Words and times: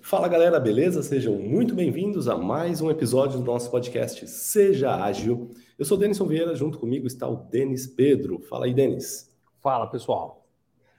Fala 0.00 0.28
galera, 0.28 0.60
beleza? 0.60 1.02
Sejam 1.02 1.38
muito 1.38 1.74
bem-vindos 1.74 2.28
a 2.28 2.36
mais 2.36 2.80
um 2.80 2.90
episódio 2.90 3.38
do 3.38 3.44
nosso 3.44 3.70
podcast 3.70 4.26
Seja 4.26 4.94
Ágil. 4.94 5.50
Eu 5.78 5.84
sou 5.84 5.96
Denis 5.96 6.18
Vieira, 6.18 6.54
junto 6.54 6.78
comigo 6.78 7.06
está 7.06 7.28
o 7.28 7.36
Denis 7.36 7.86
Pedro. 7.86 8.40
Fala 8.40 8.66
aí, 8.66 8.74
Denis. 8.74 9.32
Fala 9.60 9.86
pessoal. 9.86 10.46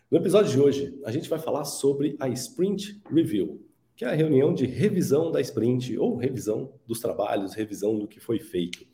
No 0.10 0.18
episódio 0.18 0.52
de 0.52 0.60
hoje, 0.60 1.00
a 1.06 1.12
gente 1.12 1.30
vai 1.30 1.40
falar 1.40 1.66
sobre 1.66 2.16
a 2.20 2.28
Sprint 2.30 3.02
Review, 3.12 3.62
que 3.96 4.06
é 4.06 4.08
a 4.08 4.16
reunião 4.16 4.54
de 4.54 4.66
revisão 4.66 5.32
da 5.32 5.40
sprint 5.42 5.98
ou 5.98 6.16
revisão 6.16 6.74
dos 6.88 7.00
trabalhos, 7.00 7.54
revisão 7.54 7.98
do 7.98 8.08
que 8.08 8.20
foi 8.20 8.40
feito. 8.40 8.86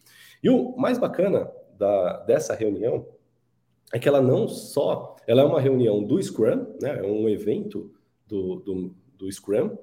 E 0.44 0.50
o 0.50 0.76
mais 0.76 0.98
bacana 0.98 1.50
da, 1.78 2.18
dessa 2.24 2.54
reunião 2.54 3.06
é 3.94 4.00
que 4.00 4.08
ela 4.08 4.22
não 4.22 4.48
só 4.48 5.16
ela 5.28 5.42
é 5.42 5.46
uma 5.46 5.62
reunião 5.62 6.04
do 6.04 6.22
Scrum, 6.22 6.66
né, 6.82 7.00
é 7.00 7.04
um 7.04 7.30
evento 7.30 7.92
do, 8.28 8.58
do, 8.58 8.96
do 9.18 9.32
Scrum, 9.32 9.78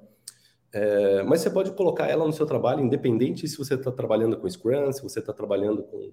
é, 0.71 1.23
mas 1.23 1.41
você 1.41 1.49
pode 1.49 1.71
colocar 1.71 2.07
ela 2.07 2.25
no 2.25 2.33
seu 2.33 2.45
trabalho, 2.45 2.83
independente 2.83 3.47
se 3.47 3.57
você 3.57 3.73
está 3.73 3.91
trabalhando 3.91 4.37
com 4.37 4.49
Scrum, 4.49 4.91
se 4.91 5.01
você 5.01 5.19
está 5.19 5.33
trabalhando 5.33 5.83
com 5.83 6.11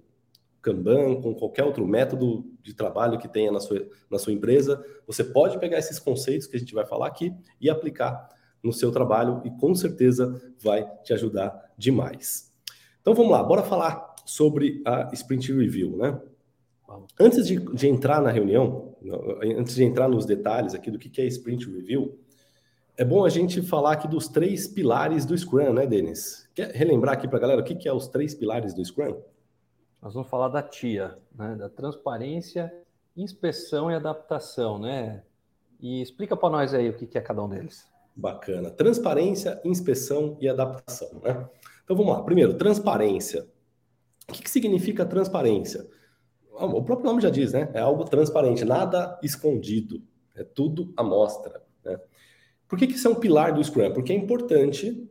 Kanban, 0.62 1.20
com 1.20 1.34
qualquer 1.34 1.64
outro 1.64 1.86
método 1.86 2.44
de 2.62 2.74
trabalho 2.74 3.18
que 3.18 3.28
tenha 3.28 3.52
na 3.52 3.60
sua, 3.60 3.86
na 4.10 4.18
sua 4.18 4.32
empresa. 4.32 4.84
Você 5.06 5.22
pode 5.22 5.58
pegar 5.60 5.78
esses 5.78 5.98
conceitos 5.98 6.46
que 6.46 6.56
a 6.56 6.58
gente 6.58 6.74
vai 6.74 6.84
falar 6.84 7.06
aqui 7.06 7.32
e 7.60 7.70
aplicar 7.70 8.28
no 8.62 8.72
seu 8.72 8.90
trabalho 8.90 9.42
e 9.44 9.50
com 9.50 9.74
certeza 9.74 10.42
vai 10.58 10.84
te 11.04 11.12
ajudar 11.12 11.72
demais. 11.78 12.52
Então 13.00 13.14
vamos 13.14 13.30
lá, 13.30 13.42
bora 13.44 13.62
falar 13.62 14.16
sobre 14.24 14.82
a 14.84 15.10
Sprint 15.12 15.52
Review, 15.52 15.96
né? 15.96 16.20
Antes 17.20 17.46
de, 17.46 17.56
de 17.56 17.88
entrar 17.88 18.20
na 18.20 18.30
reunião, 18.30 18.96
antes 19.56 19.74
de 19.74 19.84
entrar 19.84 20.08
nos 20.08 20.24
detalhes 20.24 20.74
aqui 20.74 20.90
do 20.90 20.98
que 20.98 21.20
é 21.20 21.26
Sprint 21.26 21.70
Review, 21.70 22.18
é 22.96 23.04
bom 23.04 23.24
a 23.24 23.28
gente 23.28 23.60
falar 23.62 23.92
aqui 23.92 24.08
dos 24.08 24.28
três 24.28 24.66
pilares 24.66 25.26
do 25.26 25.36
Scrum, 25.36 25.72
né, 25.72 25.86
Denis? 25.86 26.48
Quer 26.54 26.70
relembrar 26.70 27.14
aqui 27.14 27.28
para 27.28 27.36
a 27.36 27.40
galera 27.40 27.60
o 27.60 27.64
que, 27.64 27.74
que 27.74 27.88
é 27.88 27.92
os 27.92 28.08
três 28.08 28.34
pilares 28.34 28.72
do 28.72 28.84
Scrum? 28.84 29.20
Nós 30.00 30.14
vamos 30.14 30.28
falar 30.28 30.48
da 30.48 30.62
TIA, 30.62 31.18
né, 31.34 31.54
da 31.56 31.68
transparência, 31.68 32.72
inspeção 33.16 33.90
e 33.90 33.94
adaptação, 33.94 34.78
né? 34.78 35.22
E 35.78 36.00
explica 36.00 36.36
para 36.36 36.48
nós 36.48 36.72
aí 36.72 36.88
o 36.88 36.94
que, 36.94 37.06
que 37.06 37.18
é 37.18 37.20
cada 37.20 37.42
um 37.42 37.48
deles. 37.48 37.86
Bacana. 38.14 38.70
Transparência, 38.70 39.60
inspeção 39.62 40.38
e 40.40 40.48
adaptação, 40.48 41.20
né? 41.22 41.48
Então 41.84 41.94
vamos 41.96 42.14
lá. 42.14 42.22
Primeiro, 42.22 42.54
transparência. 42.54 43.46
O 44.28 44.32
que, 44.32 44.42
que 44.42 44.50
significa 44.50 45.04
transparência? 45.04 45.86
O 46.50 46.82
próprio 46.82 47.06
nome 47.06 47.20
já 47.20 47.28
diz, 47.28 47.52
né? 47.52 47.70
É 47.74 47.80
algo 47.80 48.04
transparente, 48.04 48.64
nada 48.64 49.18
escondido. 49.22 50.02
É 50.34 50.42
tudo 50.42 50.92
à 50.96 51.02
mostra. 51.02 51.62
Né? 51.84 52.00
Por 52.68 52.78
que, 52.78 52.86
que 52.86 52.94
isso 52.94 53.06
é 53.06 53.10
um 53.10 53.16
pilar 53.16 53.52
do 53.52 53.62
Scrum? 53.62 53.92
Porque 53.92 54.12
é 54.12 54.16
importante 54.16 55.08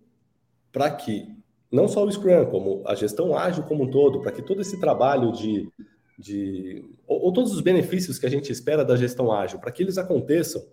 para 0.72 0.92
que 0.92 1.28
não 1.72 1.88
só 1.88 2.04
o 2.04 2.12
Scrum, 2.12 2.46
como 2.46 2.84
a 2.86 2.96
gestão 2.96 3.38
ágil 3.38 3.64
como 3.64 3.84
um 3.84 3.90
todo, 3.90 4.22
para 4.22 4.32
que 4.32 4.42
todo 4.42 4.62
esse 4.62 4.80
trabalho 4.80 5.32
de, 5.32 5.70
de 6.18 6.84
ou, 7.08 7.26
ou, 7.26 7.34
todos 7.34 7.54
os 7.54 7.62
benefícios 7.62 8.20
que 8.20 8.26
a 8.26 8.30
gente 8.30 8.52
espera 8.52 8.84
da 8.84 8.96
gestão 8.96 9.32
ágil, 9.32 9.60
para 9.60 9.72
que 9.72 9.84
eles 9.84 9.98
aconteçam, 9.98 10.66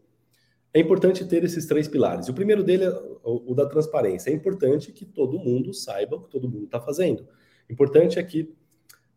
é 0.75 0.81
importante 0.81 1.25
ter 1.25 1.45
esses 1.45 1.67
três 1.67 1.87
pilares. 1.87 2.29
O 2.29 2.35
primeiro 2.35 2.65
dele 2.65 2.85
é 2.85 2.91
o, 3.23 3.53
o 3.53 3.55
da 3.55 3.67
transparência. 3.67 4.31
É 4.31 4.33
importante 4.33 4.91
que 4.91 5.05
todo 5.05 5.39
mundo 5.39 5.73
saiba 5.75 6.17
o 6.17 6.23
que 6.23 6.31
todo 6.31 6.49
mundo 6.49 6.65
está 6.65 6.81
fazendo. 6.81 7.27
Importante 7.69 8.19
é 8.19 8.23
que, 8.23 8.53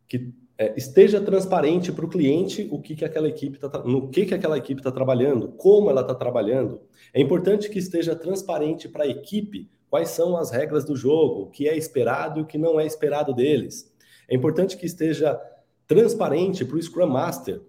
que 0.07 0.33
é, 0.57 0.73
esteja 0.77 1.19
transparente 1.19 1.91
para 1.91 2.05
o 2.05 2.09
cliente 2.09 2.67
o 2.71 2.79
que, 2.79 2.95
que 2.95 3.03
aquela 3.03 3.27
equipe 3.27 3.57
tá, 3.57 3.83
no 3.83 4.09
que, 4.09 4.25
que 4.25 4.33
aquela 4.33 4.57
equipe 4.57 4.79
está 4.79 4.91
trabalhando, 4.91 5.49
como 5.49 5.89
ela 5.89 6.01
está 6.01 6.15
trabalhando. 6.15 6.81
É 7.13 7.19
importante 7.19 7.69
que 7.69 7.79
esteja 7.79 8.15
transparente 8.15 8.87
para 8.87 9.03
a 9.03 9.07
equipe 9.07 9.69
quais 9.89 10.09
são 10.09 10.37
as 10.37 10.51
regras 10.51 10.85
do 10.85 10.95
jogo, 10.95 11.43
o 11.43 11.49
que 11.49 11.67
é 11.67 11.77
esperado 11.77 12.39
e 12.39 12.43
o 12.43 12.45
que 12.45 12.57
não 12.57 12.79
é 12.79 12.85
esperado 12.85 13.33
deles. 13.33 13.93
É 14.27 14.35
importante 14.35 14.77
que 14.77 14.85
esteja 14.85 15.39
transparente 15.87 16.65
para 16.65 16.77
o 16.77 16.81
Scrum 16.81 17.07
Master 17.07 17.61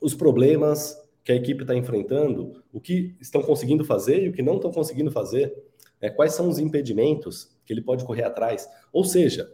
os 0.00 0.14
problemas 0.14 0.96
que 1.24 1.32
a 1.32 1.34
equipe 1.34 1.62
está 1.62 1.74
enfrentando, 1.74 2.62
o 2.72 2.80
que 2.80 3.16
estão 3.20 3.42
conseguindo 3.42 3.84
fazer 3.84 4.22
e 4.22 4.28
o 4.28 4.32
que 4.32 4.42
não 4.42 4.56
estão 4.56 4.70
conseguindo 4.70 5.10
fazer, 5.10 5.52
é, 6.00 6.08
quais 6.08 6.34
são 6.34 6.48
os 6.48 6.58
impedimentos 6.58 7.56
que 7.64 7.72
ele 7.72 7.82
pode 7.82 8.04
correr 8.04 8.22
atrás. 8.22 8.68
Ou 8.92 9.04
seja, 9.04 9.52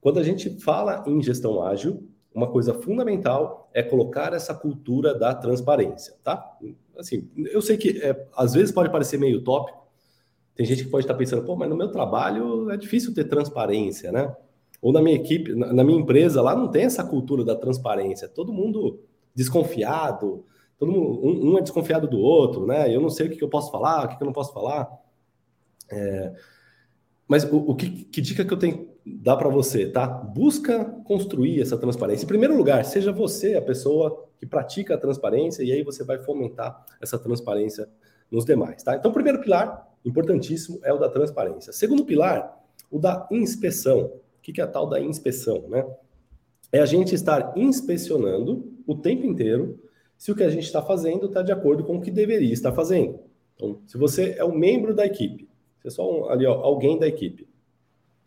quando 0.00 0.18
a 0.18 0.22
gente 0.22 0.60
fala 0.60 1.04
em 1.06 1.22
gestão 1.22 1.62
ágil, 1.62 2.08
uma 2.34 2.46
coisa 2.46 2.74
fundamental 2.74 3.68
é 3.74 3.82
colocar 3.82 4.32
essa 4.32 4.54
cultura 4.54 5.14
da 5.14 5.34
transparência, 5.34 6.14
tá? 6.22 6.56
Assim, 6.96 7.28
eu 7.36 7.60
sei 7.60 7.76
que 7.76 8.00
é, 8.00 8.26
às 8.36 8.54
vezes 8.54 8.72
pode 8.72 8.90
parecer 8.90 9.18
meio 9.18 9.38
utópico, 9.38 9.86
tem 10.54 10.66
gente 10.66 10.84
que 10.84 10.90
pode 10.90 11.04
estar 11.04 11.14
pensando, 11.14 11.44
pô, 11.44 11.54
mas 11.54 11.68
no 11.68 11.76
meu 11.76 11.90
trabalho 11.90 12.70
é 12.70 12.76
difícil 12.76 13.14
ter 13.14 13.24
transparência, 13.24 14.10
né? 14.10 14.34
Ou 14.80 14.92
na 14.92 15.02
minha 15.02 15.16
equipe, 15.16 15.54
na 15.54 15.82
minha 15.84 16.00
empresa, 16.00 16.42
lá 16.42 16.54
não 16.54 16.68
tem 16.68 16.84
essa 16.84 17.04
cultura 17.04 17.44
da 17.44 17.56
transparência, 17.56 18.28
todo 18.28 18.52
mundo 18.52 19.00
desconfiado, 19.34 20.44
todo 20.76 20.90
mundo, 20.90 21.20
um, 21.24 21.52
um 21.52 21.58
é 21.58 21.62
desconfiado 21.62 22.08
do 22.08 22.18
outro, 22.18 22.66
né? 22.66 22.92
Eu 22.92 23.00
não 23.00 23.10
sei 23.10 23.26
o 23.26 23.30
que, 23.30 23.36
que 23.36 23.44
eu 23.44 23.48
posso 23.48 23.70
falar, 23.70 24.04
o 24.04 24.08
que, 24.08 24.16
que 24.16 24.22
eu 24.22 24.26
não 24.26 24.32
posso 24.32 24.52
falar. 24.52 24.88
É, 25.90 26.32
mas 27.26 27.44
o, 27.44 27.56
o 27.56 27.74
que, 27.74 28.04
que, 28.04 28.20
dica 28.20 28.44
que 28.44 28.52
eu 28.52 28.58
tenho 28.58 28.88
dar 29.16 29.36
para 29.36 29.48
você, 29.48 29.88
tá? 29.88 30.06
Busca 30.06 30.84
construir 31.04 31.60
essa 31.60 31.76
transparência. 31.76 32.24
Em 32.24 32.28
primeiro 32.28 32.56
lugar, 32.56 32.84
seja 32.84 33.12
você 33.12 33.54
a 33.54 33.62
pessoa 33.62 34.26
que 34.38 34.46
pratica 34.46 34.94
a 34.94 34.98
transparência 34.98 35.62
e 35.62 35.72
aí 35.72 35.82
você 35.82 36.04
vai 36.04 36.18
fomentar 36.18 36.84
essa 37.00 37.18
transparência 37.18 37.88
nos 38.30 38.44
demais, 38.44 38.82
tá? 38.82 38.96
Então, 38.96 39.12
primeiro 39.12 39.40
pilar, 39.40 39.88
importantíssimo, 40.04 40.78
é 40.82 40.92
o 40.92 40.98
da 40.98 41.08
transparência. 41.08 41.72
Segundo 41.72 42.04
pilar, 42.04 42.62
o 42.90 42.98
da 42.98 43.26
inspeção. 43.30 44.12
O 44.38 44.40
que 44.40 44.60
é 44.60 44.64
a 44.64 44.66
tal 44.66 44.88
da 44.88 45.00
inspeção, 45.00 45.68
né? 45.68 45.86
É 46.72 46.80
a 46.80 46.86
gente 46.86 47.14
estar 47.14 47.52
inspecionando 47.56 48.72
o 48.86 48.94
tempo 48.94 49.26
inteiro 49.26 49.78
se 50.16 50.32
o 50.32 50.34
que 50.34 50.42
a 50.42 50.50
gente 50.50 50.64
está 50.64 50.82
fazendo 50.82 51.26
está 51.26 51.42
de 51.42 51.52
acordo 51.52 51.84
com 51.84 51.96
o 51.96 52.00
que 52.00 52.10
deveria 52.10 52.52
estar 52.52 52.72
fazendo. 52.72 53.20
Então, 53.54 53.80
se 53.86 53.98
você 53.98 54.34
é 54.38 54.44
um 54.44 54.56
membro 54.56 54.94
da 54.94 55.04
equipe 55.04 55.48
você 55.80 55.88
é 55.88 55.90
só 55.90 56.10
um, 56.10 56.28
ali, 56.28 56.46
ó, 56.46 56.52
alguém 56.52 56.98
da 56.98 57.06
equipe. 57.06 57.48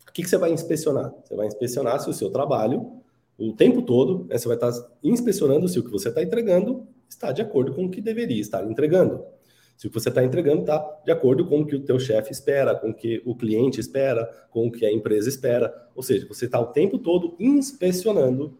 O 0.08 0.12
que, 0.12 0.22
que 0.22 0.28
você 0.28 0.36
vai 0.36 0.52
inspecionar? 0.52 1.12
Você 1.24 1.34
vai 1.34 1.46
inspecionar 1.46 2.00
se 2.00 2.10
o 2.10 2.12
seu 2.12 2.30
trabalho, 2.30 3.00
o 3.38 3.52
tempo 3.52 3.82
todo, 3.82 4.26
né, 4.28 4.38
você 4.38 4.46
vai 4.46 4.56
estar 4.56 4.72
inspecionando 5.02 5.68
se 5.68 5.78
o 5.78 5.84
que 5.84 5.90
você 5.90 6.08
está 6.08 6.22
entregando 6.22 6.86
está 7.08 7.32
de 7.32 7.42
acordo 7.42 7.74
com 7.74 7.86
o 7.86 7.90
que 7.90 8.00
deveria 8.00 8.40
estar 8.40 8.64
entregando. 8.64 9.24
Se 9.76 9.86
o 9.86 9.90
que 9.90 9.98
você 9.98 10.10
está 10.10 10.22
entregando 10.22 10.60
está 10.60 11.00
de 11.04 11.10
acordo 11.10 11.46
com 11.46 11.60
o 11.60 11.66
que 11.66 11.74
o 11.74 11.84
teu 11.84 11.98
chefe 11.98 12.30
espera, 12.30 12.74
com 12.74 12.90
o 12.90 12.94
que 12.94 13.22
o 13.24 13.34
cliente 13.34 13.80
espera, 13.80 14.26
com 14.50 14.66
o 14.68 14.70
que 14.70 14.86
a 14.86 14.92
empresa 14.92 15.28
espera. 15.28 15.74
Ou 15.94 16.02
seja, 16.02 16.26
você 16.28 16.44
está 16.44 16.60
o 16.60 16.66
tempo 16.66 16.98
todo 16.98 17.34
inspecionando 17.40 18.56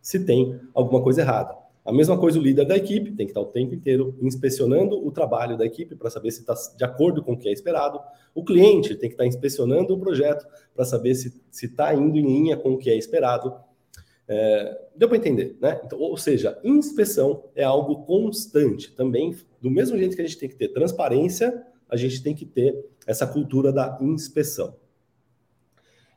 se 0.00 0.24
tem 0.24 0.60
alguma 0.74 1.02
coisa 1.02 1.22
errada. 1.22 1.56
A 1.86 1.92
mesma 1.92 2.18
coisa 2.18 2.36
o 2.36 2.42
líder 2.42 2.66
da 2.66 2.76
equipe, 2.76 3.12
tem 3.12 3.26
que 3.26 3.30
estar 3.30 3.40
o 3.40 3.46
tempo 3.46 3.72
inteiro 3.72 4.18
inspecionando 4.20 5.06
o 5.06 5.12
trabalho 5.12 5.56
da 5.56 5.64
equipe 5.64 5.94
para 5.94 6.10
saber 6.10 6.32
se 6.32 6.40
está 6.40 6.52
de 6.76 6.84
acordo 6.84 7.22
com 7.22 7.34
o 7.34 7.38
que 7.38 7.48
é 7.48 7.52
esperado. 7.52 8.00
O 8.34 8.44
cliente 8.44 8.96
tem 8.96 9.08
que 9.08 9.14
estar 9.14 9.24
inspecionando 9.24 9.94
o 9.94 10.00
projeto 10.00 10.44
para 10.74 10.84
saber 10.84 11.14
se 11.14 11.40
está 11.52 11.94
indo 11.94 12.18
em 12.18 12.26
linha 12.26 12.56
com 12.56 12.72
o 12.72 12.76
que 12.76 12.90
é 12.90 12.96
esperado. 12.96 13.54
É, 14.26 14.80
deu 14.96 15.08
para 15.08 15.16
entender, 15.16 15.56
né? 15.60 15.80
Então, 15.84 16.00
ou 16.00 16.16
seja, 16.16 16.58
inspeção 16.64 17.44
é 17.54 17.62
algo 17.62 18.04
constante. 18.04 18.92
Também, 18.92 19.36
do 19.62 19.70
mesmo 19.70 19.96
jeito 19.96 20.16
que 20.16 20.22
a 20.22 20.26
gente 20.26 20.38
tem 20.38 20.48
que 20.48 20.56
ter 20.56 20.68
transparência, 20.68 21.64
a 21.88 21.96
gente 21.96 22.20
tem 22.20 22.34
que 22.34 22.44
ter 22.44 22.84
essa 23.06 23.28
cultura 23.28 23.72
da 23.72 23.96
inspeção. 24.00 24.74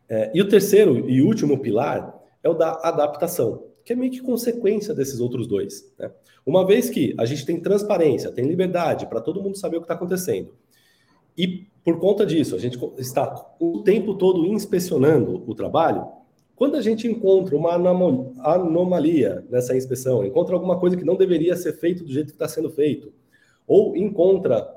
É, 0.09 0.31
e 0.33 0.41
o 0.41 0.49
terceiro 0.49 1.07
e 1.07 1.21
último 1.21 1.59
pilar 1.59 2.19
é 2.41 2.49
o 2.49 2.55
da 2.55 2.71
adaptação 2.81 3.68
que 3.89 3.93
é 3.93 3.95
meio 3.95 4.11
que 4.11 4.21
consequência 4.21 4.93
desses 4.93 5.19
outros 5.19 5.47
dois. 5.47 5.91
Né? 5.97 6.11
Uma 6.45 6.63
vez 6.63 6.91
que 6.91 7.15
a 7.17 7.25
gente 7.25 7.43
tem 7.43 7.59
transparência, 7.59 8.31
tem 8.31 8.45
liberdade 8.45 9.07
para 9.07 9.19
todo 9.19 9.41
mundo 9.41 9.57
saber 9.57 9.77
o 9.77 9.79
que 9.79 9.85
está 9.85 9.95
acontecendo, 9.95 10.53
e 11.35 11.65
por 11.83 11.97
conta 11.97 12.23
disso 12.23 12.55
a 12.55 12.59
gente 12.59 12.77
está 12.99 13.51
o 13.59 13.81
tempo 13.81 14.13
todo 14.13 14.45
inspecionando 14.45 15.43
o 15.47 15.55
trabalho, 15.55 16.07
quando 16.55 16.75
a 16.75 16.81
gente 16.81 17.07
encontra 17.07 17.57
uma 17.57 17.73
anomalia 18.43 19.43
nessa 19.49 19.75
inspeção, 19.75 20.23
encontra 20.23 20.53
alguma 20.53 20.79
coisa 20.79 20.95
que 20.95 21.03
não 21.03 21.15
deveria 21.15 21.55
ser 21.55 21.73
feito 21.73 22.03
do 22.03 22.11
jeito 22.11 22.27
que 22.27 22.33
está 22.33 22.47
sendo 22.47 22.69
feito, 22.69 23.11
ou 23.65 23.97
encontra 23.97 24.69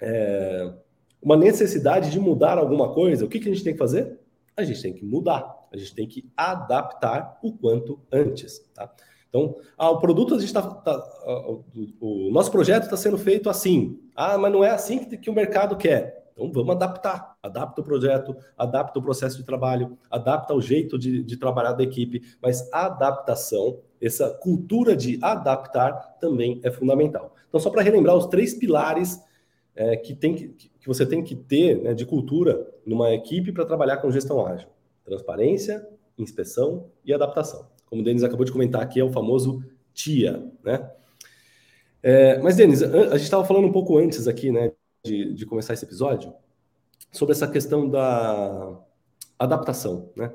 é, 0.00 0.72
uma 1.22 1.36
necessidade 1.36 2.10
de 2.10 2.18
mudar 2.18 2.58
alguma 2.58 2.92
coisa, 2.92 3.24
o 3.24 3.28
que, 3.28 3.38
que 3.38 3.48
a 3.48 3.52
gente 3.52 3.62
tem 3.62 3.74
que 3.74 3.78
fazer? 3.78 4.18
A 4.56 4.64
gente 4.64 4.82
tem 4.82 4.92
que 4.92 5.04
mudar 5.04 5.63
a 5.72 5.76
gente 5.76 5.94
tem 5.94 6.06
que 6.06 6.30
adaptar 6.36 7.38
o 7.42 7.52
quanto 7.52 8.00
antes. 8.12 8.60
Tá? 8.74 8.92
Então, 9.28 9.56
ah, 9.76 9.90
o 9.90 9.98
produto 9.98 10.34
a 10.34 10.38
gente 10.38 10.46
está. 10.46 10.62
Tá, 10.62 10.98
tá 10.98 11.48
o, 11.48 11.64
o, 12.00 12.30
nosso 12.30 12.50
projeto 12.50 12.84
está 12.84 12.96
sendo 12.96 13.18
feito 13.18 13.50
assim. 13.50 14.00
Ah, 14.14 14.38
mas 14.38 14.52
não 14.52 14.62
é 14.62 14.70
assim 14.70 14.98
que, 15.00 15.16
que 15.16 15.28
o 15.28 15.34
mercado 15.34 15.76
quer. 15.76 16.24
Então 16.32 16.52
vamos 16.52 16.74
adaptar. 16.74 17.36
Adapta 17.42 17.80
o 17.80 17.84
projeto, 17.84 18.36
adapta 18.56 18.98
o 18.98 19.02
processo 19.02 19.36
de 19.36 19.44
trabalho, 19.44 19.96
adapta 20.10 20.54
o 20.54 20.60
jeito 20.60 20.98
de, 20.98 21.22
de 21.22 21.36
trabalhar 21.36 21.72
da 21.72 21.82
equipe, 21.82 22.22
mas 22.42 22.68
a 22.72 22.86
adaptação, 22.86 23.80
essa 24.00 24.30
cultura 24.30 24.96
de 24.96 25.18
adaptar 25.22 26.16
também 26.20 26.60
é 26.62 26.70
fundamental. 26.70 27.34
Então, 27.48 27.60
só 27.60 27.70
para 27.70 27.82
relembrar 27.82 28.16
os 28.16 28.26
três 28.26 28.54
pilares 28.54 29.20
é, 29.76 29.96
que, 29.96 30.14
tem 30.14 30.34
que, 30.34 30.48
que 30.48 30.86
você 30.86 31.06
tem 31.06 31.22
que 31.22 31.34
ter 31.34 31.80
né, 31.80 31.94
de 31.94 32.04
cultura 32.04 32.66
numa 32.84 33.12
equipe 33.12 33.52
para 33.52 33.64
trabalhar 33.64 33.96
com 33.98 34.10
gestão 34.10 34.44
ágil? 34.44 34.68
Transparência, 35.04 35.86
inspeção 36.18 36.90
e 37.04 37.12
adaptação. 37.12 37.68
Como 37.86 38.02
o 38.02 38.04
Denis 38.04 38.22
acabou 38.24 38.44
de 38.44 38.52
comentar 38.52 38.82
aqui, 38.82 39.00
é 39.00 39.04
o 39.04 39.12
famoso 39.12 39.62
TIA, 39.92 40.50
né? 40.64 40.90
É, 42.02 42.38
mas, 42.38 42.56
Denis, 42.56 42.82
a 42.82 43.16
gente 43.16 43.22
estava 43.22 43.44
falando 43.44 43.66
um 43.66 43.72
pouco 43.72 43.96
antes 43.96 44.28
aqui, 44.28 44.50
né, 44.50 44.72
de, 45.04 45.32
de 45.32 45.46
começar 45.46 45.72
esse 45.72 45.84
episódio, 45.84 46.34
sobre 47.10 47.32
essa 47.32 47.48
questão 47.48 47.88
da 47.88 48.78
adaptação, 49.38 50.10
né? 50.16 50.32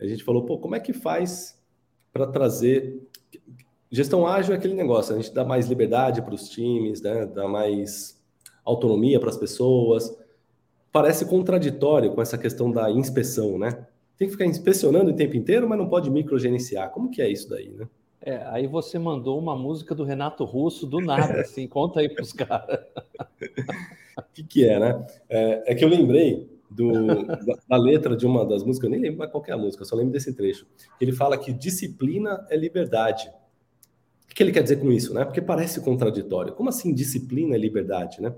A 0.00 0.06
gente 0.06 0.24
falou, 0.24 0.44
pô, 0.44 0.58
como 0.58 0.74
é 0.74 0.80
que 0.80 0.92
faz 0.92 1.60
para 2.12 2.26
trazer 2.26 3.00
gestão 3.92 4.26
ágil 4.26 4.54
é 4.54 4.56
aquele 4.56 4.74
negócio, 4.74 5.14
a 5.14 5.18
gente 5.18 5.32
dá 5.32 5.44
mais 5.44 5.68
liberdade 5.68 6.22
para 6.22 6.34
os 6.34 6.48
times, 6.48 7.02
né? 7.02 7.26
Dá 7.26 7.46
mais 7.46 8.20
autonomia 8.64 9.20
para 9.20 9.28
as 9.28 9.36
pessoas. 9.36 10.16
Parece 10.90 11.26
contraditório 11.26 12.14
com 12.14 12.22
essa 12.22 12.38
questão 12.38 12.70
da 12.70 12.90
inspeção, 12.90 13.58
né? 13.58 13.86
Tem 14.16 14.28
que 14.28 14.32
ficar 14.32 14.46
inspecionando 14.46 15.10
o 15.10 15.16
tempo 15.16 15.36
inteiro, 15.36 15.68
mas 15.68 15.78
não 15.78 15.88
pode 15.88 16.10
microgerenciar. 16.10 16.90
Como 16.90 17.10
que 17.10 17.20
é 17.20 17.30
isso 17.30 17.48
daí, 17.48 17.70
né? 17.70 17.88
É, 18.24 18.36
aí 18.46 18.68
você 18.68 18.98
mandou 18.98 19.36
uma 19.36 19.56
música 19.56 19.94
do 19.94 20.04
Renato 20.04 20.44
Russo 20.44 20.86
do 20.86 21.00
nada, 21.00 21.40
assim, 21.40 21.66
conta 21.66 22.00
aí 22.00 22.08
para 22.08 22.22
os 22.22 22.32
caras. 22.32 22.80
O 24.14 24.34
que, 24.34 24.42
que 24.42 24.68
é, 24.68 24.78
né? 24.78 25.06
É, 25.28 25.72
é, 25.72 25.74
que 25.74 25.82
eu 25.82 25.88
lembrei 25.88 26.46
do, 26.70 27.24
da, 27.24 27.58
da, 27.66 27.76
letra 27.76 28.14
de 28.14 28.26
uma 28.26 28.44
das 28.44 28.62
músicas, 28.62 28.84
eu 28.84 28.90
nem 28.90 29.00
lembro 29.00 29.18
mais 29.18 29.30
qual 29.30 29.42
é 29.46 29.52
a 29.52 29.56
música, 29.56 29.84
só 29.86 29.96
lembro 29.96 30.12
desse 30.12 30.34
trecho. 30.34 30.66
Ele 31.00 31.12
fala 31.12 31.38
que 31.38 31.52
disciplina 31.52 32.46
é 32.50 32.56
liberdade. 32.56 33.28
O 34.24 34.28
que, 34.28 34.34
que 34.34 34.42
ele 34.42 34.52
quer 34.52 34.62
dizer 34.62 34.76
com 34.76 34.92
isso, 34.92 35.14
né? 35.14 35.24
Porque 35.24 35.40
parece 35.40 35.80
contraditório. 35.80 36.54
Como 36.54 36.68
assim 36.68 36.92
disciplina 36.94 37.54
é 37.54 37.58
liberdade, 37.58 38.20
né? 38.20 38.34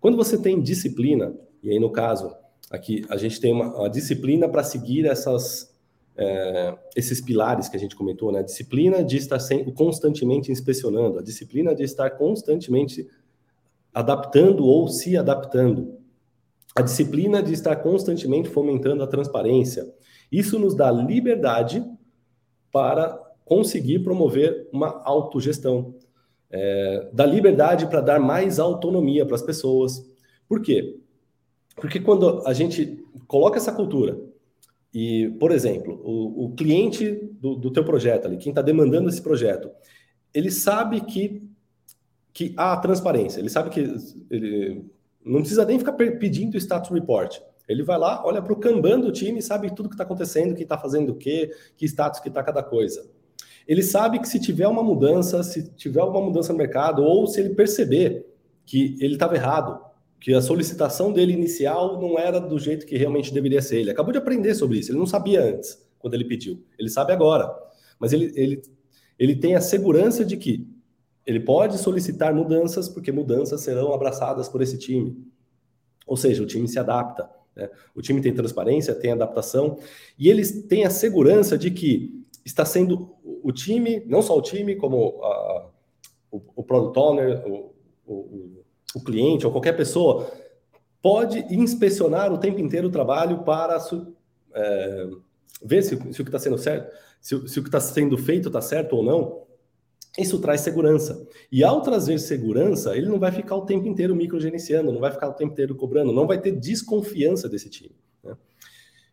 Quando 0.00 0.16
você 0.16 0.40
tem 0.40 0.60
disciplina, 0.60 1.34
e 1.62 1.70
aí 1.70 1.78
no 1.78 1.90
caso, 1.90 2.34
aqui 2.70 3.04
a 3.08 3.16
gente 3.16 3.40
tem 3.40 3.52
uma, 3.52 3.74
uma 3.74 3.90
disciplina 3.90 4.48
para 4.48 4.62
seguir 4.62 5.06
essas 5.06 5.74
é, 6.18 6.76
esses 6.96 7.20
pilares 7.20 7.68
que 7.68 7.76
a 7.76 7.80
gente 7.80 7.94
comentou, 7.94 8.32
né? 8.32 8.40
A 8.40 8.42
disciplina 8.42 9.04
de 9.04 9.16
estar 9.16 9.38
sempre, 9.38 9.72
constantemente 9.72 10.50
inspecionando, 10.50 11.20
a 11.20 11.22
disciplina 11.22 11.72
de 11.74 11.84
estar 11.84 12.10
constantemente 12.10 13.08
adaptando 13.94 14.66
ou 14.66 14.88
se 14.88 15.16
adaptando, 15.16 15.96
a 16.74 16.82
disciplina 16.82 17.40
de 17.40 17.52
estar 17.52 17.76
constantemente 17.76 18.48
fomentando 18.48 19.02
a 19.02 19.06
transparência. 19.06 19.86
Isso 20.30 20.58
nos 20.58 20.74
dá 20.74 20.90
liberdade 20.90 21.84
para 22.72 23.16
conseguir 23.44 24.00
promover 24.00 24.68
uma 24.72 25.00
autogestão, 25.04 25.94
é, 26.50 27.08
dá 27.12 27.24
liberdade 27.24 27.86
para 27.86 28.00
dar 28.00 28.18
mais 28.18 28.58
autonomia 28.58 29.24
para 29.24 29.36
as 29.36 29.42
pessoas. 29.42 30.04
Por 30.48 30.60
quê? 30.60 30.98
Porque 31.80 32.00
quando 32.00 32.46
a 32.46 32.52
gente 32.52 33.04
coloca 33.26 33.58
essa 33.58 33.72
cultura 33.72 34.18
e, 34.92 35.28
por 35.38 35.50
exemplo, 35.50 36.00
o, 36.04 36.46
o 36.46 36.54
cliente 36.54 37.30
do, 37.40 37.54
do 37.54 37.70
teu 37.70 37.84
projeto 37.84 38.26
ali, 38.26 38.36
quem 38.36 38.50
está 38.50 38.62
demandando 38.62 39.08
esse 39.08 39.22
projeto, 39.22 39.70
ele 40.32 40.50
sabe 40.50 41.00
que, 41.02 41.42
que 42.32 42.54
há 42.56 42.76
transparência, 42.76 43.40
ele 43.40 43.50
sabe 43.50 43.70
que 43.70 43.80
ele 44.30 44.84
não 45.24 45.40
precisa 45.40 45.64
nem 45.64 45.78
ficar 45.78 45.92
pedindo 45.92 46.54
o 46.54 46.58
status 46.58 46.90
report. 46.90 47.38
Ele 47.68 47.82
vai 47.82 47.98
lá, 47.98 48.24
olha 48.24 48.40
para 48.40 48.52
o 48.52 48.56
Kanban 48.56 48.98
do 48.98 49.12
time, 49.12 49.42
sabe 49.42 49.74
tudo 49.74 49.90
que 49.90 49.94
está 49.94 50.04
acontecendo, 50.04 50.54
quem 50.54 50.62
está 50.62 50.78
fazendo 50.78 51.10
o 51.10 51.16
quê, 51.16 51.54
que 51.76 51.84
status 51.84 52.18
que 52.18 52.28
está 52.28 52.42
cada 52.42 52.62
coisa. 52.62 53.06
Ele 53.66 53.82
sabe 53.82 54.18
que 54.18 54.26
se 54.26 54.40
tiver 54.40 54.66
uma 54.66 54.82
mudança, 54.82 55.42
se 55.42 55.70
tiver 55.72 56.00
alguma 56.00 56.24
mudança 56.24 56.50
no 56.50 56.58
mercado, 56.58 57.02
ou 57.02 57.26
se 57.26 57.40
ele 57.40 57.50
perceber 57.50 58.24
que 58.64 58.96
ele 59.00 59.14
estava 59.14 59.34
errado, 59.34 59.78
que 60.20 60.34
a 60.34 60.40
solicitação 60.40 61.12
dele 61.12 61.32
inicial 61.32 62.00
não 62.00 62.18
era 62.18 62.40
do 62.40 62.58
jeito 62.58 62.86
que 62.86 62.96
realmente 62.96 63.32
deveria 63.32 63.62
ser. 63.62 63.80
Ele 63.80 63.90
acabou 63.90 64.12
de 64.12 64.18
aprender 64.18 64.54
sobre 64.54 64.78
isso, 64.78 64.90
ele 64.90 64.98
não 64.98 65.06
sabia 65.06 65.42
antes, 65.42 65.86
quando 65.98 66.14
ele 66.14 66.24
pediu. 66.24 66.64
Ele 66.78 66.88
sabe 66.88 67.12
agora. 67.12 67.54
Mas 67.98 68.12
ele, 68.12 68.32
ele, 68.34 68.62
ele 69.18 69.36
tem 69.36 69.54
a 69.54 69.60
segurança 69.60 70.24
de 70.24 70.36
que 70.36 70.66
ele 71.24 71.40
pode 71.40 71.78
solicitar 71.78 72.34
mudanças, 72.34 72.88
porque 72.88 73.12
mudanças 73.12 73.60
serão 73.60 73.92
abraçadas 73.92 74.48
por 74.48 74.62
esse 74.62 74.78
time. 74.78 75.24
Ou 76.06 76.16
seja, 76.16 76.42
o 76.42 76.46
time 76.46 76.66
se 76.66 76.78
adapta. 76.78 77.28
Né? 77.54 77.68
O 77.94 78.00
time 78.00 78.20
tem 78.20 78.32
transparência, 78.32 78.94
tem 78.94 79.12
adaptação, 79.12 79.78
e 80.18 80.28
eles 80.28 80.62
têm 80.62 80.84
a 80.84 80.90
segurança 80.90 81.58
de 81.58 81.70
que 81.70 82.24
está 82.44 82.64
sendo 82.64 83.14
o 83.22 83.52
time, 83.52 84.02
não 84.06 84.22
só 84.22 84.36
o 84.36 84.42
time, 84.42 84.74
como 84.74 85.22
a, 85.22 85.70
o, 86.30 86.40
o 86.56 86.62
product 86.62 86.98
owner, 86.98 87.46
o, 87.46 87.74
o 88.06 88.64
o 88.94 89.00
cliente 89.00 89.46
ou 89.46 89.52
qualquer 89.52 89.76
pessoa 89.76 90.30
pode 91.02 91.38
inspecionar 91.54 92.32
o 92.32 92.38
tempo 92.38 92.60
inteiro 92.60 92.88
o 92.88 92.90
trabalho 92.90 93.42
para 93.44 93.78
é, 94.54 95.08
ver 95.62 95.82
se, 95.82 95.96
se, 96.12 96.20
o 96.20 96.24
que 96.24 96.28
está 96.28 96.38
sendo 96.38 96.58
certo, 96.58 96.92
se, 97.20 97.48
se 97.48 97.58
o 97.58 97.62
que 97.62 97.68
está 97.68 97.80
sendo 97.80 98.16
feito 98.16 98.48
está 98.48 98.60
certo 98.60 98.96
ou 98.96 99.02
não. 99.02 99.46
Isso 100.18 100.40
traz 100.40 100.62
segurança. 100.62 101.28
E 101.52 101.62
ao 101.62 101.80
trazer 101.80 102.18
segurança, 102.18 102.96
ele 102.96 103.08
não 103.08 103.20
vai 103.20 103.30
ficar 103.30 103.54
o 103.54 103.64
tempo 103.64 103.86
inteiro 103.86 104.16
microgerenciando, 104.16 104.90
não 104.90 105.00
vai 105.00 105.12
ficar 105.12 105.28
o 105.28 105.34
tempo 105.34 105.52
inteiro 105.52 105.76
cobrando, 105.76 106.12
não 106.12 106.26
vai 106.26 106.40
ter 106.40 106.50
desconfiança 106.52 107.48
desse 107.48 107.70
time. 107.70 107.94
Né? 108.24 108.36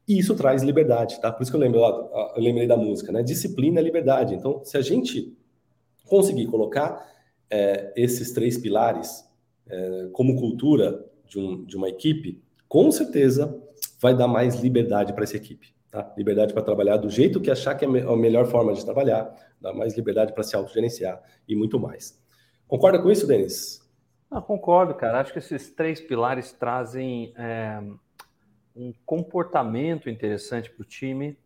E 0.07 0.17
isso 0.17 0.33
traz 0.33 0.63
liberdade, 0.63 1.21
tá? 1.21 1.31
Por 1.31 1.43
isso 1.43 1.51
que 1.51 1.57
eu, 1.57 1.61
lembro, 1.61 1.79
eu 1.79 2.41
lembrei 2.41 2.65
da 2.65 2.75
música, 2.75 3.11
né? 3.11 3.21
Disciplina 3.21 3.79
é 3.79 3.83
liberdade. 3.83 4.33
Então, 4.33 4.61
se 4.63 4.77
a 4.77 4.81
gente 4.81 5.37
conseguir 6.05 6.47
colocar 6.47 7.07
é, 7.51 7.93
esses 7.95 8.31
três 8.31 8.57
pilares 8.57 9.25
é, 9.67 10.09
como 10.11 10.35
cultura 10.39 11.05
de, 11.27 11.39
um, 11.39 11.63
de 11.63 11.75
uma 11.75 11.89
equipe, 11.89 12.41
com 12.67 12.91
certeza 12.91 13.61
vai 13.99 14.15
dar 14.15 14.27
mais 14.27 14.55
liberdade 14.55 15.13
para 15.13 15.23
essa 15.23 15.37
equipe. 15.37 15.73
Tá? 15.89 16.13
Liberdade 16.17 16.53
para 16.53 16.61
trabalhar 16.61 16.97
do 16.97 17.09
jeito 17.09 17.39
que 17.39 17.49
achar 17.49 17.75
que 17.75 17.85
é 17.85 17.87
a 17.87 18.15
melhor 18.15 18.45
forma 18.47 18.73
de 18.73 18.83
trabalhar, 18.83 19.33
dá 19.59 19.73
mais 19.73 19.95
liberdade 19.95 20.33
para 20.33 20.43
se 20.43 20.55
autogerenciar 20.55 21.21
e 21.47 21.55
muito 21.55 21.79
mais. 21.79 22.21
Concorda 22.67 23.01
com 23.01 23.09
isso, 23.09 23.27
Denis? 23.27 23.81
Ah, 24.29 24.41
concordo, 24.41 24.93
cara. 24.95 25.21
Acho 25.21 25.31
que 25.31 25.39
esses 25.39 25.71
três 25.71 26.01
pilares 26.01 26.51
trazem 26.51 27.33
é, 27.37 27.81
um 28.75 28.91
comportamento 29.05 30.09
interessante 30.09 30.69
para 30.69 30.81
o 30.81 30.85
time. 30.85 31.37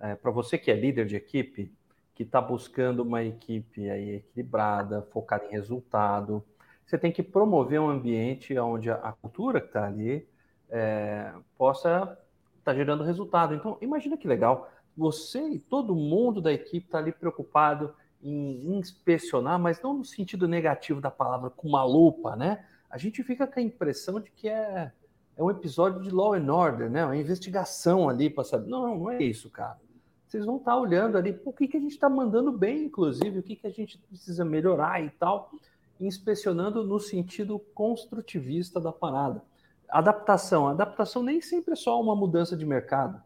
É, 0.00 0.14
para 0.14 0.30
você 0.30 0.56
que 0.56 0.70
é 0.70 0.74
líder 0.74 1.06
de 1.06 1.16
equipe, 1.16 1.72
que 2.14 2.22
está 2.22 2.40
buscando 2.40 3.02
uma 3.02 3.24
equipe 3.24 3.90
aí 3.90 4.16
equilibrada, 4.16 5.02
focada 5.10 5.46
em 5.46 5.50
resultado, 5.50 6.44
você 6.86 6.96
tem 6.96 7.10
que 7.10 7.22
promover 7.22 7.80
um 7.80 7.90
ambiente 7.90 8.56
onde 8.58 8.88
a, 8.90 9.12
cultura 9.20 9.60
que 9.60 9.66
está 9.66 9.86
ali 9.86 10.26
é, 10.70 11.32
possa 11.58 12.16
estar 12.58 12.72
tá 12.72 12.74
gerando 12.74 13.02
resultado. 13.02 13.54
Então, 13.54 13.76
imagina 13.80 14.16
que 14.16 14.28
legal. 14.28 14.70
Você 14.96 15.40
e 15.48 15.58
todo 15.58 15.96
mundo 15.96 16.40
da 16.40 16.52
equipe 16.52 16.86
está 16.86 16.98
ali 16.98 17.10
preocupado 17.10 17.92
em 18.22 18.78
inspecionar, 18.78 19.58
mas 19.58 19.82
não 19.82 19.94
no 19.94 20.04
sentido 20.04 20.46
negativo 20.46 21.00
da 21.00 21.10
palavra, 21.10 21.50
com 21.50 21.68
uma 21.68 21.84
lupa, 21.84 22.36
né? 22.36 22.64
A 22.88 22.96
gente 22.96 23.22
fica 23.24 23.46
com 23.46 23.58
a 23.58 23.62
impressão 23.62 24.20
de 24.20 24.30
que 24.30 24.48
é, 24.48 24.92
é 25.36 25.42
um 25.42 25.50
episódio 25.50 26.00
de 26.00 26.10
Law 26.10 26.34
and 26.34 26.52
Order, 26.52 26.88
né? 26.88 27.04
Uma 27.04 27.16
investigação 27.16 28.08
ali 28.08 28.30
para 28.30 28.44
saber. 28.44 28.68
Não, 28.68 28.96
não 28.96 29.10
é 29.10 29.22
isso, 29.22 29.50
cara. 29.50 29.76
Vocês 30.24 30.44
vão 30.44 30.56
estar 30.56 30.70
tá 30.70 30.78
olhando 30.78 31.18
ali, 31.18 31.38
o 31.44 31.52
que, 31.52 31.66
que 31.66 31.76
a 31.76 31.80
gente 31.80 31.92
está 31.92 32.08
mandando 32.08 32.52
bem, 32.52 32.84
inclusive, 32.84 33.40
o 33.40 33.42
que, 33.42 33.56
que 33.56 33.66
a 33.66 33.70
gente 33.70 33.98
precisa 33.98 34.44
melhorar 34.44 35.02
e 35.04 35.10
tal 35.10 35.50
inspecionando 36.00 36.84
no 36.84 36.98
sentido 36.98 37.58
construtivista 37.74 38.80
da 38.80 38.92
parada. 38.92 39.42
Adaptação. 39.88 40.68
Adaptação 40.68 41.22
nem 41.22 41.40
sempre 41.40 41.72
é 41.72 41.76
só 41.76 42.00
uma 42.00 42.14
mudança 42.14 42.56
de 42.56 42.66
mercado. 42.66 43.20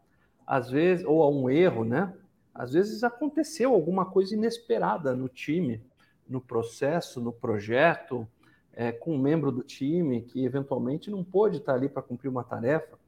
Às 0.46 0.70
vezes, 0.70 1.04
ou 1.04 1.32
um 1.32 1.48
erro, 1.48 1.84
né? 1.84 2.12
Às 2.54 2.72
vezes 2.72 3.04
aconteceu 3.04 3.72
alguma 3.72 4.04
coisa 4.04 4.34
inesperada 4.34 5.14
no 5.14 5.28
time, 5.28 5.82
no 6.28 6.40
processo, 6.40 7.20
no 7.20 7.32
projeto, 7.32 8.26
é, 8.72 8.92
com 8.92 9.14
um 9.14 9.18
membro 9.18 9.50
do 9.50 9.62
time 9.62 10.22
que 10.22 10.44
eventualmente 10.44 11.10
não 11.10 11.24
pôde 11.24 11.58
estar 11.58 11.74
ali 11.74 11.88
para 11.88 12.02
cumprir 12.02 12.28
uma 12.28 12.44
tarefa. 12.44 12.98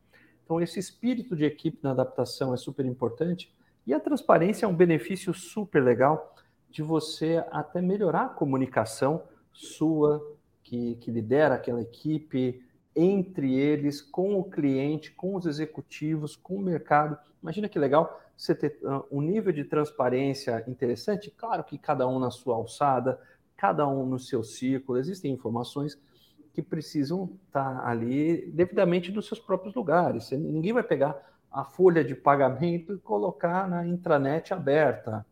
Então, 0.44 0.60
esse 0.60 0.78
espírito 0.78 1.36
de 1.36 1.44
equipe 1.44 1.78
na 1.82 1.90
adaptação 1.92 2.52
é 2.52 2.56
super 2.56 2.84
importante. 2.84 3.52
E 3.86 3.92
a 3.92 4.00
transparência 4.00 4.66
é 4.66 4.68
um 4.68 4.74
benefício 4.74 5.32
super 5.34 5.82
legal 5.82 6.34
de 6.70 6.82
você 6.82 7.44
até 7.50 7.80
melhorar 7.80 8.24
a 8.26 8.28
comunicação 8.28 9.22
sua, 9.52 10.36
que, 10.62 10.96
que 10.96 11.10
lidera 11.10 11.54
aquela 11.54 11.82
equipe, 11.82 12.64
entre 12.94 13.54
eles, 13.54 14.00
com 14.00 14.38
o 14.38 14.44
cliente, 14.44 15.12
com 15.12 15.34
os 15.34 15.46
executivos, 15.46 16.36
com 16.36 16.56
o 16.56 16.62
mercado. 16.62 17.16
Imagina 17.42 17.68
que 17.68 17.78
legal 17.78 18.20
você 18.36 18.54
ter 18.54 18.78
uh, 18.82 19.04
um 19.10 19.20
nível 19.20 19.52
de 19.52 19.64
transparência 19.64 20.62
interessante. 20.66 21.30
Claro 21.30 21.64
que 21.64 21.78
cada 21.78 22.06
um 22.06 22.18
na 22.18 22.30
sua 22.30 22.56
alçada, 22.56 23.18
cada 23.56 23.86
um 23.88 24.04
no 24.06 24.18
seu 24.18 24.42
círculo, 24.42 24.98
existem 24.98 25.32
informações 25.32 25.98
que 26.52 26.60
precisam 26.60 27.30
estar 27.46 27.86
ali 27.86 28.50
devidamente 28.50 29.10
nos 29.10 29.26
seus 29.26 29.40
próprios 29.40 29.74
lugares. 29.74 30.30
Ninguém 30.32 30.72
vai 30.72 30.82
pegar 30.82 31.16
a 31.50 31.64
folha 31.64 32.04
de 32.04 32.14
pagamento 32.14 32.94
e 32.94 32.98
colocar 32.98 33.68
na 33.68 33.86
intranet 33.86 34.52
aberta 34.52 35.24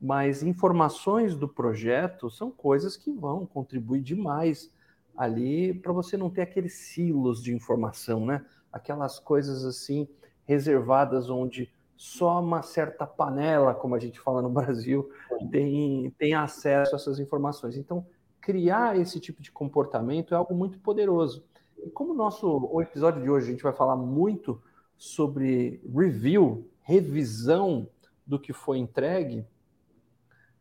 mas 0.00 0.42
informações 0.42 1.36
do 1.36 1.46
projeto 1.46 2.30
são 2.30 2.50
coisas 2.50 2.96
que 2.96 3.12
vão 3.12 3.44
contribuir 3.44 4.00
demais 4.00 4.72
ali 5.16 5.74
para 5.74 5.92
você 5.92 6.16
não 6.16 6.30
ter 6.30 6.40
aqueles 6.42 6.74
silos 6.74 7.42
de 7.42 7.54
informação, 7.54 8.24
né? 8.24 8.44
Aquelas 8.72 9.18
coisas 9.18 9.64
assim 9.64 10.08
reservadas 10.46 11.28
onde 11.28 11.70
só 11.96 12.40
uma 12.40 12.62
certa 12.62 13.06
panela, 13.06 13.74
como 13.74 13.94
a 13.94 13.98
gente 13.98 14.18
fala 14.18 14.40
no 14.40 14.48
Brasil, 14.50 15.10
tem, 15.50 16.10
tem 16.18 16.34
acesso 16.34 16.94
a 16.94 16.96
essas 16.96 17.18
informações. 17.18 17.76
Então, 17.76 18.06
criar 18.40 18.98
esse 18.98 19.20
tipo 19.20 19.42
de 19.42 19.52
comportamento 19.52 20.32
é 20.32 20.36
algo 20.38 20.54
muito 20.54 20.78
poderoso. 20.78 21.44
E 21.84 21.90
como 21.90 22.12
o 22.12 22.16
nosso 22.16 22.70
o 22.72 22.80
episódio 22.80 23.22
de 23.22 23.28
hoje 23.28 23.48
a 23.48 23.50
gente 23.50 23.62
vai 23.62 23.74
falar 23.74 23.96
muito 23.96 24.62
sobre 24.96 25.82
review, 25.94 26.66
revisão 26.80 27.86
do 28.26 28.38
que 28.38 28.52
foi 28.52 28.78
entregue, 28.78 29.46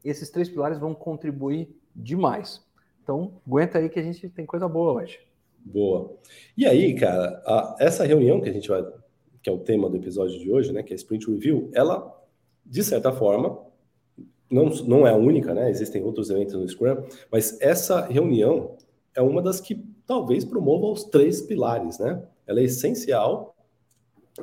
esses 0.04 0.30
três 0.30 0.50
pilares 0.50 0.80
vão 0.80 0.94
contribuir 0.94 1.70
demais. 1.96 2.62
Então, 3.04 3.42
aguenta 3.46 3.80
aí 3.80 3.90
que 3.90 4.00
a 4.00 4.04
gente 4.04 4.30
tem 4.30 4.46
coisa 4.46 4.68
boa 4.68 5.02
hoje. 5.02 5.20
Boa. 5.60 6.16
E 6.56 6.66
aí, 6.66 6.94
cara, 6.96 7.42
a, 7.46 7.76
essa 7.80 8.06
reunião 8.06 8.40
que 8.40 8.50
a 8.50 8.54
gente 8.54 8.70
vai 8.70 8.84
que 9.42 9.50
é 9.50 9.54
o 9.54 9.60
tema 9.60 9.90
do 9.90 9.98
episódio 9.98 10.38
de 10.40 10.52
hoje, 10.52 10.72
né, 10.72 10.84
que 10.84 10.94
é 10.94 10.96
a 10.96 10.98
Sprint 10.98 11.30
Review, 11.30 11.70
ela, 11.74 12.14
de 12.66 12.84
certa 12.84 13.12
forma, 13.12 13.60
não, 14.50 14.66
não 14.66 15.08
é 15.08 15.12
a 15.12 15.16
única, 15.16 15.54
né, 15.54 15.70
existem 15.70 16.04
outros 16.04 16.30
eventos 16.30 16.56
no 16.56 16.68
Scrum, 16.68 17.04
mas 17.32 17.60
essa 17.62 18.06
reunião 18.06 18.76
é 19.16 19.22
uma 19.22 19.42
das 19.42 19.60
que 19.60 19.84
talvez 20.06 20.44
promova 20.44 20.88
os 20.88 21.04
três 21.04 21.42
pilares, 21.42 22.00
né? 22.00 22.22
Ela 22.48 22.62
é 22.62 22.64
essencial, 22.64 23.56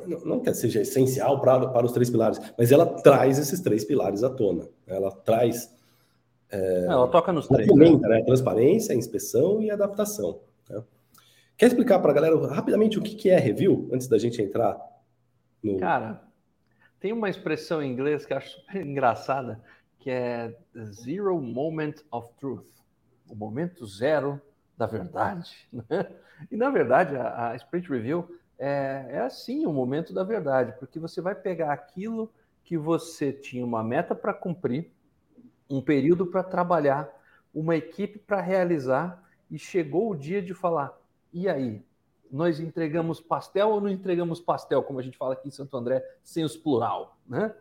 não, 0.05 0.39
que 0.39 0.53
seja 0.53 0.81
essencial 0.81 1.39
para, 1.41 1.67
para 1.67 1.85
os 1.85 1.91
três 1.91 2.09
pilares, 2.09 2.39
mas 2.57 2.71
ela 2.71 2.85
traz 2.85 3.39
esses 3.39 3.59
três 3.61 3.83
pilares 3.83 4.23
à 4.23 4.29
tona. 4.29 4.67
Ela 4.85 5.11
traz. 5.11 5.75
É, 6.49 6.85
ela 6.85 7.07
toca 7.07 7.31
nos 7.33 7.47
três. 7.47 7.67
Né? 7.67 7.91
né? 7.95 8.23
Transparência, 8.23 8.93
inspeção 8.93 9.61
e 9.61 9.71
adaptação. 9.71 10.39
Né? 10.69 10.83
Quer 11.57 11.67
explicar 11.67 11.99
para 11.99 12.11
a 12.11 12.13
galera 12.13 12.47
rapidamente 12.47 12.99
o 12.99 13.01
que, 13.01 13.15
que 13.15 13.29
é 13.29 13.37
review, 13.37 13.89
antes 13.91 14.07
da 14.07 14.17
gente 14.17 14.41
entrar 14.41 14.77
no. 15.63 15.77
Cara, 15.77 16.21
tem 16.99 17.11
uma 17.11 17.29
expressão 17.29 17.81
em 17.81 17.91
inglês 17.91 18.25
que 18.25 18.33
eu 18.33 18.37
acho 18.37 18.49
super 18.49 18.85
engraçada, 18.85 19.61
que 19.99 20.09
é 20.09 20.55
zero 20.93 21.39
moment 21.41 21.95
of 22.11 22.29
truth 22.39 22.77
o 23.29 23.35
momento 23.35 23.85
zero 23.85 24.41
da 24.77 24.85
verdade. 24.85 25.67
Né? 25.71 26.07
E, 26.51 26.55
na 26.55 26.69
verdade, 26.69 27.15
a, 27.15 27.51
a 27.51 27.55
Sprint 27.55 27.89
Review 27.89 28.27
é, 28.57 29.05
é 29.09 29.19
assim 29.19 29.65
o 29.65 29.73
momento 29.73 30.13
da 30.13 30.23
verdade, 30.23 30.73
porque 30.79 30.99
você 30.99 31.21
vai 31.21 31.35
pegar 31.35 31.71
aquilo 31.71 32.31
que 32.63 32.77
você 32.77 33.31
tinha 33.31 33.63
uma 33.63 33.83
meta 33.83 34.13
para 34.15 34.33
cumprir, 34.33 34.91
um 35.69 35.81
período 35.81 36.25
para 36.25 36.43
trabalhar, 36.43 37.09
uma 37.53 37.75
equipe 37.75 38.19
para 38.19 38.41
realizar, 38.41 39.23
e 39.49 39.57
chegou 39.57 40.11
o 40.11 40.15
dia 40.15 40.41
de 40.41 40.53
falar: 40.53 40.97
e 41.31 41.47
aí? 41.47 41.85
Nós 42.29 42.59
entregamos 42.59 43.21
pastel 43.21 43.69
ou 43.69 43.79
não 43.79 43.87
entregamos 43.87 44.41
pastel, 44.41 44.83
como 44.83 44.99
a 44.99 45.01
gente 45.01 45.17
fala 45.17 45.33
aqui 45.33 45.47
em 45.47 45.51
Santo 45.51 45.77
André, 45.77 46.03
sem 46.21 46.43
os 46.43 46.57
plural, 46.57 47.17
né? 47.25 47.55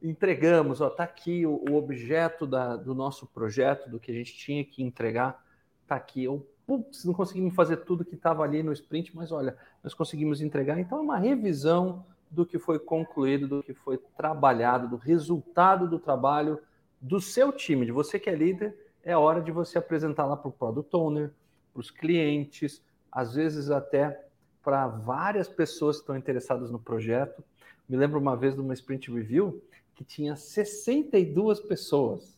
Entregamos, 0.00 0.80
ó, 0.80 0.88
tá 0.88 1.02
aqui 1.02 1.44
o, 1.44 1.64
o 1.68 1.74
objeto 1.74 2.46
da, 2.46 2.76
do 2.76 2.94
nosso 2.94 3.26
projeto, 3.26 3.90
do 3.90 3.98
que 3.98 4.12
a 4.12 4.14
gente 4.14 4.32
tinha 4.32 4.64
que 4.64 4.80
entregar, 4.80 5.44
tá 5.88 5.96
aqui. 5.96 6.22
Eu, 6.22 6.46
putz, 6.66 7.04
não 7.04 7.14
conseguimos 7.14 7.54
fazer 7.54 7.78
tudo 7.78 8.04
que 8.04 8.16
estava 8.16 8.42
ali 8.42 8.62
no 8.62 8.72
sprint, 8.72 9.14
mas 9.14 9.30
olha, 9.30 9.56
nós 9.82 9.94
conseguimos 9.94 10.40
entregar. 10.40 10.78
Então 10.78 10.98
é 10.98 11.00
uma 11.00 11.18
revisão 11.18 12.04
do 12.30 12.44
que 12.44 12.58
foi 12.58 12.78
concluído, 12.78 13.46
do 13.46 13.62
que 13.62 13.72
foi 13.72 13.98
trabalhado, 14.16 14.88
do 14.88 14.96
resultado 14.96 15.88
do 15.88 15.98
trabalho 15.98 16.58
do 17.00 17.20
seu 17.20 17.52
time, 17.52 17.86
de 17.86 17.92
você 17.92 18.18
que 18.18 18.28
é 18.28 18.34
líder, 18.34 18.76
é 19.04 19.16
hora 19.16 19.40
de 19.40 19.52
você 19.52 19.78
apresentar 19.78 20.26
lá 20.26 20.36
para 20.36 20.48
o 20.48 20.52
product 20.52 20.94
owner, 20.96 21.30
para 21.72 21.80
os 21.80 21.90
clientes, 21.90 22.82
às 23.12 23.34
vezes 23.34 23.70
até 23.70 24.26
para 24.62 24.88
várias 24.88 25.48
pessoas 25.48 25.96
que 25.96 26.02
estão 26.02 26.16
interessadas 26.16 26.70
no 26.70 26.78
projeto. 26.80 27.44
Me 27.88 27.96
lembro 27.96 28.18
uma 28.18 28.36
vez 28.36 28.54
de 28.54 28.60
uma 28.60 28.74
sprint 28.74 29.12
review 29.12 29.62
que 29.94 30.02
tinha 30.02 30.34
62 30.34 31.60
pessoas, 31.60 32.36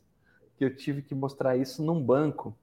que 0.59 0.65
eu 0.65 0.77
tive 0.77 1.01
que 1.01 1.15
mostrar 1.15 1.57
isso 1.57 1.83
num 1.83 2.03
banco 2.03 2.55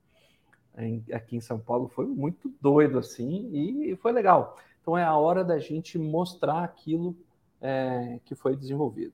em, 0.78 1.04
aqui 1.12 1.36
em 1.36 1.42
São 1.42 1.60
Paulo. 1.60 1.88
Foi 1.88 2.06
muito 2.06 2.52
doido 2.62 2.98
assim 2.98 3.50
e 3.54 3.96
foi 3.96 4.12
legal. 4.12 4.58
Então 4.82 4.98
é 4.98 5.04
a 5.04 5.16
hora 5.16 5.44
da 5.44 5.58
gente 5.58 5.98
mostrar 5.98 6.64
aquilo 6.64 7.16
é, 7.62 8.20
que 8.26 8.36
foi 8.36 8.56
desenvolvido. 8.56 9.14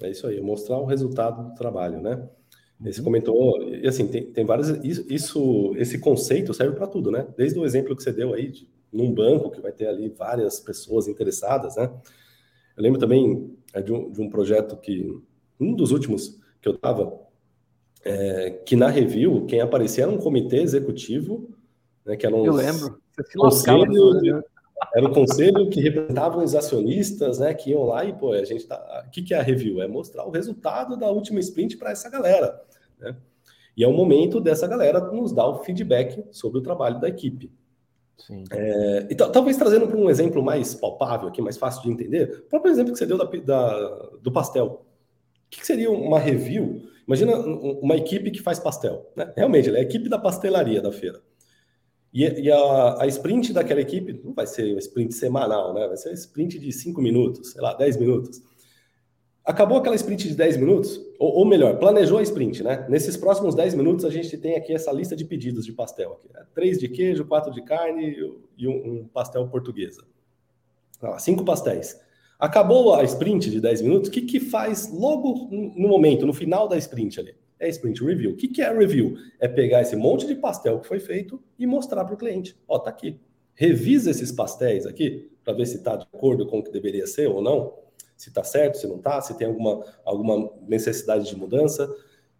É 0.00 0.10
isso 0.10 0.26
aí, 0.26 0.40
mostrar 0.40 0.78
o 0.78 0.86
resultado 0.86 1.50
do 1.50 1.54
trabalho, 1.54 2.00
né? 2.00 2.28
Você 2.80 3.02
comentou, 3.02 3.62
e 3.62 3.86
assim, 3.86 4.08
tem, 4.08 4.32
tem 4.32 4.44
várias. 4.44 4.68
Isso, 4.82 5.74
esse 5.76 5.98
conceito 5.98 6.54
serve 6.54 6.74
para 6.74 6.86
tudo, 6.86 7.10
né? 7.10 7.26
Desde 7.36 7.58
o 7.58 7.64
exemplo 7.64 7.94
que 7.94 8.02
você 8.02 8.10
deu 8.10 8.32
aí, 8.32 8.50
de, 8.50 8.66
num 8.90 9.12
banco 9.12 9.50
que 9.50 9.60
vai 9.60 9.70
ter 9.70 9.86
ali 9.86 10.08
várias 10.08 10.58
pessoas 10.60 11.06
interessadas, 11.06 11.76
né? 11.76 11.92
Eu 12.74 12.82
lembro 12.82 12.98
também 12.98 13.54
é, 13.74 13.82
de, 13.82 13.92
um, 13.92 14.10
de 14.10 14.22
um 14.22 14.30
projeto 14.30 14.76
que, 14.78 15.14
um 15.60 15.74
dos 15.74 15.90
últimos 15.90 16.40
que 16.60 16.68
eu 16.68 16.72
estava, 16.72 17.20
é, 18.04 18.50
que 18.64 18.76
na 18.76 18.88
review, 18.88 19.46
quem 19.46 19.60
aparecia 19.60 20.04
era 20.04 20.12
um 20.12 20.18
comitê 20.18 20.62
executivo, 20.62 21.50
né, 22.04 22.16
que 22.16 22.26
era 22.26 22.34
um. 22.34 22.44
Eu 22.44 22.54
lembro. 22.54 23.00
Conselho, 23.36 24.14
né? 24.22 24.42
era 24.94 25.06
o 25.06 25.12
conselho 25.12 25.68
que 25.68 25.80
representava 25.80 26.42
os 26.42 26.54
acionistas, 26.54 27.38
né, 27.38 27.52
que 27.52 27.70
iam 27.70 27.84
lá 27.84 28.04
e, 28.04 28.12
pô, 28.12 28.32
a 28.32 28.44
gente 28.44 28.66
tá. 28.66 29.04
O 29.06 29.10
que, 29.10 29.22
que 29.22 29.34
é 29.34 29.38
a 29.38 29.42
review? 29.42 29.82
É 29.82 29.88
mostrar 29.88 30.26
o 30.26 30.30
resultado 30.30 30.96
da 30.96 31.10
última 31.10 31.40
sprint 31.40 31.76
para 31.76 31.90
essa 31.90 32.08
galera. 32.08 32.62
Né? 32.98 33.14
E 33.76 33.84
é 33.84 33.88
o 33.88 33.92
momento 33.92 34.40
dessa 34.40 34.66
galera 34.66 35.00
nos 35.00 35.32
dar 35.32 35.46
o 35.46 35.62
feedback 35.62 36.24
sobre 36.30 36.58
o 36.58 36.62
trabalho 36.62 37.00
da 37.00 37.08
equipe. 37.08 37.52
Sim. 38.18 38.44
É, 38.50 39.06
então, 39.10 39.30
talvez 39.32 39.56
trazendo 39.56 39.86
para 39.86 39.96
um 39.96 40.10
exemplo 40.10 40.42
mais 40.42 40.74
palpável 40.74 41.28
aqui, 41.28 41.40
mais 41.40 41.56
fácil 41.56 41.82
de 41.82 41.90
entender, 41.90 42.42
o 42.44 42.48
próprio 42.48 42.70
exemplo 42.70 42.92
que 42.92 42.98
você 42.98 43.06
deu 43.06 43.16
da, 43.16 43.24
da, 43.24 44.10
do 44.20 44.30
pastel. 44.30 44.66
O 44.66 45.50
que, 45.50 45.60
que, 45.60 45.66
seria 45.66 45.90
uma 45.90 46.18
review? 46.18 46.82
Imagina 47.10 47.36
uma 47.38 47.96
equipe 47.96 48.30
que 48.30 48.40
faz 48.40 48.60
pastel. 48.60 49.10
Né? 49.16 49.32
Realmente, 49.36 49.68
ela 49.68 49.78
é 49.78 49.80
a 49.80 49.82
equipe 49.82 50.08
da 50.08 50.16
pastelaria 50.16 50.80
da 50.80 50.92
feira. 50.92 51.20
E, 52.14 52.22
e 52.22 52.52
a, 52.52 53.02
a, 53.02 53.06
sprint 53.08 53.52
daquela 53.52 53.80
equipe 53.80 54.20
não 54.24 54.32
vai 54.32 54.46
ser 54.46 54.70
uma 54.70 54.78
sprint 54.78 55.12
semanal, 55.14 55.74
né? 55.74 55.88
vai 55.88 55.96
ser 55.96 56.10
uma 56.10 56.14
sprint 56.14 56.60
de 56.60 56.70
5 56.70 57.02
minutos, 57.02 57.50
sei 57.50 57.60
lá, 57.60 57.74
10 57.74 57.96
minutos. 57.96 58.40
Acabou 59.44 59.78
aquela 59.78 59.96
sprint 59.96 60.28
de 60.28 60.36
10 60.36 60.58
minutos, 60.58 61.00
ou, 61.18 61.38
ou, 61.38 61.44
melhor, 61.44 61.80
planejou 61.80 62.18
a 62.18 62.22
sprint, 62.22 62.62
né? 62.62 62.86
Nesses 62.88 63.16
próximos 63.16 63.56
10 63.56 63.74
minutos, 63.74 64.04
a 64.04 64.10
gente 64.10 64.38
tem 64.38 64.54
aqui 64.54 64.72
essa 64.72 64.92
lista 64.92 65.16
de 65.16 65.24
pedidos 65.24 65.66
de 65.66 65.72
pastel. 65.72 66.12
Aqui, 66.12 66.32
né? 66.32 66.46
Três 66.54 66.78
de 66.78 66.88
queijo, 66.88 67.24
quatro 67.24 67.52
de 67.52 67.62
carne 67.62 68.16
e 68.56 68.68
um, 68.68 69.00
um 69.00 69.08
pastel 69.08 69.48
portuguesa. 69.48 70.04
Ah, 71.02 71.18
cinco 71.18 71.44
pastéis. 71.44 71.98
Acabou 72.40 72.94
a 72.94 73.04
sprint 73.04 73.50
de 73.50 73.60
10 73.60 73.82
minutos, 73.82 74.08
o 74.08 74.12
que, 74.12 74.22
que 74.22 74.40
faz 74.40 74.90
logo 74.90 75.48
no 75.50 75.88
momento, 75.88 76.26
no 76.26 76.32
final 76.32 76.66
da 76.66 76.78
sprint 76.78 77.20
ali? 77.20 77.34
É 77.58 77.68
sprint 77.68 78.02
review. 78.02 78.30
O 78.30 78.36
que, 78.36 78.48
que 78.48 78.62
é 78.62 78.72
review? 78.72 79.14
É 79.38 79.46
pegar 79.46 79.82
esse 79.82 79.94
monte 79.94 80.26
de 80.26 80.34
pastel 80.34 80.80
que 80.80 80.88
foi 80.88 80.98
feito 80.98 81.40
e 81.58 81.66
mostrar 81.66 82.04
para 82.04 82.14
o 82.14 82.16
cliente. 82.16 82.56
Ó, 82.66 82.78
tá 82.78 82.88
aqui. 82.88 83.20
Revisa 83.54 84.10
esses 84.10 84.32
pastéis 84.32 84.86
aqui 84.86 85.30
para 85.44 85.52
ver 85.52 85.66
se 85.66 85.76
está 85.76 85.96
de 85.96 86.06
acordo 86.10 86.46
com 86.46 86.60
o 86.60 86.62
que 86.62 86.70
deveria 86.70 87.06
ser 87.06 87.28
ou 87.28 87.42
não 87.42 87.78
se 88.20 88.28
está 88.28 88.44
certo, 88.44 88.76
se 88.76 88.86
não 88.86 88.96
está, 88.96 89.18
se 89.22 89.34
tem 89.34 89.46
alguma, 89.46 89.82
alguma 90.04 90.50
necessidade 90.68 91.26
de 91.26 91.34
mudança, 91.34 91.90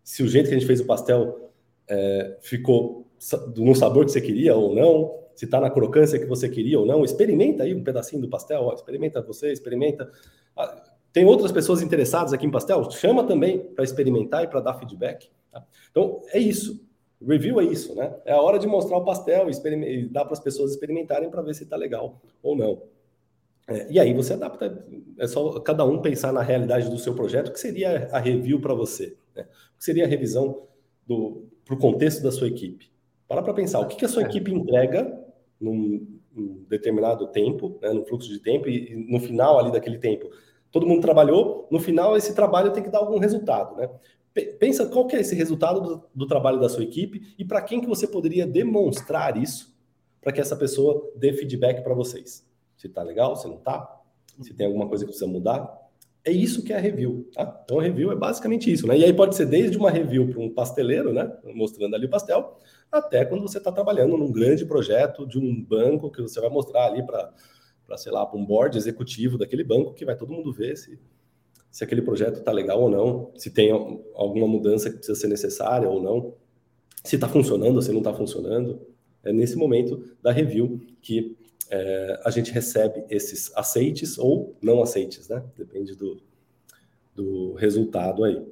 se 0.04 0.23
o 0.23 0.28
jeito 0.28 0.50
que 0.50 0.54
a 0.54 0.59
gente 0.59 0.66
fez 0.66 0.78
o 0.78 0.85
pastel 0.85 1.50
é, 1.88 2.37
ficou 2.42 3.07
no 3.57 3.75
sabor 3.75 4.04
que 4.04 4.12
você 4.12 4.21
queria 4.21 4.54
ou 4.54 4.75
não, 4.75 5.19
se 5.40 5.47
está 5.47 5.59
na 5.59 5.70
crocância 5.70 6.18
que 6.18 6.26
você 6.26 6.50
queria 6.50 6.78
ou 6.78 6.85
não. 6.85 7.02
Experimenta 7.02 7.62
aí 7.62 7.75
um 7.75 7.82
pedacinho 7.82 8.20
do 8.20 8.28
pastel, 8.28 8.61
ó, 8.61 8.75
experimenta 8.75 9.23
você, 9.23 9.50
experimenta. 9.50 10.12
Ah, 10.54 10.85
tem 11.14 11.25
outras 11.25 11.50
pessoas 11.50 11.80
interessadas 11.80 12.35
aqui 12.35 12.44
em 12.44 12.50
pastel? 12.50 12.90
Chama 12.90 13.25
também 13.25 13.59
para 13.59 13.82
experimentar 13.82 14.44
e 14.44 14.49
para 14.49 14.61
dar 14.61 14.75
feedback. 14.75 15.30
Tá? 15.50 15.64
Então, 15.90 16.20
é 16.35 16.38
isso. 16.38 16.87
Review 17.26 17.59
é 17.59 17.64
isso, 17.64 17.94
né? 17.94 18.14
É 18.26 18.35
a 18.35 18.40
hora 18.42 18.59
de 18.59 18.66
mostrar 18.66 18.99
o 18.99 19.04
pastel 19.04 19.49
e 19.49 20.09
dar 20.11 20.26
para 20.26 20.35
as 20.35 20.40
pessoas 20.40 20.73
experimentarem 20.73 21.30
para 21.30 21.40
ver 21.40 21.54
se 21.54 21.62
está 21.62 21.75
legal 21.75 22.20
ou 22.42 22.54
não. 22.54 22.82
É, 23.66 23.90
e 23.90 23.99
aí 23.99 24.12
você 24.12 24.35
adapta, 24.35 24.85
é 25.18 25.26
só 25.26 25.59
cada 25.61 25.87
um 25.87 26.02
pensar 26.02 26.35
na 26.35 26.42
realidade 26.42 26.90
do 26.90 26.99
seu 26.99 27.14
projeto, 27.14 27.49
o 27.49 27.52
que 27.52 27.61
seria 27.61 28.11
a 28.12 28.18
review 28.18 28.61
para 28.61 28.75
você, 28.75 29.16
né? 29.35 29.44
o 29.75 29.78
que 29.78 29.85
seria 29.85 30.04
a 30.04 30.09
revisão 30.09 30.66
para 31.64 31.75
o 31.75 31.78
contexto 31.78 32.23
da 32.23 32.30
sua 32.30 32.49
equipe. 32.49 32.90
Para 33.26 33.42
para 33.42 33.54
pensar, 33.54 33.80
o 33.80 33.87
que, 33.87 33.97
que 33.97 34.04
a 34.04 34.09
sua 34.09 34.25
é. 34.25 34.26
equipe 34.26 34.52
entrega 34.52 35.29
num, 35.60 36.18
num 36.32 36.64
determinado 36.68 37.26
tempo, 37.28 37.78
né, 37.82 37.92
no 37.92 38.04
fluxo 38.04 38.28
de 38.28 38.38
tempo, 38.38 38.68
e, 38.68 38.92
e, 38.92 38.96
no 38.96 39.20
final 39.20 39.58
ali 39.58 39.70
daquele 39.70 39.98
tempo, 39.98 40.30
todo 40.70 40.86
mundo 40.86 41.02
trabalhou, 41.02 41.68
no 41.70 41.78
final 41.78 42.16
esse 42.16 42.34
trabalho 42.34 42.72
tem 42.72 42.82
que 42.82 42.90
dar 42.90 42.98
algum 42.98 43.18
resultado, 43.18 43.76
né? 43.76 43.90
Pensa 44.60 44.86
qual 44.86 45.08
que 45.08 45.16
é 45.16 45.20
esse 45.20 45.34
resultado 45.34 45.80
do, 45.80 46.04
do 46.14 46.26
trabalho 46.26 46.60
da 46.60 46.68
sua 46.68 46.84
equipe 46.84 47.34
e 47.36 47.44
para 47.44 47.60
quem 47.60 47.80
que 47.80 47.88
você 47.88 48.06
poderia 48.06 48.46
demonstrar 48.46 49.36
isso 49.36 49.76
para 50.20 50.32
que 50.32 50.40
essa 50.40 50.54
pessoa 50.54 51.10
dê 51.16 51.32
feedback 51.32 51.82
para 51.82 51.94
vocês 51.94 52.48
se 52.80 52.88
tá 52.88 53.02
legal, 53.02 53.36
se 53.36 53.46
não 53.46 53.58
tá, 53.58 54.00
se 54.40 54.54
tem 54.54 54.66
alguma 54.66 54.88
coisa 54.88 55.04
que 55.04 55.10
precisa 55.10 55.30
mudar. 55.30 55.70
É 56.22 56.30
isso 56.30 56.62
que 56.62 56.72
é 56.72 56.76
a 56.76 56.80
review, 56.80 57.30
tá? 57.32 57.62
Então, 57.64 57.80
a 57.80 57.82
review 57.82 58.12
é 58.12 58.14
basicamente 58.14 58.70
isso, 58.70 58.86
né? 58.86 58.98
E 58.98 59.04
aí 59.04 59.12
pode 59.12 59.34
ser 59.34 59.46
desde 59.46 59.78
uma 59.78 59.90
review 59.90 60.28
para 60.28 60.40
um 60.40 60.50
pasteleiro, 60.52 61.14
né? 61.14 61.32
Mostrando 61.54 61.94
ali 61.96 62.06
o 62.06 62.10
pastel, 62.10 62.58
até 62.92 63.24
quando 63.24 63.40
você 63.40 63.56
está 63.56 63.72
trabalhando 63.72 64.16
num 64.18 64.30
grande 64.30 64.66
projeto 64.66 65.26
de 65.26 65.38
um 65.38 65.64
banco 65.64 66.10
que 66.10 66.20
você 66.20 66.38
vai 66.38 66.50
mostrar 66.50 66.86
ali 66.86 67.02
para, 67.06 67.32
sei 67.96 68.12
lá, 68.12 68.26
para 68.26 68.38
um 68.38 68.44
board 68.44 68.76
executivo 68.76 69.38
daquele 69.38 69.64
banco, 69.64 69.94
que 69.94 70.04
vai 70.04 70.14
todo 70.14 70.32
mundo 70.32 70.52
ver 70.52 70.76
se, 70.76 70.98
se 71.70 71.84
aquele 71.84 72.02
projeto 72.02 72.40
está 72.40 72.52
legal 72.52 72.82
ou 72.82 72.90
não, 72.90 73.32
se 73.36 73.50
tem 73.50 73.70
alguma 73.70 74.46
mudança 74.46 74.90
que 74.90 74.96
precisa 74.96 75.18
ser 75.18 75.28
necessária 75.28 75.88
ou 75.88 76.02
não, 76.02 76.34
se 77.02 77.14
está 77.14 77.28
funcionando 77.28 77.76
ou 77.76 77.82
se 77.82 77.92
não 77.92 77.98
está 77.98 78.12
funcionando. 78.12 78.86
É 79.24 79.32
nesse 79.32 79.56
momento 79.56 80.02
da 80.22 80.32
review 80.32 80.80
que 81.00 81.36
é, 81.70 82.20
a 82.24 82.30
gente 82.30 82.50
recebe 82.50 83.04
esses 83.08 83.56
aceites 83.56 84.18
ou 84.18 84.56
não 84.60 84.82
aceites, 84.82 85.28
né? 85.28 85.42
Depende 85.56 85.94
do, 85.94 86.20
do 87.14 87.54
resultado 87.54 88.24
aí. 88.24 88.44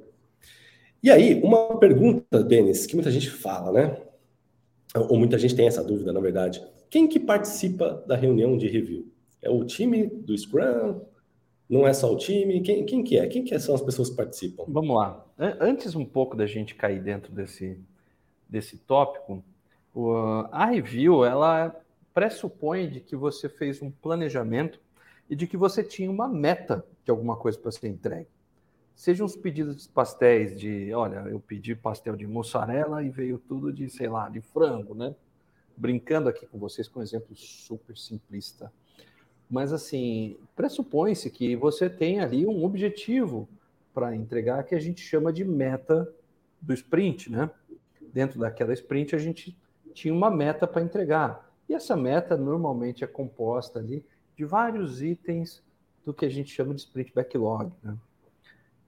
E 1.03 1.09
aí, 1.09 1.41
uma 1.41 1.77
pergunta, 1.77 2.43
Denis, 2.43 2.85
que 2.85 2.95
muita 2.95 3.11
gente 3.11 3.29
fala, 3.29 3.71
né? 3.71 4.01
Ou 4.95 5.17
muita 5.17 5.37
gente 5.37 5.55
tem 5.55 5.67
essa 5.67 5.83
dúvida, 5.83 6.11
na 6.11 6.19
verdade. 6.19 6.65
Quem 6.89 7.07
que 7.07 7.19
participa 7.19 8.03
da 8.07 8.15
reunião 8.15 8.57
de 8.57 8.67
review? 8.67 9.11
É 9.41 9.49
o 9.49 9.63
time 9.63 10.07
do 10.07 10.37
Scrum? 10.37 11.01
Não 11.69 11.87
é 11.87 11.93
só 11.93 12.11
o 12.11 12.17
time? 12.17 12.61
Quem, 12.61 12.85
quem 12.85 13.03
que 13.03 13.17
é? 13.17 13.27
Quem 13.27 13.43
que 13.43 13.57
são 13.59 13.75
as 13.75 13.81
pessoas 13.81 14.09
que 14.09 14.15
participam? 14.15 14.65
Vamos 14.67 14.95
lá. 14.95 15.25
Antes 15.37 15.95
um 15.95 16.03
pouco 16.03 16.35
da 16.35 16.47
gente 16.47 16.73
cair 16.73 17.01
dentro 17.01 17.31
desse, 17.31 17.79
desse 18.49 18.77
tópico, 18.77 19.43
a 20.51 20.65
review, 20.65 21.23
ela 21.23 21.75
pressupõe 22.19 22.89
de 22.89 22.99
que 22.99 23.15
você 23.15 23.47
fez 23.47 23.81
um 23.81 23.89
planejamento 23.89 24.77
e 25.29 25.37
de 25.37 25.47
que 25.47 25.55
você 25.55 25.81
tinha 25.81 26.11
uma 26.11 26.27
meta 26.27 26.85
de 27.05 27.11
alguma 27.11 27.37
coisa 27.37 27.57
para 27.57 27.71
ser 27.71 27.87
entregue. 27.87 28.27
Sejam 28.93 29.25
os 29.25 29.37
pedidos 29.37 29.83
de 29.83 29.87
pastéis 29.87 30.53
de, 30.53 30.93
olha, 30.93 31.19
eu 31.29 31.39
pedi 31.39 31.73
pastel 31.73 32.17
de 32.17 32.27
mussarela 32.27 33.01
e 33.01 33.09
veio 33.09 33.37
tudo 33.37 33.71
de, 33.71 33.89
sei 33.89 34.09
lá, 34.09 34.27
de 34.27 34.41
frango, 34.41 34.93
né? 34.93 35.15
Brincando 35.77 36.27
aqui 36.27 36.45
com 36.45 36.59
vocês 36.59 36.89
com 36.89 36.99
um 36.99 37.03
exemplo 37.03 37.33
super 37.37 37.97
simplista. 37.97 38.69
Mas 39.49 39.71
assim, 39.71 40.35
pressupõe-se 40.57 41.29
que 41.29 41.55
você 41.55 41.89
tem 41.89 42.19
ali 42.19 42.45
um 42.45 42.65
objetivo 42.65 43.47
para 43.93 44.13
entregar 44.13 44.63
que 44.63 44.75
a 44.75 44.79
gente 44.79 44.99
chama 44.99 45.31
de 45.31 45.45
meta 45.45 46.13
do 46.61 46.73
sprint, 46.73 47.31
né? 47.31 47.49
Dentro 48.13 48.41
daquela 48.41 48.73
sprint 48.73 49.15
a 49.15 49.19
gente 49.19 49.57
tinha 49.93 50.13
uma 50.13 50.29
meta 50.29 50.67
para 50.67 50.81
entregar. 50.81 51.48
E 51.69 51.75
essa 51.75 51.95
meta 51.95 52.35
normalmente 52.35 53.03
é 53.03 53.07
composta 53.07 53.77
ali 53.77 54.03
de 54.35 54.43
vários 54.43 55.03
itens 55.03 55.63
do 56.03 56.11
que 56.11 56.25
a 56.25 56.29
gente 56.29 56.51
chama 56.51 56.73
de 56.73 56.81
sprint 56.81 57.13
backlog. 57.13 57.71
Né? 57.83 57.95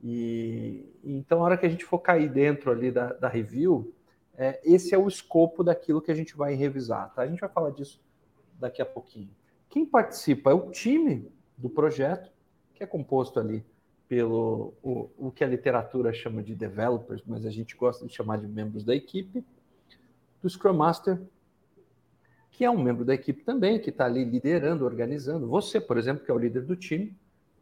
E 0.04 0.92
então, 1.04 1.42
a 1.42 1.44
hora 1.44 1.58
que 1.58 1.66
a 1.66 1.70
gente 1.70 1.86
for 1.86 2.00
cair 2.00 2.28
dentro 2.28 2.72
ali 2.72 2.92
da, 2.92 3.14
da 3.14 3.28
review, 3.28 3.94
é, 4.36 4.60
esse 4.64 4.96
é 4.96 4.98
o 4.98 5.08
escopo 5.08 5.64
daquilo 5.64 6.02
que 6.02 6.12
a 6.12 6.16
gente 6.16 6.36
vai 6.36 6.56
revisar. 6.56 7.14
Tá? 7.14 7.22
A 7.22 7.28
gente 7.28 7.40
vai 7.40 7.50
falar 7.50 7.70
disso 7.70 8.02
daqui 8.60 8.82
a 8.82 8.86
pouquinho. 8.86 9.30
Quem 9.70 9.86
participa 9.86 10.50
é 10.50 10.54
o 10.54 10.72
time 10.72 11.32
do 11.56 11.70
projeto, 11.70 12.32
que 12.74 12.84
é 12.84 12.88
composto 12.88 13.40
ali 13.40 13.64
pelo 14.08 14.74
o, 14.82 15.10
o 15.18 15.32
que 15.32 15.44
a 15.44 15.48
literatura 15.48 16.12
chama 16.12 16.42
de 16.42 16.56
developers, 16.56 17.22
mas 17.26 17.46
a 17.46 17.52
gente 17.52 17.76
gosta 17.76 18.06
de 18.06 18.14
chamar 18.14 18.38
de 18.40 18.48
membros 18.48 18.84
da 18.84 18.96
equipe, 18.96 19.46
do 20.42 20.50
Scrum 20.50 20.74
Master, 20.74 21.22
que 22.52 22.66
é 22.66 22.70
um 22.70 22.82
membro 22.82 23.04
da 23.04 23.14
equipe 23.14 23.44
também, 23.44 23.80
que 23.80 23.90
está 23.90 24.06
ali 24.06 24.24
liderando, 24.24 24.86
organizando. 24.86 25.48
Você, 25.48 25.80
por 25.80 25.98
exemplo, 25.98 26.24
que 26.24 26.30
é 26.30 26.34
o 26.34 26.38
líder 26.38 26.64
do 26.64 26.76
time, 26.76 27.16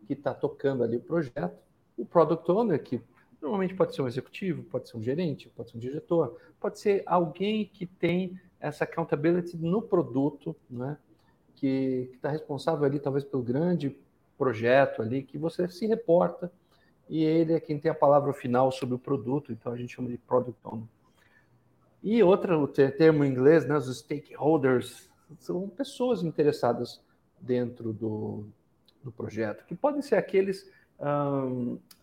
que 0.06 0.14
está 0.14 0.34
tocando 0.34 0.84
ali 0.84 0.98
o 0.98 1.02
projeto. 1.02 1.58
O 1.96 2.06
Product 2.06 2.52
Owner, 2.52 2.82
que 2.82 3.00
normalmente 3.42 3.76
pode 3.76 3.96
ser 3.96 4.02
um 4.02 4.08
executivo, 4.08 4.64
pode 4.64 4.90
ser 4.90 4.98
um 4.98 5.04
gerente, 5.04 5.48
pode 5.50 5.70
ser 5.70 5.78
um 5.78 5.80
diretor, 5.80 6.38
pode 6.60 6.80
ser 6.80 7.04
alguém 7.06 7.66
que 7.66 7.86
tem 7.86 8.40
essa 8.60 8.84
accountability 8.84 9.56
no 9.58 9.82
produto, 9.82 10.56
né? 10.70 10.98
que 11.56 12.10
está 12.14 12.30
responsável 12.30 12.86
ali 12.86 13.00
talvez 13.00 13.24
pelo 13.24 13.44
grande 13.44 13.96
projeto 14.38 15.02
ali, 15.02 15.22
que 15.24 15.38
você 15.38 15.68
se 15.70 15.86
reporta 15.86 16.52
e 17.10 17.24
ele 17.24 17.54
é 17.54 17.60
quem 17.60 17.78
tem 17.78 17.92
a 17.92 17.96
palavra 17.96 18.32
final 18.34 18.72
sobre 18.72 18.96
o 18.96 19.00
produto, 19.00 19.52
então 19.52 19.74
a 19.74 19.78
gente 19.78 19.94
chama 19.94 20.10
de 20.10 20.18
Product 20.18 20.60
Owner. 20.64 20.88
E 22.02 22.24
outra, 22.24 22.58
o 22.58 22.68
termo 22.68 23.26
em 23.26 23.30
inglês, 23.30 23.66
né, 23.66 23.76
os 23.76 24.00
stakeholders, 24.00 25.10
são 25.38 25.68
pessoas 25.68 26.24
interessadas 26.24 27.02
dentro 27.40 27.94
do, 27.94 28.48
do 29.04 29.12
projeto, 29.12 29.66
que 29.66 29.76
podem 29.76 30.02
ser 30.02 30.16
aqueles. 30.16 30.70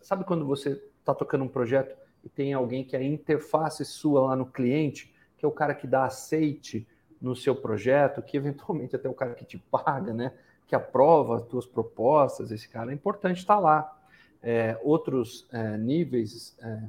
Sabe 0.01 0.23
quando 0.23 0.45
você 0.45 0.81
está 0.99 1.13
tocando 1.13 1.43
um 1.43 1.47
projeto 1.47 1.95
e 2.23 2.29
tem 2.29 2.53
alguém 2.53 2.83
que 2.83 2.95
é 2.95 2.99
a 2.99 3.03
interface 3.03 3.83
sua 3.85 4.21
lá 4.21 4.35
no 4.35 4.45
cliente, 4.45 5.13
que 5.37 5.45
é 5.45 5.47
o 5.47 5.51
cara 5.51 5.73
que 5.73 5.87
dá 5.87 6.05
aceite 6.05 6.87
no 7.21 7.35
seu 7.35 7.55
projeto, 7.55 8.21
que 8.21 8.37
eventualmente 8.37 8.95
até 8.95 9.09
o 9.09 9.13
cara 9.13 9.33
que 9.33 9.45
te 9.45 9.57
paga, 9.57 10.13
né? 10.13 10.33
Que 10.67 10.75
aprova 10.75 11.37
as 11.37 11.43
tuas 11.43 11.65
propostas, 11.65 12.51
esse 12.51 12.67
cara 12.67 12.91
é 12.91 12.93
importante 12.93 13.37
estar 13.37 13.59
lá. 13.59 13.93
É, 14.41 14.79
outros 14.83 15.47
é, 15.51 15.77
níveis 15.77 16.55
é, 16.61 16.83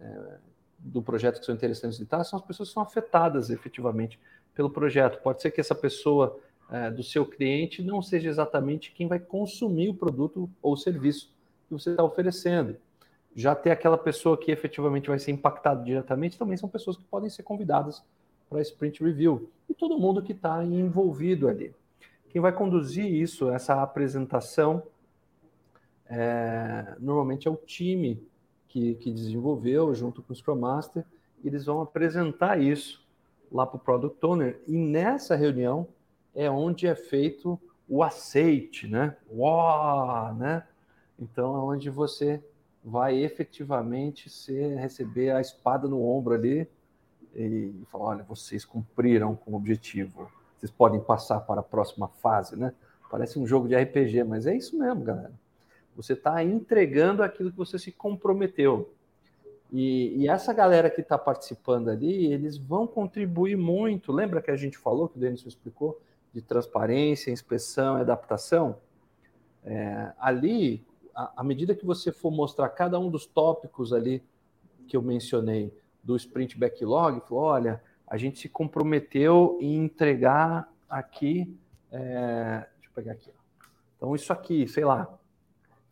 é 0.00 0.38
do 0.82 1.02
projeto 1.02 1.38
que 1.38 1.46
são 1.46 1.54
interessantes 1.54 1.98
de 1.98 2.04
estar 2.04 2.24
são 2.24 2.38
as 2.38 2.44
pessoas 2.44 2.70
que 2.70 2.74
são 2.74 2.82
afetadas 2.82 3.50
efetivamente 3.50 4.18
pelo 4.54 4.70
projeto. 4.70 5.22
Pode 5.22 5.42
ser 5.42 5.50
que 5.50 5.60
essa 5.60 5.74
pessoa 5.74 6.38
é, 6.70 6.90
do 6.90 7.02
seu 7.02 7.26
cliente 7.26 7.82
não 7.82 8.00
seja 8.00 8.28
exatamente 8.28 8.92
quem 8.92 9.06
vai 9.06 9.18
consumir 9.18 9.88
o 9.88 9.94
produto 9.94 10.48
ou 10.62 10.76
serviço 10.76 11.32
que 11.68 11.74
você 11.74 11.90
está 11.90 12.02
oferecendo. 12.02 12.76
Já 13.34 13.54
ter 13.54 13.70
aquela 13.70 13.98
pessoa 13.98 14.36
que 14.36 14.50
efetivamente 14.50 15.08
vai 15.08 15.18
ser 15.18 15.30
impactada 15.30 15.84
diretamente 15.84 16.38
também 16.38 16.56
são 16.56 16.68
pessoas 16.68 16.96
que 16.96 17.04
podem 17.04 17.30
ser 17.30 17.42
convidadas 17.42 18.02
para 18.48 18.58
a 18.58 18.62
Sprint 18.62 19.02
Review. 19.04 19.48
E 19.68 19.74
todo 19.74 19.98
mundo 19.98 20.22
que 20.22 20.32
está 20.32 20.64
envolvido 20.64 21.48
ali. 21.48 21.72
Quem 22.28 22.40
vai 22.40 22.52
conduzir 22.52 23.06
isso, 23.06 23.50
essa 23.50 23.82
apresentação, 23.82 24.82
é, 26.08 26.96
normalmente 26.98 27.46
é 27.46 27.50
o 27.50 27.56
time 27.56 28.20
que, 28.70 28.94
que 28.94 29.10
desenvolveu 29.10 29.92
junto 29.94 30.22
com 30.22 30.32
o 30.32 30.36
Scrum 30.36 30.56
Master, 30.56 31.04
eles 31.44 31.66
vão 31.66 31.80
apresentar 31.80 32.60
isso 32.60 33.04
lá 33.50 33.66
para 33.66 33.76
o 33.76 33.80
Product 33.80 34.24
Owner, 34.24 34.60
e 34.66 34.76
nessa 34.78 35.34
reunião 35.34 35.88
é 36.34 36.48
onde 36.48 36.86
é 36.86 36.94
feito 36.94 37.60
o 37.88 38.02
aceite, 38.02 38.86
né? 38.86 39.16
Uau, 39.28 40.34
né? 40.36 40.64
Então 41.18 41.56
é 41.56 41.58
onde 41.58 41.90
você 41.90 42.42
vai 42.84 43.18
efetivamente 43.18 44.30
ser, 44.30 44.76
receber 44.76 45.30
a 45.32 45.40
espada 45.40 45.88
no 45.88 46.02
ombro 46.06 46.32
ali 46.32 46.68
e 47.34 47.74
falar, 47.90 48.04
olha, 48.04 48.22
vocês 48.22 48.64
cumpriram 48.64 49.34
com 49.34 49.52
o 49.52 49.56
objetivo, 49.56 50.30
vocês 50.56 50.70
podem 50.70 51.00
passar 51.00 51.40
para 51.40 51.60
a 51.60 51.64
próxima 51.64 52.06
fase, 52.06 52.56
né? 52.56 52.72
Parece 53.10 53.36
um 53.36 53.46
jogo 53.46 53.66
de 53.66 53.74
RPG, 53.74 54.22
mas 54.22 54.46
é 54.46 54.56
isso 54.56 54.78
mesmo, 54.78 55.02
galera. 55.02 55.32
Você 55.96 56.14
está 56.14 56.42
entregando 56.42 57.22
aquilo 57.22 57.50
que 57.50 57.56
você 57.56 57.78
se 57.78 57.92
comprometeu. 57.92 58.92
E, 59.72 60.16
e 60.16 60.28
essa 60.28 60.52
galera 60.52 60.90
que 60.90 61.00
está 61.00 61.16
participando 61.16 61.88
ali, 61.88 62.32
eles 62.32 62.56
vão 62.56 62.86
contribuir 62.86 63.56
muito. 63.56 64.12
Lembra 64.12 64.42
que 64.42 64.50
a 64.50 64.56
gente 64.56 64.76
falou, 64.76 65.08
que 65.08 65.16
o 65.16 65.20
Denis 65.20 65.44
explicou, 65.46 66.00
de 66.32 66.40
transparência, 66.40 67.30
inspeção 67.30 67.98
e 67.98 68.00
adaptação? 68.00 68.76
É, 69.64 70.12
ali, 70.18 70.84
à 71.14 71.44
medida 71.44 71.74
que 71.74 71.84
você 71.84 72.10
for 72.10 72.30
mostrar 72.30 72.68
cada 72.70 72.98
um 72.98 73.10
dos 73.10 73.26
tópicos 73.26 73.92
ali 73.92 74.22
que 74.88 74.96
eu 74.96 75.02
mencionei 75.02 75.72
do 76.02 76.16
sprint 76.16 76.58
backlog, 76.58 77.20
falou, 77.28 77.44
olha, 77.44 77.82
a 78.06 78.16
gente 78.16 78.40
se 78.40 78.48
comprometeu 78.48 79.56
em 79.60 79.76
entregar 79.76 80.68
aqui, 80.88 81.56
é, 81.92 82.66
deixa 82.74 82.88
eu 82.88 82.92
pegar 82.94 83.12
aqui. 83.12 83.30
Então, 83.96 84.16
isso 84.16 84.32
aqui, 84.32 84.66
sei 84.66 84.84
lá, 84.84 85.19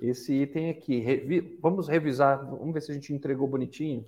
esse 0.00 0.32
item 0.32 0.70
aqui, 0.70 0.98
revi, 0.98 1.58
vamos 1.60 1.88
revisar, 1.88 2.44
vamos 2.44 2.72
ver 2.72 2.80
se 2.82 2.90
a 2.90 2.94
gente 2.94 3.12
entregou 3.12 3.48
bonitinho. 3.48 4.04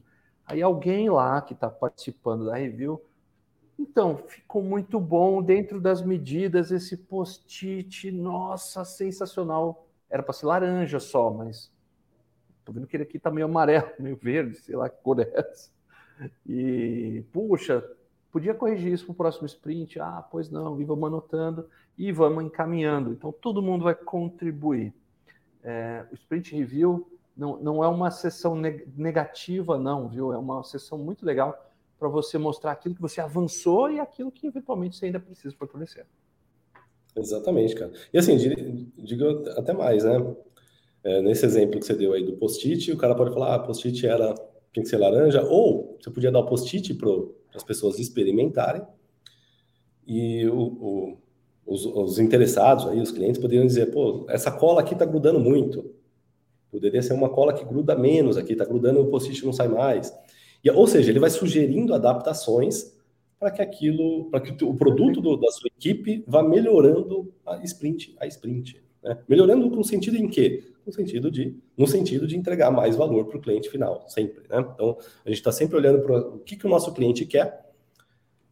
Aí 0.46 0.62
alguém 0.62 1.10
lá 1.10 1.40
que 1.40 1.52
está 1.52 1.68
participando 1.68 2.46
da 2.46 2.56
review, 2.56 3.02
então, 3.80 4.18
ficou 4.18 4.62
muito 4.62 5.00
bom 5.00 5.42
dentro 5.42 5.80
das 5.80 6.02
medidas 6.02 6.70
esse 6.70 6.98
post-it, 6.98 8.12
nossa, 8.12 8.84
sensacional. 8.84 9.88
Era 10.10 10.22
para 10.22 10.34
ser 10.34 10.44
laranja 10.44 11.00
só, 11.00 11.30
mas 11.30 11.72
tô 12.62 12.72
vendo 12.72 12.86
que 12.86 12.94
ele 12.94 13.04
aqui 13.04 13.16
está 13.16 13.30
meio 13.30 13.46
amarelo, 13.46 13.88
meio 13.98 14.16
verde, 14.16 14.58
sei 14.58 14.76
lá 14.76 14.90
que 14.90 15.00
cor 15.02 15.18
é 15.20 15.32
essa. 15.34 15.70
E, 16.46 17.24
puxa, 17.32 17.82
podia 18.30 18.52
corrigir 18.52 18.92
isso 18.92 19.06
para 19.06 19.12
o 19.12 19.16
próximo 19.16 19.46
sprint? 19.46 19.98
Ah, 19.98 20.28
pois 20.30 20.50
não, 20.50 20.78
e 20.78 20.84
vamos 20.84 21.06
anotando 21.06 21.66
e 21.96 22.12
vamos 22.12 22.44
encaminhando. 22.44 23.12
Então, 23.14 23.32
todo 23.32 23.62
mundo 23.62 23.84
vai 23.84 23.94
contribuir 23.94 24.92
é, 25.62 26.04
o 26.10 26.14
Sprint 26.14 26.54
Review 26.54 27.06
não, 27.36 27.58
não 27.62 27.84
é 27.84 27.88
uma 27.88 28.10
sessão 28.10 28.54
negativa, 28.96 29.78
não, 29.78 30.08
viu? 30.08 30.32
É 30.32 30.38
uma 30.38 30.62
sessão 30.62 30.98
muito 30.98 31.24
legal 31.24 31.70
para 31.98 32.08
você 32.08 32.38
mostrar 32.38 32.72
aquilo 32.72 32.94
que 32.94 33.00
você 33.00 33.20
avançou 33.20 33.90
e 33.90 34.00
aquilo 34.00 34.32
que 34.32 34.46
eventualmente 34.46 34.96
você 34.96 35.06
ainda 35.06 35.20
precisa 35.20 35.54
fortalecer. 35.54 36.06
Exatamente, 37.16 37.74
cara. 37.74 37.92
E 38.12 38.18
assim, 38.18 38.36
digo 38.96 39.24
até 39.56 39.72
mais, 39.72 40.04
né? 40.04 40.34
É, 41.02 41.22
nesse 41.22 41.44
exemplo 41.46 41.80
que 41.80 41.86
você 41.86 41.94
deu 41.94 42.12
aí 42.12 42.24
do 42.24 42.36
post-it, 42.36 42.92
o 42.92 42.96
cara 42.96 43.14
pode 43.14 43.32
falar, 43.32 43.54
ah, 43.54 43.58
post-it 43.58 44.06
era 44.06 44.34
ser 44.84 44.98
laranja, 44.98 45.42
ou 45.42 45.98
você 46.00 46.10
podia 46.10 46.30
dar 46.30 46.40
o 46.40 46.46
post-it 46.46 46.94
para 46.94 47.10
as 47.54 47.64
pessoas 47.64 47.98
experimentarem, 47.98 48.82
e 50.06 50.46
o, 50.46 50.58
o, 50.58 51.18
os, 51.66 51.84
os, 51.86 52.18
interessados, 52.18 52.86
aí, 52.86 53.00
os 53.00 53.10
clientes, 53.10 53.40
poderiam 53.40 53.66
dizer, 53.66 53.90
pô, 53.90 54.26
essa 54.28 54.50
cola 54.50 54.80
aqui 54.80 54.92
está 54.92 55.04
grudando 55.04 55.38
muito, 55.38 55.94
poderia 56.70 57.02
ser 57.02 57.12
uma 57.12 57.28
cola 57.28 57.52
que 57.52 57.64
gruda 57.64 57.94
menos 57.94 58.36
aqui, 58.36 58.52
está 58.52 58.64
grudando, 58.64 59.00
o 59.00 59.06
post-it 59.06 59.44
não 59.44 59.52
sai 59.52 59.68
mais. 59.68 60.12
E, 60.62 60.70
ou 60.70 60.86
seja, 60.86 61.10
ele 61.10 61.18
vai 61.18 61.30
sugerindo 61.30 61.94
adaptações 61.94 62.92
para 63.38 63.50
que 63.50 63.62
aquilo, 63.62 64.26
para 64.30 64.40
que 64.40 64.64
o 64.64 64.74
produto 64.74 65.20
do, 65.20 65.36
da 65.36 65.50
sua 65.50 65.68
equipe 65.68 66.22
vá 66.26 66.42
melhorando 66.42 67.32
a 67.46 67.56
sprint, 67.64 68.14
a 68.20 68.26
sprint. 68.26 68.80
Né? 69.02 69.18
Melhorando 69.26 69.68
no 69.70 69.82
sentido 69.82 70.16
em 70.18 70.28
quê? 70.28 70.62
No 70.86 70.92
sentido 70.92 71.30
de, 71.30 71.56
no 71.76 71.86
sentido 71.86 72.26
de 72.26 72.36
entregar 72.36 72.70
mais 72.70 72.96
valor 72.96 73.26
para 73.26 73.38
o 73.38 73.40
cliente 73.40 73.70
final, 73.70 74.04
sempre. 74.08 74.42
Né? 74.48 74.58
Então, 74.74 74.98
a 75.24 75.28
gente 75.28 75.38
está 75.38 75.50
sempre 75.50 75.76
olhando 75.76 76.02
para 76.02 76.18
o 76.18 76.38
que, 76.40 76.56
que 76.56 76.66
o 76.66 76.70
nosso 76.70 76.92
cliente 76.92 77.24
quer 77.24 77.69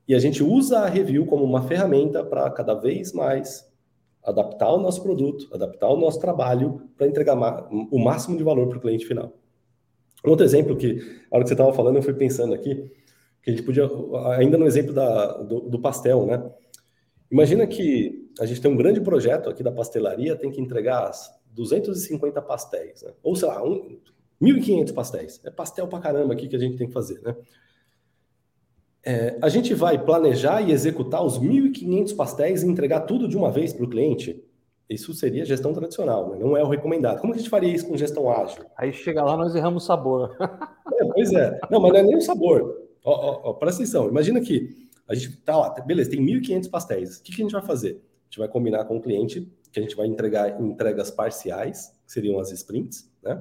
e 0.08 0.14
a 0.14 0.18
gente 0.18 0.42
usa 0.42 0.78
a 0.80 0.88
review 0.88 1.26
como 1.26 1.44
uma 1.44 1.62
ferramenta 1.62 2.24
para 2.24 2.50
cada 2.50 2.72
vez 2.72 3.12
mais 3.12 3.68
adaptar 4.24 4.72
o 4.72 4.78
nosso 4.78 5.02
produto, 5.02 5.48
adaptar 5.52 5.88
o 5.88 5.96
nosso 5.98 6.18
trabalho 6.18 6.82
para 6.96 7.06
entregar 7.06 7.36
o 7.70 7.98
máximo 7.98 8.36
de 8.36 8.42
valor 8.42 8.68
para 8.68 8.78
o 8.78 8.80
cliente 8.80 9.06
final. 9.06 9.34
Outro 10.24 10.44
exemplo 10.44 10.76
que, 10.76 10.98
a 11.30 11.36
hora 11.36 11.44
que 11.44 11.48
você 11.48 11.54
estava 11.54 11.72
falando, 11.72 11.96
eu 11.96 12.02
fui 12.02 12.14
pensando 12.14 12.54
aqui, 12.54 12.90
que 13.42 13.50
a 13.50 13.52
gente 13.52 13.62
podia, 13.62 13.88
ainda 14.36 14.56
no 14.56 14.66
exemplo 14.66 14.92
da, 14.92 15.42
do, 15.42 15.60
do 15.60 15.78
pastel, 15.78 16.26
né? 16.26 16.42
Imagina 17.30 17.66
que 17.66 18.30
a 18.40 18.46
gente 18.46 18.60
tem 18.60 18.70
um 18.70 18.76
grande 18.76 19.00
projeto 19.00 19.50
aqui 19.50 19.62
da 19.62 19.70
pastelaria, 19.70 20.34
tem 20.34 20.50
que 20.50 20.60
entregar 20.60 21.10
250 21.52 22.40
pastéis, 22.42 23.02
né? 23.02 23.12
ou 23.22 23.36
sei 23.36 23.48
lá, 23.48 23.62
um, 23.62 23.98
1.500 24.40 24.94
pastéis. 24.94 25.40
É 25.44 25.50
pastel 25.50 25.86
pra 25.86 26.00
caramba 26.00 26.32
aqui 26.32 26.48
que 26.48 26.56
a 26.56 26.58
gente 26.58 26.76
tem 26.76 26.86
que 26.86 26.92
fazer, 26.92 27.20
né? 27.20 27.36
É, 29.08 29.38
a 29.40 29.48
gente 29.48 29.72
vai 29.72 29.96
planejar 29.96 30.60
e 30.60 30.70
executar 30.70 31.24
os 31.24 31.40
1.500 31.40 32.14
pastéis 32.14 32.62
e 32.62 32.66
entregar 32.66 33.00
tudo 33.00 33.26
de 33.26 33.38
uma 33.38 33.50
vez 33.50 33.72
para 33.72 33.86
o 33.86 33.88
cliente? 33.88 34.44
Isso 34.86 35.14
seria 35.14 35.46
gestão 35.46 35.72
tradicional, 35.72 36.28
né? 36.28 36.36
não 36.38 36.54
é 36.54 36.62
o 36.62 36.68
recomendado. 36.68 37.18
Como 37.18 37.32
a 37.32 37.36
gente 37.38 37.48
faria 37.48 37.74
isso 37.74 37.86
com 37.86 37.96
gestão 37.96 38.30
ágil? 38.30 38.66
Aí 38.76 38.92
chega 38.92 39.24
lá, 39.24 39.34
nós 39.34 39.54
erramos 39.54 39.84
o 39.84 39.86
sabor. 39.86 40.36
É, 41.00 41.04
pois 41.04 41.32
é. 41.32 41.60
Não, 41.70 41.80
mas 41.80 41.92
não 41.92 42.00
é 42.00 42.02
nem 42.02 42.16
o 42.16 42.20
sabor. 42.20 42.76
Ó, 43.04 43.12
ó, 43.12 43.50
ó, 43.50 43.52
presta 43.52 43.82
atenção. 43.82 44.08
Imagina 44.08 44.40
que 44.40 44.88
a 45.06 45.14
gente 45.14 45.36
tá 45.36 45.56
lá, 45.56 45.70
beleza, 45.80 46.10
tem 46.10 46.20
1.500 46.20 46.68
pastéis. 46.68 47.18
O 47.18 47.22
que, 47.22 47.32
que 47.32 47.40
a 47.40 47.44
gente 47.44 47.52
vai 47.52 47.62
fazer? 47.62 47.90
A 47.90 48.24
gente 48.24 48.38
vai 48.40 48.48
combinar 48.48 48.84
com 48.84 48.96
o 48.96 49.00
cliente 49.00 49.48
que 49.70 49.78
a 49.78 49.82
gente 49.82 49.94
vai 49.94 50.08
entregar 50.08 50.60
entregas 50.60 51.08
parciais, 51.08 51.92
que 52.04 52.12
seriam 52.12 52.40
as 52.40 52.50
sprints, 52.50 53.08
né? 53.22 53.40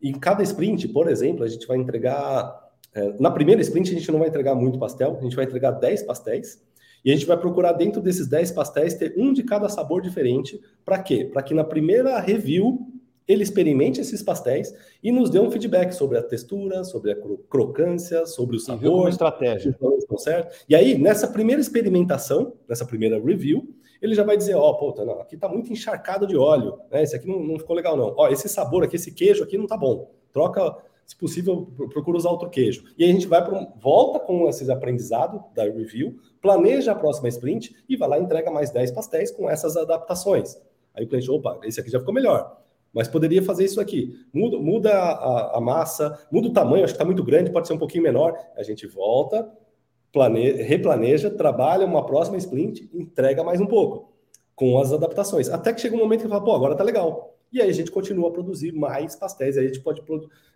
E 0.00 0.08
em 0.08 0.18
cada 0.18 0.42
sprint, 0.42 0.88
por 0.88 1.08
exemplo, 1.08 1.44
a 1.44 1.48
gente 1.48 1.66
vai 1.68 1.76
entregar. 1.76 2.61
É, 2.94 3.14
na 3.18 3.30
primeira 3.30 3.60
sprint, 3.62 3.90
a 3.90 3.94
gente 3.94 4.10
não 4.12 4.18
vai 4.18 4.28
entregar 4.28 4.54
muito 4.54 4.78
pastel, 4.78 5.16
a 5.18 5.22
gente 5.22 5.36
vai 5.36 5.44
entregar 5.44 5.72
10 5.72 6.02
pastéis. 6.02 6.62
E 7.04 7.10
a 7.10 7.14
gente 7.14 7.26
vai 7.26 7.36
procurar 7.36 7.72
dentro 7.72 8.00
desses 8.00 8.28
10 8.28 8.52
pastéis 8.52 8.94
ter 8.94 9.14
um 9.16 9.32
de 9.32 9.42
cada 9.42 9.68
sabor 9.68 10.00
diferente. 10.00 10.60
Para 10.84 10.98
quê? 11.02 11.28
Para 11.32 11.42
que 11.42 11.52
na 11.52 11.64
primeira 11.64 12.18
review 12.20 12.86
ele 13.26 13.42
experimente 13.42 14.00
esses 14.00 14.22
pastéis 14.22 14.74
e 15.02 15.10
nos 15.10 15.30
dê 15.30 15.38
um 15.38 15.50
feedback 15.50 15.92
sobre 15.92 16.18
a 16.18 16.22
textura, 16.22 16.84
sobre 16.84 17.12
a 17.12 17.16
crocância, 17.48 18.26
sobre 18.26 18.56
o 18.56 18.60
sabor. 18.60 19.00
Uma 19.00 19.08
estratégia. 19.08 19.76
Certo? 20.18 20.64
E 20.68 20.74
aí, 20.74 20.98
nessa 20.98 21.26
primeira 21.26 21.60
experimentação, 21.60 22.54
nessa 22.68 22.84
primeira 22.84 23.20
review, 23.20 23.74
ele 24.00 24.14
já 24.14 24.24
vai 24.24 24.36
dizer, 24.36 24.54
ó, 24.54 24.70
oh, 24.70 24.76
puta, 24.76 25.04
não, 25.04 25.20
aqui 25.20 25.36
tá 25.36 25.48
muito 25.48 25.72
encharcado 25.72 26.26
de 26.26 26.36
óleo, 26.36 26.78
né? 26.90 27.02
Esse 27.02 27.14
aqui 27.14 27.26
não, 27.26 27.40
não 27.42 27.58
ficou 27.58 27.74
legal, 27.74 27.96
não. 27.96 28.12
Ó, 28.16 28.28
esse 28.28 28.48
sabor 28.48 28.82
aqui, 28.82 28.96
esse 28.96 29.12
queijo 29.12 29.44
aqui 29.44 29.56
não 29.56 29.66
tá 29.66 29.76
bom. 29.76 30.10
Troca, 30.32 30.76
se 31.06 31.16
possível, 31.16 31.72
procura 31.90 32.16
usar 32.16 32.30
outro 32.30 32.48
queijo. 32.48 32.84
E 32.96 33.04
aí 33.04 33.10
a 33.10 33.12
gente 33.12 33.26
vai 33.26 33.44
para 33.44 33.54
um, 33.54 33.72
volta 33.78 34.18
com 34.20 34.48
esses 34.48 34.68
aprendizados 34.70 35.40
da 35.54 35.64
review, 35.64 36.16
planeja 36.40 36.92
a 36.92 36.94
próxima 36.94 37.28
sprint 37.28 37.74
e 37.88 37.96
vai 37.96 38.08
lá 38.08 38.18
e 38.18 38.22
entrega 38.22 38.50
mais 38.50 38.70
10 38.70 38.90
pastéis 38.92 39.30
com 39.30 39.48
essas 39.48 39.76
adaptações. 39.76 40.56
Aí 40.94 41.04
o 41.04 41.08
cliente, 41.08 41.30
opa, 41.30 41.58
esse 41.64 41.80
aqui 41.80 41.90
já 41.90 41.98
ficou 41.98 42.14
melhor. 42.14 42.58
Mas 42.92 43.08
poderia 43.08 43.42
fazer 43.42 43.64
isso 43.64 43.80
aqui. 43.80 44.14
Muda, 44.32 44.58
muda 44.58 44.92
a, 44.92 45.58
a 45.58 45.60
massa, 45.60 46.18
muda 46.30 46.48
o 46.48 46.52
tamanho, 46.52 46.84
acho 46.84 46.92
que 46.92 46.96
está 46.96 47.04
muito 47.04 47.24
grande, 47.24 47.50
pode 47.50 47.66
ser 47.66 47.72
um 47.72 47.78
pouquinho 47.78 48.02
menor. 48.02 48.36
A 48.54 48.62
gente 48.62 48.86
volta, 48.86 49.50
plane... 50.12 50.50
replaneja, 50.50 51.30
trabalha 51.30 51.86
uma 51.86 52.04
próxima 52.04 52.36
sprint, 52.36 52.90
entrega 52.92 53.42
mais 53.42 53.60
um 53.60 53.66
pouco, 53.66 54.12
com 54.54 54.78
as 54.78 54.92
adaptações. 54.92 55.48
Até 55.48 55.72
que 55.72 55.80
chega 55.80 55.96
um 55.96 56.00
momento 56.00 56.22
que 56.22 56.28
fala, 56.28 56.44
pô, 56.44 56.54
agora 56.54 56.74
tá 56.74 56.84
legal. 56.84 57.31
E 57.52 57.60
aí 57.60 57.68
a 57.68 57.72
gente 57.72 57.90
continua 57.90 58.28
a 58.28 58.32
produzir 58.32 58.72
mais 58.72 59.14
pastéis, 59.14 59.58
aí 59.58 59.64
a 59.64 59.68
gente 59.68 59.80
pode 59.80 60.02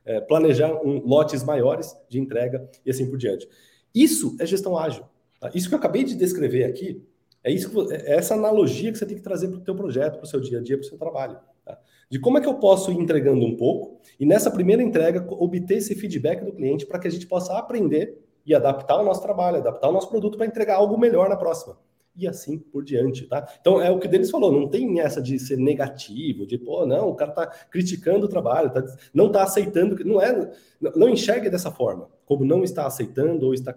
é, 0.05 0.21
planejar 0.21 0.73
um, 0.83 1.05
lotes 1.07 1.45
maiores 1.45 1.95
de 2.09 2.19
entrega 2.19 2.69
e 2.85 2.91
assim 2.91 3.09
por 3.09 3.19
diante. 3.19 3.49
Isso 3.95 4.37
é 4.41 4.47
gestão 4.47 4.79
ágil. 4.79 5.05
Tá? 5.41 5.51
Isso 5.55 5.69
que 5.69 5.75
eu 5.75 5.79
acabei 5.79 6.05
de 6.05 6.15
descrever 6.15 6.65
aqui, 6.65 7.03
é, 7.45 7.53
isso 7.53 7.71
que, 7.71 7.93
é 7.93 8.17
essa 8.17 8.35
analogia 8.35 8.91
que 8.91 8.99
você 8.99 9.07
tem 9.07 9.17
que 9.17 9.23
trazer 9.23 9.49
para 9.49 9.59
o 9.59 9.61
teu 9.61 9.75
projeto, 9.75 10.15
para 10.15 10.25
o 10.25 10.27
seu 10.27 10.41
dia 10.41 10.59
a 10.59 10.63
dia, 10.63 10.77
para 10.77 10.85
o 10.85 10.89
seu 10.89 10.97
trabalho. 10.97 11.39
Tá? 11.65 11.79
De 12.11 12.19
como 12.19 12.39
é 12.39 12.41
que 12.41 12.49
eu 12.49 12.55
posso 12.55 12.91
ir 12.91 12.97
entregando 12.97 13.45
um 13.45 13.57
pouco 13.57 14.01
e 14.19 14.25
nessa 14.25 14.51
primeira 14.51 14.83
entrega 14.83 15.27
obter 15.35 15.79
esse 15.79 15.95
feedback 15.95 16.45
do 16.45 16.53
cliente 16.53 16.87
para 16.87 16.99
que 16.99 17.09
a 17.09 17.11
gente 17.11 17.27
possa 17.27 17.59
aprender 17.59 18.23
e 18.47 18.55
adaptar 18.55 19.01
o 19.01 19.05
nosso 19.05 19.21
trabalho, 19.21 19.59
adaptar 19.59 19.89
o 19.89 19.93
nosso 19.93 20.09
produto 20.09 20.39
para 20.39 20.47
entregar 20.47 20.77
algo 20.77 20.97
melhor 20.97 21.29
na 21.29 21.37
próxima. 21.37 21.77
E 22.17 22.27
assim 22.27 22.59
por 22.59 22.83
diante, 22.83 23.27
tá? 23.27 23.47
Então 23.61 23.81
é 23.81 23.91
o 23.91 23.99
que 23.99 24.09
Denis 24.09 24.31
falou, 24.31 24.51
não 24.51 24.69
tem 24.69 25.01
essa 25.01 25.21
de 25.21 25.39
ser 25.39 25.59
negativo, 25.59 26.47
de 26.47 26.57
pô, 26.57 26.87
não, 26.87 27.11
o 27.11 27.15
cara 27.15 27.33
tá 27.33 27.47
criticando 27.47 28.27
o 28.27 28.29
trabalho, 28.29 28.71
tá, 28.71 28.83
não 29.13 29.31
tá 29.31 29.43
aceitando, 29.43 30.03
não 30.05 30.21
é, 30.21 30.51
não 30.95 31.09
enxergue 31.09 31.51
dessa 31.51 31.71
forma, 31.71 32.09
como 32.25 32.45
não 32.45 32.65
está 32.65 32.87
aceitando 32.87 33.47
ou 33.47 33.53
está 33.53 33.75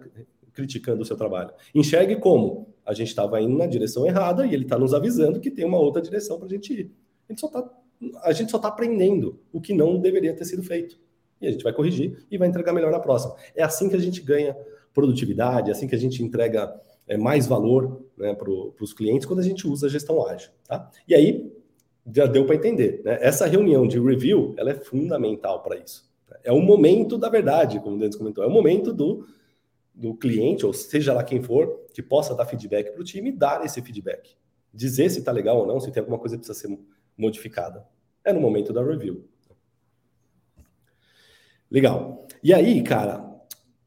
criticando 0.52 1.02
o 1.02 1.04
seu 1.04 1.16
trabalho. 1.16 1.52
Enxergue 1.74 2.16
como 2.16 2.74
a 2.84 2.94
gente 2.94 3.08
estava 3.08 3.40
indo 3.40 3.56
na 3.56 3.66
direção 3.66 4.06
errada 4.06 4.46
e 4.46 4.54
ele 4.54 4.64
está 4.64 4.78
nos 4.78 4.94
avisando 4.94 5.40
que 5.40 5.50
tem 5.50 5.64
uma 5.64 5.78
outra 5.78 6.00
direção 6.00 6.38
para 6.38 6.46
a 6.46 6.50
gente 6.50 6.72
ir. 6.72 6.92
A 7.28 7.32
gente 7.32 7.40
só 7.40 7.46
está 7.46 7.80
a 8.22 8.32
gente 8.32 8.50
só 8.50 8.56
está 8.56 8.68
aprendendo 8.68 9.38
o 9.52 9.60
que 9.60 9.74
não 9.74 10.00
deveria 10.00 10.34
ter 10.34 10.44
sido 10.44 10.62
feito. 10.62 10.98
E 11.40 11.46
a 11.46 11.50
gente 11.50 11.62
vai 11.62 11.72
corrigir 11.72 12.24
e 12.30 12.38
vai 12.38 12.48
entregar 12.48 12.72
melhor 12.72 12.90
na 12.90 12.98
próxima. 12.98 13.34
É 13.54 13.62
assim 13.62 13.88
que 13.88 13.96
a 13.96 13.98
gente 13.98 14.20
ganha 14.22 14.56
produtividade, 14.92 15.70
é 15.70 15.72
assim 15.72 15.86
que 15.86 15.94
a 15.94 15.98
gente 15.98 16.22
entrega 16.22 16.74
é, 17.10 17.16
mais 17.16 17.48
valor 17.48 18.04
né, 18.16 18.32
para 18.32 18.48
os 18.48 18.92
clientes 18.92 19.26
quando 19.26 19.40
a 19.40 19.42
gente 19.42 19.66
usa 19.66 19.88
a 19.88 19.90
gestão 19.90 20.24
ágil. 20.24 20.50
Tá? 20.64 20.88
E 21.08 21.14
aí, 21.14 21.52
já 22.14 22.24
deu 22.24 22.46
para 22.46 22.54
entender. 22.54 23.02
Né? 23.04 23.18
Essa 23.20 23.46
reunião 23.46 23.86
de 23.86 23.98
review 23.98 24.54
ela 24.56 24.70
é 24.70 24.74
fundamental 24.74 25.60
para 25.60 25.76
isso. 25.76 26.08
É 26.44 26.52
o 26.52 26.60
momento 26.60 27.18
da 27.18 27.28
verdade, 27.28 27.80
como 27.80 27.96
o 27.96 27.98
Denis 27.98 28.14
comentou, 28.14 28.44
é 28.44 28.46
o 28.46 28.50
momento 28.50 28.92
do, 28.92 29.26
do 29.92 30.14
cliente, 30.14 30.64
ou 30.64 30.72
seja 30.72 31.12
lá 31.12 31.24
quem 31.24 31.42
for, 31.42 31.84
que 31.92 32.00
possa 32.00 32.32
dar 32.32 32.46
feedback 32.46 32.92
para 32.92 33.00
o 33.00 33.04
time 33.04 33.30
e 33.30 33.36
dar 33.36 33.64
esse 33.64 33.82
feedback. 33.82 34.36
Dizer 34.72 35.10
se 35.10 35.18
está 35.18 35.32
legal 35.32 35.58
ou 35.58 35.66
não, 35.66 35.80
se 35.80 35.90
tem 35.90 36.00
alguma 36.00 36.18
coisa 36.18 36.36
que 36.36 36.44
precisa 36.44 36.68
ser 36.68 36.78
modificada. 37.18 37.84
É 38.24 38.32
no 38.32 38.40
momento 38.40 38.72
da 38.72 38.84
review. 38.84 39.24
Legal. 41.68 42.24
E 42.40 42.54
aí, 42.54 42.82
cara, 42.84 43.28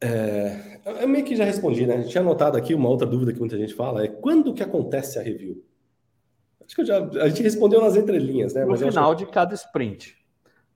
é, 0.02 0.73
eu 0.86 1.08
meio 1.08 1.24
que 1.24 1.36
já 1.36 1.46
respondi, 1.46 1.86
né? 1.86 1.96
A 1.96 2.02
gente 2.02 2.12
tinha 2.12 2.22
anotado 2.22 2.58
aqui 2.58 2.74
uma 2.74 2.89
outra 2.89 3.08
dúvida 3.08 3.32
que 3.34 3.39
muita 3.39 3.58
gente 3.58 3.74
fala, 3.74 4.04
é 4.04 4.08
quando 4.08 4.54
que 4.54 4.63
acontece 4.63 5.17
a 5.17 5.22
review? 5.22 5.63
Acho 6.65 6.76
que 6.76 6.86
já, 6.86 6.98
a 6.98 7.30
gente 7.30 7.43
respondeu 7.43 7.82
nas 7.82 7.96
entrelinhas, 7.96 8.54
né? 8.54 8.65
No 8.65 8.78
final 8.78 9.15
de 9.15 9.26
cada 9.26 9.54
sprint. 9.54 10.17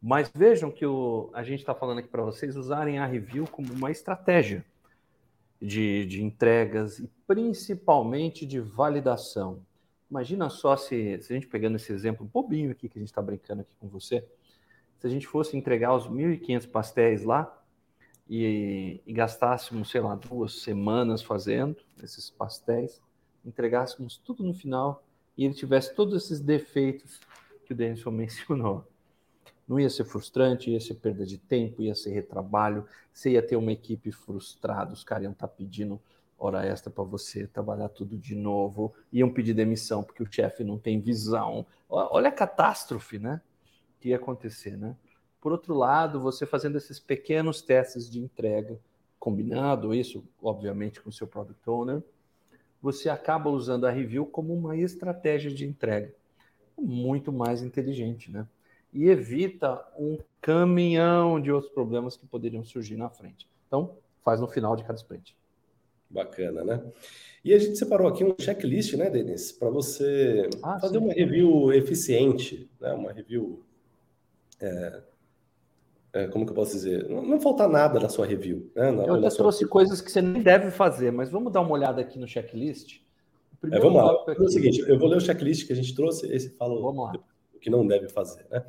Mas 0.01 0.31
vejam 0.33 0.69
que 0.71 0.85
o, 0.85 1.29
a 1.33 1.43
gente 1.43 1.59
está 1.59 1.73
falando 1.73 1.99
aqui 1.99 2.07
para 2.07 2.23
vocês 2.23 2.55
usarem 2.55 2.99
a 2.99 3.05
review 3.05 3.45
como 3.47 3.73
uma 3.73 3.89
estratégia 3.89 4.63
de, 5.61 6.05
de 6.05 6.23
entregas 6.23 6.99
e 6.99 7.09
principalmente 7.25 8.45
de 8.45 8.59
validação. 8.59 9.61
Imagina 10.09 10.49
só 10.49 10.77
se, 10.77 11.19
se 11.21 11.33
a 11.33 11.35
gente 11.35 11.47
pegando 11.47 11.75
esse 11.75 11.91
exemplo 11.91 12.29
bobinho 12.31 12.71
aqui 12.71 12.87
que 12.87 12.97
a 12.97 13.01
gente 13.01 13.09
está 13.09 13.21
brincando 13.21 13.61
aqui 13.61 13.75
com 13.79 13.87
você, 13.87 14.25
se 14.99 15.07
a 15.07 15.09
gente 15.09 15.27
fosse 15.27 15.57
entregar 15.57 15.95
os 15.95 16.07
1.500 16.07 16.69
pastéis 16.69 17.23
lá 17.23 17.53
e, 18.29 19.01
e, 19.05 19.13
gastássemos, 19.13 19.89
sei 19.89 20.01
lá, 20.01 20.15
duas 20.15 20.61
semanas 20.61 21.21
fazendo 21.21 21.77
esses 22.03 22.29
pastéis, 22.29 23.01
entregássemos 23.45 24.17
tudo 24.17 24.43
no 24.43 24.53
final 24.53 25.03
e 25.37 25.45
ele 25.45 25.53
tivesse 25.53 25.95
todos 25.95 26.23
esses 26.23 26.39
defeitos 26.39 27.19
que 27.65 27.73
o 27.73 27.75
Denison 27.75 28.11
mencionou. 28.11 28.85
Não 29.67 29.79
ia 29.79 29.89
ser 29.89 30.05
frustrante, 30.05 30.71
ia 30.71 30.79
ser 30.79 30.95
perda 30.95 31.25
de 31.25 31.37
tempo, 31.37 31.81
ia 31.81 31.93
ser 31.93 32.11
retrabalho, 32.11 32.85
você 33.11 33.31
ia 33.31 33.41
ter 33.41 33.55
uma 33.55 33.71
equipe 33.71 34.11
frustrada, 34.11 34.93
os 34.93 35.03
caras 35.03 35.23
iam 35.23 35.33
estar 35.33 35.47
tá 35.47 35.53
pedindo 35.53 35.99
hora 36.37 36.65
extra 36.65 36.91
para 36.91 37.03
você 37.03 37.47
trabalhar 37.47 37.89
tudo 37.89 38.17
de 38.17 38.35
novo, 38.35 38.93
iam 39.11 39.31
pedir 39.31 39.53
demissão 39.53 40.03
porque 40.03 40.21
o 40.21 40.31
chefe 40.31 40.63
não 40.63 40.77
tem 40.77 40.99
visão. 40.99 41.65
Olha 41.89 42.29
a 42.29 42.31
catástrofe, 42.31 43.17
né? 43.17 43.41
Que 43.99 44.09
ia 44.09 44.17
acontecer, 44.17 44.77
né? 44.77 44.95
Por 45.39 45.51
outro 45.51 45.75
lado, 45.75 46.19
você 46.19 46.45
fazendo 46.45 46.77
esses 46.77 46.99
pequenos 46.99 47.61
testes 47.61 48.09
de 48.09 48.19
entrega, 48.19 48.79
combinado 49.19 49.93
isso, 49.93 50.23
obviamente, 50.41 51.01
com 51.01 51.09
o 51.09 51.13
seu 51.13 51.27
product 51.27 51.69
owner, 51.69 52.03
você 52.81 53.09
acaba 53.09 53.49
usando 53.49 53.85
a 53.85 53.91
review 53.91 54.25
como 54.25 54.53
uma 54.53 54.77
estratégia 54.77 55.51
de 55.51 55.65
entrega 55.65 56.13
muito 56.77 57.33
mais 57.33 57.63
inteligente, 57.63 58.31
né? 58.31 58.47
e 58.93 59.09
evita 59.09 59.85
um 59.97 60.17
caminhão 60.41 61.39
de 61.39 61.51
outros 61.51 61.71
problemas 61.71 62.15
que 62.17 62.25
poderiam 62.25 62.63
surgir 62.63 62.95
na 62.95 63.09
frente. 63.09 63.47
Então, 63.67 63.97
faz 64.23 64.39
no 64.39 64.47
final 64.47 64.75
de 64.75 64.83
cada 64.83 64.97
sprint. 64.97 65.35
Bacana, 66.09 66.63
né? 66.63 66.83
E 67.43 67.53
a 67.53 67.59
gente 67.59 67.77
separou 67.77 68.07
aqui 68.07 68.23
um 68.23 68.33
checklist, 68.39 68.93
né, 68.95 69.09
Denis, 69.09 69.51
para 69.51 69.69
você 69.69 70.49
ah, 70.63 70.79
fazer 70.79 70.97
sim. 70.97 71.03
uma 71.03 71.13
review 71.13 71.73
eficiente, 71.73 72.69
né? 72.79 72.93
Uma 72.93 73.11
review. 73.11 73.61
É, 74.59 75.01
como 76.27 76.45
que 76.45 76.51
eu 76.51 76.55
posso 76.55 76.71
dizer? 76.71 77.07
Não, 77.09 77.21
não 77.21 77.39
falta 77.39 77.67
nada 77.67 77.99
na 77.99 78.09
sua 78.09 78.25
review. 78.25 78.71
Né? 78.75 78.91
Na, 78.91 79.03
eu 79.03 79.15
até 79.15 79.29
trouxe 79.29 79.59
sua... 79.59 79.67
coisas 79.67 80.01
que 80.01 80.11
você 80.11 80.21
nem 80.21 80.41
deve 80.41 80.71
fazer, 80.71 81.11
mas 81.11 81.29
vamos 81.29 81.51
dar 81.51 81.61
uma 81.61 81.71
olhada 81.71 82.01
aqui 82.01 82.17
no 82.17 82.27
checklist. 82.27 83.01
É, 83.71 83.79
vamos 83.79 84.01
lá. 84.01 84.11
Aqui... 84.27 84.41
É 84.41 84.45
o 84.45 84.49
seguinte, 84.49 84.79
eu 84.87 84.97
vou 84.97 85.09
ler 85.09 85.17
o 85.17 85.21
checklist 85.21 85.67
que 85.67 85.73
a 85.73 85.75
gente 85.75 85.93
trouxe, 85.93 86.31
esse 86.31 86.49
fala 86.51 86.73
o 86.73 87.11
que 87.59 87.69
não 87.69 87.85
deve 87.85 88.07
fazer, 88.07 88.45
né? 88.49 88.63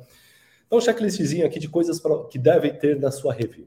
Então, 0.67 0.79
checklistzinho 0.79 1.45
aqui 1.45 1.59
de 1.59 1.67
coisas 1.67 1.99
pra, 1.99 2.25
que 2.25 2.37
devem 2.37 2.73
ter 2.77 2.99
na 2.99 3.09
sua 3.09 3.33
review. 3.33 3.65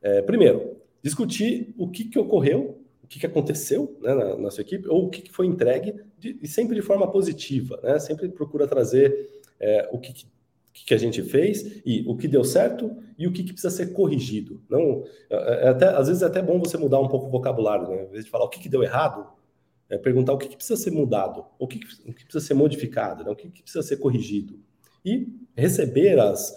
É, 0.00 0.22
primeiro, 0.22 0.76
discutir 1.02 1.74
o 1.76 1.88
que, 1.88 2.04
que 2.04 2.18
ocorreu, 2.18 2.78
o 3.02 3.06
que, 3.06 3.18
que 3.18 3.26
aconteceu 3.26 3.98
né, 4.00 4.14
na, 4.14 4.36
na 4.36 4.50
sua 4.50 4.62
equipe, 4.62 4.88
ou 4.88 5.06
o 5.06 5.10
que, 5.10 5.20
que 5.20 5.32
foi 5.32 5.46
entregue, 5.46 5.94
de, 6.18 6.38
e 6.40 6.48
sempre 6.48 6.74
de 6.74 6.82
forma 6.82 7.10
positiva, 7.10 7.78
né? 7.82 7.98
Sempre 7.98 8.28
procura 8.30 8.66
trazer 8.66 9.42
é, 9.60 9.88
o 9.92 9.98
que, 9.98 10.12
que, 10.12 10.26
a 10.94 10.96
gente 10.96 11.22
fez 11.22 11.82
e 11.84 12.04
o 12.06 12.16
que 12.16 12.26
deu 12.26 12.44
certo 12.44 12.96
e 13.18 13.26
o 13.26 13.32
que, 13.32 13.42
que 13.42 13.52
precisa 13.52 13.74
ser 13.74 13.92
corrigido. 13.92 14.60
Não, 14.68 15.04
é, 15.30 15.66
é 15.66 15.68
até, 15.68 15.88
às 15.88 16.08
vezes 16.08 16.22
é 16.22 16.26
até 16.26 16.42
bom 16.42 16.58
você 16.58 16.76
mudar 16.76 17.00
um 17.00 17.08
pouco 17.08 17.26
o 17.26 17.30
vocabulário, 17.30 17.88
né? 17.88 18.02
Às 18.02 18.10
vezes 18.10 18.24
de 18.24 18.30
falar 18.30 18.44
o 18.44 18.48
que, 18.48 18.58
que 18.58 18.68
deu 18.68 18.82
errado, 18.82 19.26
é 19.92 19.98
perguntar 19.98 20.32
o 20.32 20.38
que, 20.38 20.48
que, 20.48 20.56
precisa 20.56 20.80
ser 20.80 20.90
mudado, 20.90 21.44
o 21.58 21.68
que, 21.68 21.78
o 22.06 22.14
que 22.14 22.24
precisa 22.24 22.40
ser 22.40 22.54
modificado, 22.54 23.22
né? 23.22 23.30
o 23.30 23.36
que, 23.36 23.50
que, 23.50 23.62
precisa 23.62 23.82
ser 23.82 23.98
corrigido. 23.98 24.58
E 25.04 25.28
receber 25.54 26.18
as. 26.18 26.56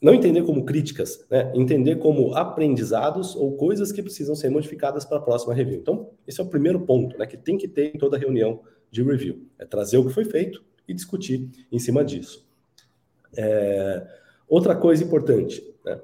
Não 0.00 0.14
entender 0.14 0.42
como 0.42 0.64
críticas, 0.64 1.24
né? 1.30 1.50
entender 1.54 1.96
como 1.96 2.34
aprendizados 2.34 3.34
ou 3.34 3.56
coisas 3.56 3.90
que 3.90 4.02
precisam 4.02 4.34
ser 4.34 4.50
modificadas 4.50 5.04
para 5.04 5.16
a 5.16 5.20
próxima 5.20 5.54
review. 5.54 5.78
Então, 5.78 6.10
esse 6.26 6.40
é 6.40 6.44
o 6.44 6.46
primeiro 6.46 6.80
ponto 6.80 7.16
né? 7.18 7.26
que 7.26 7.36
tem 7.38 7.56
que 7.56 7.66
ter 7.66 7.94
em 7.94 7.98
toda 7.98 8.18
reunião 8.18 8.60
de 8.90 9.02
review: 9.02 9.46
é 9.58 9.64
trazer 9.64 9.96
o 9.96 10.06
que 10.06 10.12
foi 10.12 10.26
feito 10.26 10.62
e 10.86 10.92
discutir 10.92 11.48
em 11.72 11.78
cima 11.78 12.04
disso. 12.04 12.46
É... 13.36 14.06
Outra 14.48 14.74
coisa 14.74 15.02
importante, 15.02 15.64
né? 15.84 15.98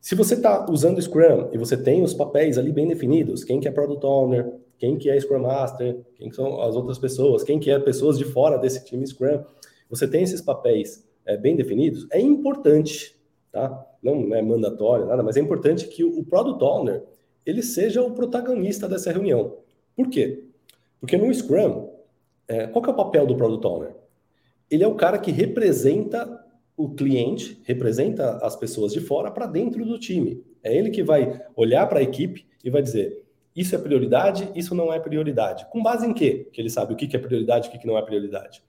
Se 0.00 0.14
você 0.14 0.34
está 0.34 0.70
usando 0.70 1.00
Scrum 1.00 1.48
e 1.52 1.58
você 1.58 1.76
tem 1.76 2.02
os 2.02 2.12
papéis 2.12 2.58
ali 2.58 2.70
bem 2.70 2.86
definidos, 2.86 3.42
quem 3.42 3.58
que 3.58 3.66
é 3.66 3.70
Product 3.70 4.04
Owner, 4.04 4.52
quem 4.78 4.98
que 4.98 5.08
é 5.08 5.18
Scrum 5.18 5.40
Master, 5.40 5.98
quem 6.16 6.30
são 6.30 6.60
as 6.60 6.76
outras 6.76 6.98
pessoas, 6.98 7.42
quem 7.42 7.58
que 7.58 7.70
é 7.70 7.78
pessoas 7.78 8.18
de 8.18 8.24
fora 8.24 8.58
desse 8.58 8.84
time 8.84 9.06
Scrum, 9.06 9.42
você 9.88 10.06
tem 10.06 10.22
esses 10.22 10.40
papéis 10.40 11.04
é, 11.24 11.36
bem 11.36 11.56
definidos, 11.56 12.06
é 12.10 12.20
importante, 12.20 13.16
tá? 13.50 13.86
Não 14.02 14.34
é 14.34 14.42
mandatório, 14.42 15.06
nada, 15.06 15.22
mas 15.22 15.36
é 15.36 15.40
importante 15.40 15.88
que 15.88 16.04
o 16.04 16.22
Product 16.22 16.62
Owner 16.62 17.02
ele 17.46 17.62
seja 17.62 18.02
o 18.02 18.12
protagonista 18.12 18.88
dessa 18.88 19.10
reunião. 19.10 19.56
Por 19.96 20.08
quê? 20.08 20.44
Porque 21.00 21.16
no 21.16 21.32
Scrum, 21.32 21.88
é, 22.46 22.66
qual 22.66 22.82
que 22.82 22.90
é 22.90 22.92
o 22.92 22.96
papel 22.96 23.26
do 23.26 23.36
Product 23.36 23.66
Owner? 23.66 23.94
Ele 24.70 24.84
é 24.84 24.86
o 24.86 24.94
cara 24.94 25.18
que 25.18 25.30
representa 25.30 26.43
o 26.76 26.90
cliente, 26.90 27.60
representa 27.64 28.38
as 28.38 28.56
pessoas 28.56 28.92
de 28.92 29.00
fora 29.00 29.30
para 29.30 29.46
dentro 29.46 29.84
do 29.84 29.98
time. 29.98 30.42
É 30.62 30.76
ele 30.76 30.90
que 30.90 31.02
vai 31.02 31.40
olhar 31.54 31.86
para 31.86 32.00
a 32.00 32.02
equipe 32.02 32.46
e 32.64 32.70
vai 32.70 32.82
dizer: 32.82 33.24
isso 33.54 33.74
é 33.74 33.78
prioridade, 33.78 34.50
isso 34.54 34.74
não 34.74 34.92
é 34.92 34.98
prioridade. 34.98 35.66
Com 35.70 35.82
base 35.82 36.06
em 36.06 36.12
quê? 36.12 36.48
Que 36.52 36.60
ele 36.60 36.70
sabe 36.70 36.92
o 36.92 36.96
que 36.96 37.14
é 37.14 37.18
prioridade 37.18 37.70
e 37.72 37.76
o 37.76 37.80
que 37.80 37.86
não 37.86 37.96
é 37.96 38.02
prioridade. 38.02 38.62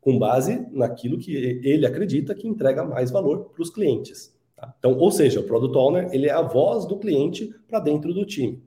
Com 0.00 0.18
base 0.18 0.66
naquilo 0.72 1.18
que 1.18 1.34
ele 1.36 1.84
acredita 1.84 2.34
que 2.34 2.48
entrega 2.48 2.82
mais 2.82 3.10
valor 3.10 3.50
para 3.50 3.62
os 3.62 3.68
clientes. 3.68 4.34
Tá? 4.56 4.74
Então, 4.78 4.96
ou 4.96 5.10
seja, 5.10 5.40
o 5.40 5.42
Product 5.42 5.76
Owner 5.76 6.08
ele 6.12 6.26
é 6.26 6.32
a 6.32 6.40
voz 6.40 6.86
do 6.86 6.98
cliente 6.98 7.54
para 7.68 7.80
dentro 7.80 8.14
do 8.14 8.24
time. 8.24 8.62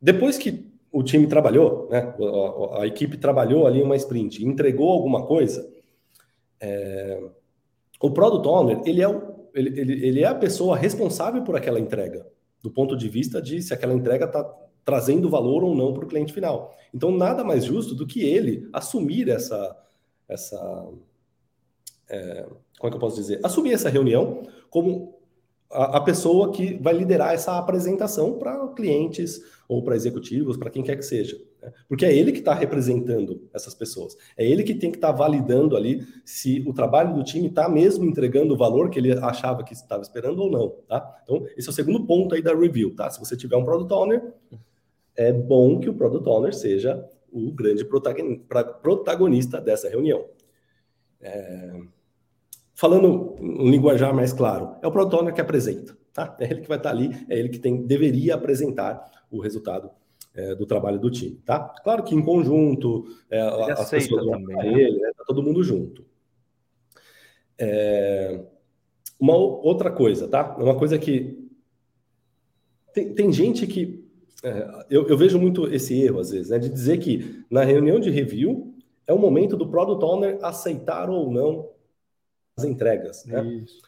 Depois 0.00 0.38
que 0.38 0.70
o 0.90 1.02
time 1.02 1.26
trabalhou, 1.26 1.88
né, 1.90 2.14
a, 2.18 2.82
a, 2.82 2.86
equipe 2.86 3.18
trabalhou 3.18 3.66
ali 3.66 3.82
uma 3.82 3.94
sprint, 3.96 4.44
entregou 4.44 4.90
alguma 4.90 5.26
coisa, 5.26 5.70
é, 6.58 7.22
o 8.00 8.10
Product 8.10 8.48
Owner, 8.48 8.80
ele 8.84 9.02
é, 9.02 9.08
o, 9.08 9.50
ele, 9.54 9.78
ele, 9.78 10.06
ele 10.06 10.20
é 10.22 10.26
a 10.26 10.34
pessoa 10.34 10.76
responsável 10.76 11.42
por 11.42 11.54
aquela 11.54 11.78
entrega, 11.78 12.26
do 12.62 12.70
ponto 12.70 12.96
de 12.96 13.08
vista 13.08 13.40
de 13.40 13.60
se 13.62 13.74
aquela 13.74 13.94
entrega 13.94 14.24
está 14.24 14.42
trazendo 14.84 15.28
valor 15.28 15.62
ou 15.62 15.74
não 15.74 15.92
para 15.92 16.04
o 16.04 16.08
cliente 16.08 16.32
final. 16.32 16.74
Então, 16.94 17.10
nada 17.10 17.44
mais 17.44 17.64
justo 17.64 17.94
do 17.94 18.06
que 18.06 18.22
ele 18.22 18.68
assumir 18.72 19.28
essa. 19.28 19.76
essa 20.26 20.88
é, 22.08 22.46
como 22.78 22.88
é 22.88 22.90
que 22.90 22.96
eu 22.96 23.00
posso 23.00 23.16
dizer? 23.16 23.38
Assumir 23.42 23.74
essa 23.74 23.90
reunião 23.90 24.42
como 24.70 25.19
a, 25.70 26.00
pessoa 26.00 26.50
que 26.50 26.74
vai 26.82 26.92
liderar 26.92 27.32
essa 27.32 27.56
apresentação 27.56 28.38
para 28.38 28.66
clientes 28.68 29.40
ou 29.68 29.82
para 29.84 29.94
executivos, 29.94 30.56
para 30.56 30.70
quem 30.70 30.82
quer 30.82 30.96
que 30.96 31.04
seja. 31.04 31.40
Né? 31.62 31.72
Porque 31.88 32.04
é 32.04 32.12
ele 32.14 32.32
que 32.32 32.40
está 32.40 32.52
representando 32.52 33.48
essas 33.54 33.72
pessoas. 33.72 34.16
É 34.36 34.44
ele 34.44 34.64
que 34.64 34.74
tem 34.74 34.90
que 34.90 34.98
estar 34.98 35.12
tá 35.12 35.18
validando 35.18 35.76
ali 35.76 36.04
se 36.24 36.64
o 36.66 36.72
trabalho 36.72 37.14
do 37.14 37.22
time 37.22 37.46
está 37.46 37.68
mesmo 37.68 38.04
entregando 38.04 38.54
o 38.54 38.56
valor 38.56 38.90
que 38.90 38.98
ele 38.98 39.12
achava 39.12 39.62
que 39.62 39.72
estava 39.72 40.02
esperando 40.02 40.42
ou 40.42 40.50
não. 40.50 40.70
Tá? 40.88 41.20
Então, 41.22 41.46
esse 41.56 41.68
é 41.68 41.70
o 41.70 41.74
segundo 41.74 42.04
ponto 42.04 42.34
aí 42.34 42.42
da 42.42 42.54
review. 42.54 42.94
Tá? 42.96 43.08
Se 43.08 43.20
você 43.20 43.36
tiver 43.36 43.56
um 43.56 43.64
Product 43.64 43.92
Owner, 43.92 44.32
é 45.14 45.32
bom 45.32 45.78
que 45.78 45.88
o 45.88 45.94
Product 45.94 46.28
Owner 46.28 46.52
seja 46.52 47.08
o 47.32 47.52
grande 47.52 47.84
protagonista 48.82 49.60
dessa 49.60 49.88
reunião. 49.88 50.24
É... 51.20 51.80
Falando 52.80 53.36
um 53.38 53.68
linguajar 53.70 54.14
mais 54.14 54.32
claro, 54.32 54.74
é 54.80 54.86
o 54.86 54.90
Product 54.90 55.14
Owner 55.14 55.34
que 55.34 55.40
apresenta. 55.42 55.94
Tá? 56.14 56.34
É 56.40 56.44
ele 56.44 56.62
que 56.62 56.68
vai 56.68 56.78
estar 56.78 56.88
tá 56.88 56.96
ali, 56.96 57.10
é 57.28 57.38
ele 57.38 57.50
que 57.50 57.58
tem, 57.58 57.84
deveria 57.84 58.34
apresentar 58.34 59.04
o 59.30 59.38
resultado 59.38 59.90
é, 60.34 60.54
do 60.54 60.64
trabalho 60.64 60.98
do 60.98 61.10
time, 61.10 61.36
tá? 61.44 61.60
Claro 61.84 62.02
que 62.02 62.14
em 62.14 62.24
conjunto, 62.24 63.04
é, 63.28 63.38
as 63.38 63.90
pessoas 63.90 64.24
vão 64.24 64.32
também, 64.32 64.72
né? 64.72 64.82
ele, 64.82 64.98
né? 64.98 65.12
Tá 65.14 65.24
todo 65.26 65.42
mundo 65.42 65.62
junto. 65.62 66.06
É, 67.58 68.40
uma 69.20 69.36
outra 69.36 69.90
coisa, 69.90 70.26
tá? 70.26 70.56
Uma 70.56 70.74
coisa 70.74 70.98
que 70.98 71.50
tem, 72.94 73.12
tem 73.12 73.30
gente 73.30 73.66
que 73.66 74.08
é, 74.42 74.86
eu, 74.88 75.06
eu, 75.06 75.18
vejo 75.18 75.38
muito 75.38 75.70
esse 75.70 76.00
erro 76.00 76.18
às 76.18 76.30
vezes, 76.30 76.48
né? 76.48 76.58
De 76.58 76.70
dizer 76.70 76.96
que 76.96 77.44
na 77.50 77.62
reunião 77.62 78.00
de 78.00 78.08
review 78.08 78.74
é 79.06 79.12
o 79.12 79.18
momento 79.18 79.54
do 79.54 79.68
product 79.68 80.02
owner 80.02 80.38
aceitar 80.42 81.10
ou 81.10 81.30
não 81.30 81.78
entregas, 82.64 83.24
né? 83.24 83.42
Isso. 83.44 83.80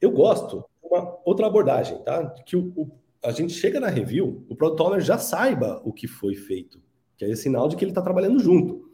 Eu 0.00 0.10
gosto 0.10 0.64
de 0.82 0.88
uma 0.88 1.18
outra 1.24 1.46
abordagem, 1.46 1.98
tá? 2.02 2.28
Que 2.46 2.56
o, 2.56 2.72
o 2.76 2.90
a 3.22 3.32
gente 3.32 3.52
chega 3.52 3.78
na 3.78 3.88
review, 3.88 4.46
o 4.48 4.56
product 4.56 4.82
owner 4.82 5.00
já 5.00 5.18
saiba 5.18 5.80
o 5.84 5.92
que 5.92 6.08
foi 6.08 6.34
feito, 6.34 6.80
que 7.16 7.24
é 7.24 7.36
sinal 7.36 7.68
de 7.68 7.76
que 7.76 7.84
ele 7.84 7.90
está 7.90 8.00
trabalhando 8.00 8.38
junto. 8.38 8.88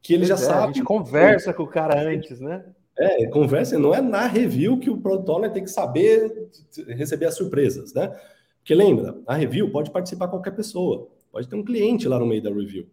Que 0.00 0.14
ele 0.14 0.24
já 0.24 0.34
é, 0.34 0.38
sabe. 0.38 0.62
A 0.62 0.66
gente 0.68 0.82
conversa 0.82 1.52
com 1.52 1.64
o 1.64 1.68
cara 1.68 2.00
antes, 2.00 2.40
né? 2.40 2.64
É, 2.98 3.26
conversa, 3.26 3.78
não 3.78 3.94
é 3.94 4.00
na 4.00 4.26
review 4.26 4.78
que 4.78 4.88
o 4.88 4.96
product 4.96 5.30
owner 5.30 5.52
tem 5.52 5.62
que 5.62 5.70
saber 5.70 6.48
receber 6.88 7.26
as 7.26 7.34
surpresas, 7.34 7.92
né? 7.92 8.08
Porque 8.58 8.74
lembra, 8.74 9.18
a 9.26 9.34
review 9.34 9.70
pode 9.70 9.90
participar 9.90 10.28
qualquer 10.28 10.52
pessoa, 10.52 11.08
pode 11.30 11.46
ter 11.46 11.56
um 11.56 11.64
cliente 11.64 12.08
lá 12.08 12.18
no 12.18 12.26
meio 12.26 12.42
da 12.42 12.50
review. 12.50 12.88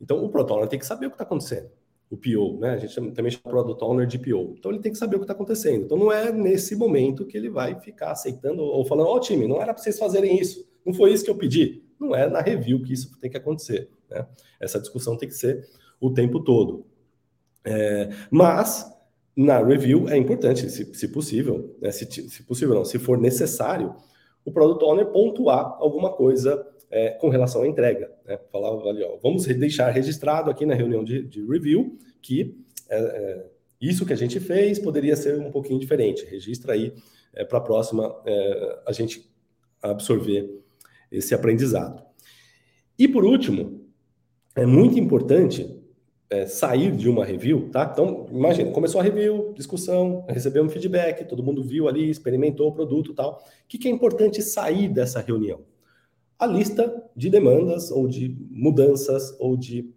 Então 0.00 0.24
o 0.24 0.30
product 0.30 0.54
owner 0.54 0.68
tem 0.68 0.78
que 0.78 0.86
saber 0.86 1.06
o 1.06 1.10
que 1.10 1.16
está 1.16 1.24
acontecendo 1.24 1.68
o 2.10 2.16
PO, 2.16 2.58
né? 2.60 2.70
A 2.70 2.78
gente 2.78 2.94
também 3.12 3.30
chama 3.30 3.50
Product 3.50 3.82
Owner 3.82 4.06
de 4.06 4.18
PO. 4.18 4.54
Então 4.58 4.70
ele 4.70 4.80
tem 4.80 4.92
que 4.92 4.98
saber 4.98 5.16
o 5.16 5.18
que 5.18 5.24
está 5.24 5.34
acontecendo. 5.34 5.84
Então 5.84 5.98
não 5.98 6.12
é 6.12 6.30
nesse 6.30 6.76
momento 6.76 7.26
que 7.26 7.36
ele 7.36 7.48
vai 7.48 7.78
ficar 7.80 8.12
aceitando 8.12 8.62
ou 8.62 8.84
falando, 8.84 9.08
ó 9.08 9.16
oh, 9.16 9.20
time, 9.20 9.48
não 9.48 9.60
era 9.60 9.72
para 9.72 9.82
vocês 9.82 9.98
fazerem 9.98 10.38
isso, 10.38 10.64
não 10.84 10.92
foi 10.92 11.12
isso 11.12 11.24
que 11.24 11.30
eu 11.30 11.36
pedi. 11.36 11.82
Não 11.98 12.14
é 12.14 12.28
na 12.28 12.40
review 12.40 12.82
que 12.82 12.92
isso 12.92 13.18
tem 13.18 13.30
que 13.30 13.36
acontecer. 13.36 13.90
Né? 14.10 14.26
Essa 14.60 14.80
discussão 14.80 15.16
tem 15.16 15.28
que 15.28 15.34
ser 15.34 15.66
o 16.00 16.10
tempo 16.10 16.40
todo. 16.40 16.86
É, 17.64 18.10
mas 18.30 18.92
na 19.36 19.62
review 19.64 20.08
é 20.08 20.16
importante, 20.16 20.68
se, 20.70 20.94
se 20.94 21.08
possível, 21.08 21.76
né? 21.80 21.90
se, 21.90 22.04
se 22.06 22.42
possível 22.42 22.74
não, 22.74 22.84
se 22.84 22.98
for 22.98 23.18
necessário, 23.18 23.94
o 24.44 24.52
Product 24.52 24.84
Owner 24.84 25.06
pontuar 25.06 25.76
alguma 25.80 26.12
coisa 26.12 26.64
é, 26.94 27.10
com 27.10 27.28
relação 27.28 27.62
à 27.62 27.66
entrega. 27.66 28.08
Né? 28.24 28.38
Falava 28.52 28.88
ali, 28.88 29.02
ó, 29.02 29.16
vamos 29.20 29.44
deixar 29.46 29.90
registrado 29.90 30.48
aqui 30.48 30.64
na 30.64 30.74
reunião 30.74 31.02
de, 31.02 31.24
de 31.24 31.44
review 31.44 31.98
que 32.22 32.56
é, 32.88 32.96
é, 32.96 33.46
isso 33.80 34.06
que 34.06 34.12
a 34.12 34.16
gente 34.16 34.38
fez 34.38 34.78
poderia 34.78 35.16
ser 35.16 35.40
um 35.40 35.50
pouquinho 35.50 35.80
diferente. 35.80 36.24
Registra 36.24 36.72
aí 36.72 36.94
é, 37.34 37.44
para 37.44 37.58
a 37.58 37.60
próxima 37.60 38.14
é, 38.24 38.78
a 38.86 38.92
gente 38.92 39.28
absorver 39.82 40.48
esse 41.10 41.34
aprendizado. 41.34 42.00
E 42.96 43.08
por 43.08 43.24
último, 43.24 43.88
é 44.54 44.64
muito 44.64 44.96
importante 44.96 45.82
é, 46.30 46.46
sair 46.46 46.92
de 46.92 47.08
uma 47.08 47.24
review, 47.24 47.70
tá? 47.70 47.90
Então, 47.92 48.28
imagina, 48.30 48.70
começou 48.70 49.00
a 49.00 49.04
review, 49.04 49.52
discussão, 49.52 50.24
recebeu 50.28 50.62
um 50.62 50.68
feedback, 50.68 51.24
todo 51.24 51.42
mundo 51.42 51.60
viu 51.60 51.88
ali, 51.88 52.08
experimentou 52.08 52.68
o 52.68 52.72
produto 52.72 53.12
tal. 53.12 53.42
O 53.64 53.68
que, 53.68 53.78
que 53.78 53.88
é 53.88 53.90
importante 53.90 54.40
sair 54.40 54.88
dessa 54.88 55.20
reunião? 55.20 55.73
A 56.38 56.46
lista 56.46 57.04
de 57.14 57.30
demandas 57.30 57.90
ou 57.90 58.08
de 58.08 58.36
mudanças 58.50 59.34
ou 59.38 59.56
de 59.56 59.92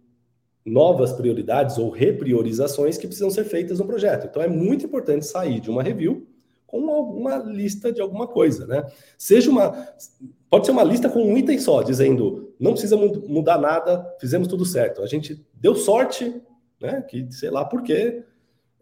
novas 0.64 1.12
prioridades 1.12 1.78
ou 1.78 1.90
repriorizações 1.90 2.98
que 2.98 3.06
precisam 3.06 3.30
ser 3.30 3.44
feitas 3.44 3.78
no 3.78 3.86
projeto. 3.86 4.26
Então 4.26 4.42
é 4.42 4.48
muito 4.48 4.84
importante 4.84 5.26
sair 5.26 5.60
de 5.60 5.70
uma 5.70 5.82
review 5.82 6.26
com 6.66 6.90
alguma 6.90 7.38
lista 7.38 7.90
de 7.90 8.00
alguma 8.00 8.26
coisa, 8.26 8.66
né? 8.66 8.84
Seja 9.16 9.50
uma 9.50 9.88
pode 10.50 10.66
ser 10.66 10.72
uma 10.72 10.84
lista 10.84 11.08
com 11.08 11.22
um 11.22 11.36
item 11.36 11.58
só, 11.58 11.82
dizendo 11.82 12.54
não 12.60 12.72
precisa 12.72 12.96
mudar 12.96 13.58
nada, 13.58 14.14
fizemos 14.20 14.48
tudo 14.48 14.64
certo. 14.64 15.02
A 15.02 15.06
gente 15.06 15.44
deu 15.54 15.74
sorte, 15.74 16.40
né? 16.80 17.02
Que 17.02 17.26
sei 17.32 17.50
lá 17.50 17.64
por 17.64 17.82
quê, 17.82 18.22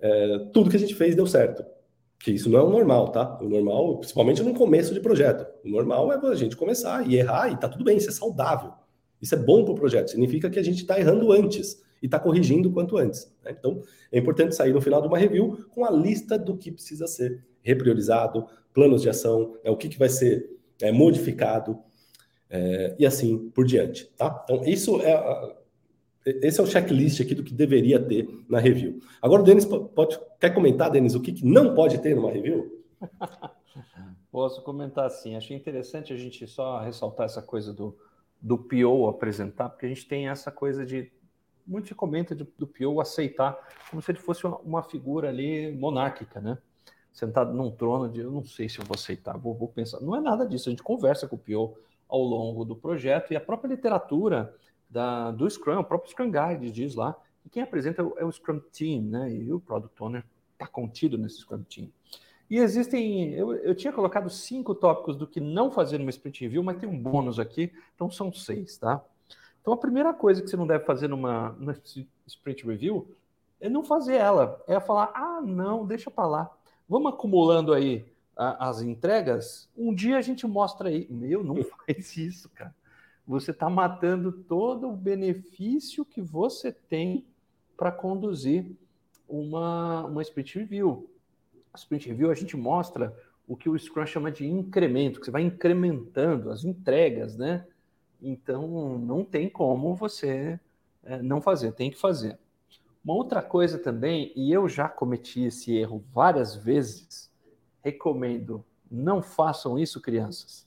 é, 0.00 0.38
tudo 0.52 0.68
que 0.68 0.76
a 0.76 0.80
gente 0.80 0.94
fez 0.94 1.14
deu 1.14 1.26
certo. 1.26 1.64
Que 2.26 2.32
isso 2.32 2.50
não 2.50 2.58
é 2.58 2.62
o 2.64 2.68
normal, 2.68 3.12
tá? 3.12 3.38
O 3.40 3.48
normal, 3.48 3.98
principalmente 3.98 4.42
no 4.42 4.52
começo 4.52 4.92
de 4.92 4.98
projeto. 4.98 5.46
O 5.64 5.68
normal 5.68 6.12
é 6.12 6.16
a 6.26 6.34
gente 6.34 6.56
começar 6.56 7.08
e 7.08 7.14
errar 7.14 7.52
e 7.52 7.56
tá 7.56 7.68
tudo 7.68 7.84
bem, 7.84 7.98
isso 7.98 8.08
é 8.08 8.12
saudável. 8.12 8.72
Isso 9.22 9.32
é 9.36 9.38
bom 9.38 9.64
para 9.64 9.74
o 9.74 9.76
projeto, 9.76 10.10
significa 10.10 10.50
que 10.50 10.58
a 10.58 10.62
gente 10.62 10.80
está 10.80 10.98
errando 10.98 11.30
antes 11.30 11.80
e 12.02 12.06
está 12.06 12.18
corrigindo 12.18 12.68
quanto 12.72 12.96
antes. 12.96 13.32
Né? 13.44 13.54
Então, 13.56 13.80
é 14.10 14.18
importante 14.18 14.56
sair 14.56 14.72
no 14.72 14.80
final 14.80 15.00
de 15.00 15.06
uma 15.06 15.16
review 15.16 15.66
com 15.70 15.84
a 15.84 15.90
lista 15.92 16.36
do 16.36 16.56
que 16.56 16.72
precisa 16.72 17.06
ser 17.06 17.46
repriorizado, 17.62 18.44
planos 18.74 19.02
de 19.02 19.08
ação, 19.08 19.54
né? 19.62 19.70
o 19.70 19.76
que, 19.76 19.88
que 19.88 19.96
vai 19.96 20.08
ser 20.08 20.50
é, 20.82 20.90
modificado 20.90 21.78
é, 22.50 22.96
e 22.98 23.06
assim 23.06 23.50
por 23.50 23.64
diante. 23.64 24.06
Tá? 24.16 24.42
Então, 24.42 24.64
isso 24.64 25.00
é. 25.00 25.56
Esse 26.26 26.60
é 26.60 26.62
o 26.62 26.66
checklist 26.66 27.20
aqui 27.20 27.34
do 27.34 27.44
que 27.44 27.54
deveria 27.54 28.04
ter 28.04 28.28
na 28.48 28.58
review. 28.58 29.00
Agora, 29.22 29.42
o 29.42 29.44
Denis 29.44 29.64
pode, 29.64 30.18
quer 30.40 30.50
comentar, 30.50 30.90
Denis, 30.90 31.14
o 31.14 31.20
que, 31.20 31.32
que 31.32 31.44
não 31.44 31.72
pode 31.72 31.98
ter 31.98 32.16
numa 32.16 32.32
review? 32.32 32.84
Posso 34.32 34.60
comentar 34.62 35.08
sim. 35.10 35.36
Achei 35.36 35.56
interessante 35.56 36.12
a 36.12 36.16
gente 36.16 36.46
só 36.46 36.80
ressaltar 36.80 37.26
essa 37.26 37.40
coisa 37.40 37.72
do, 37.72 37.96
do 38.42 38.58
PO 38.58 39.08
apresentar, 39.08 39.68
porque 39.68 39.86
a 39.86 39.88
gente 39.88 40.06
tem 40.06 40.28
essa 40.28 40.50
coisa 40.50 40.84
de. 40.84 41.10
Muito 41.66 41.88
se 41.88 41.94
comenta 41.94 42.34
de, 42.34 42.44
do 42.58 42.66
PO 42.66 43.00
aceitar 43.00 43.58
como 43.90 44.02
se 44.02 44.10
ele 44.10 44.18
fosse 44.18 44.46
uma, 44.46 44.58
uma, 44.58 44.82
figura 44.82 45.28
ali 45.28 45.72
monárquica, 45.72 46.40
né? 46.40 46.58
Sentado 47.12 47.54
num 47.54 47.70
trono 47.70 48.08
de 48.08 48.20
eu 48.20 48.30
não 48.30 48.44
sei 48.44 48.68
se 48.68 48.78
eu 48.78 48.84
vou 48.84 48.94
aceitar, 48.94 49.38
vou, 49.38 49.54
vou 49.54 49.68
pensar. 49.68 50.00
Não 50.00 50.14
é 50.14 50.20
nada 50.20 50.46
disso, 50.46 50.68
a 50.68 50.70
gente 50.70 50.82
conversa 50.82 51.26
com 51.26 51.36
o 51.36 51.38
PO 51.38 51.78
ao 52.08 52.22
longo 52.22 52.64
do 52.64 52.76
projeto 52.76 53.32
e 53.32 53.36
a 53.36 53.40
própria 53.40 53.68
literatura 53.68 54.54
da, 54.96 55.30
do 55.30 55.48
Scrum, 55.48 55.78
o 55.78 55.84
próprio 55.84 56.10
Scrum 56.10 56.32
Guide 56.32 56.72
diz 56.72 56.94
lá, 56.94 57.14
que 57.42 57.50
quem 57.50 57.62
apresenta 57.62 58.00
é 58.00 58.04
o, 58.04 58.14
é 58.16 58.24
o 58.24 58.32
Scrum 58.32 58.58
Team, 58.58 59.02
né? 59.02 59.30
E 59.30 59.52
o 59.52 59.60
Product 59.60 60.02
Owner 60.02 60.24
está 60.54 60.66
contido 60.66 61.18
nesse 61.18 61.40
Scrum 61.40 61.62
Team. 61.64 61.90
E 62.48 62.56
existem, 62.56 63.34
eu, 63.34 63.54
eu 63.56 63.74
tinha 63.74 63.92
colocado 63.92 64.30
cinco 64.30 64.74
tópicos 64.74 65.14
do 65.14 65.26
que 65.26 65.38
não 65.38 65.70
fazer 65.70 65.98
numa 65.98 66.08
sprint 66.08 66.40
review, 66.40 66.62
mas 66.62 66.78
tem 66.78 66.88
um 66.88 66.98
bônus 66.98 67.38
aqui, 67.38 67.70
então 67.94 68.10
são 68.10 68.32
seis, 68.32 68.78
tá? 68.78 69.04
Então 69.60 69.74
a 69.74 69.76
primeira 69.76 70.14
coisa 70.14 70.40
que 70.40 70.48
você 70.48 70.56
não 70.56 70.66
deve 70.66 70.84
fazer 70.84 71.08
numa, 71.08 71.50
numa 71.58 71.76
sprint 72.26 72.66
review 72.66 73.06
é 73.60 73.68
não 73.68 73.84
fazer 73.84 74.14
ela, 74.14 74.62
é 74.66 74.80
falar, 74.80 75.12
ah, 75.14 75.42
não, 75.44 75.84
deixa 75.84 76.10
para 76.10 76.26
lá. 76.26 76.50
Vamos 76.88 77.12
acumulando 77.12 77.74
aí 77.74 78.06
a, 78.34 78.68
as 78.68 78.80
entregas, 78.80 79.68
um 79.76 79.94
dia 79.94 80.16
a 80.16 80.22
gente 80.22 80.46
mostra 80.46 80.88
aí. 80.88 81.06
Meu, 81.10 81.44
não 81.44 81.56
faz 81.84 82.16
isso, 82.16 82.48
cara. 82.54 82.74
Você 83.26 83.50
está 83.50 83.68
matando 83.68 84.30
todo 84.30 84.88
o 84.88 84.96
benefício 84.96 86.04
que 86.04 86.20
você 86.20 86.70
tem 86.70 87.26
para 87.76 87.90
conduzir 87.90 88.76
uma, 89.28 90.04
uma 90.04 90.22
sprint 90.22 90.58
review 90.58 91.08
sprint 91.76 92.08
review, 92.08 92.30
a 92.30 92.34
gente 92.34 92.56
mostra 92.56 93.14
o 93.46 93.56
que 93.56 93.68
o 93.68 93.78
Scrum 93.78 94.06
chama 94.06 94.32
de 94.32 94.46
incremento, 94.46 95.20
que 95.20 95.26
você 95.26 95.30
vai 95.30 95.42
incrementando 95.42 96.50
as 96.50 96.64
entregas, 96.64 97.36
né? 97.36 97.66
Então, 98.20 98.98
não 98.98 99.24
tem 99.24 99.48
como 99.48 99.94
você 99.94 100.58
é, 101.04 101.22
não 101.22 101.40
fazer, 101.40 101.72
tem 101.72 101.90
que 101.90 101.98
fazer. 101.98 102.38
Uma 103.04 103.14
outra 103.14 103.40
coisa 103.40 103.78
também, 103.78 104.32
e 104.34 104.52
eu 104.52 104.68
já 104.68 104.88
cometi 104.88 105.44
esse 105.44 105.76
erro 105.76 106.02
várias 106.12 106.56
vezes, 106.56 107.30
recomendo, 107.84 108.64
não 108.90 109.22
façam 109.22 109.78
isso, 109.78 110.00
crianças. 110.00 110.65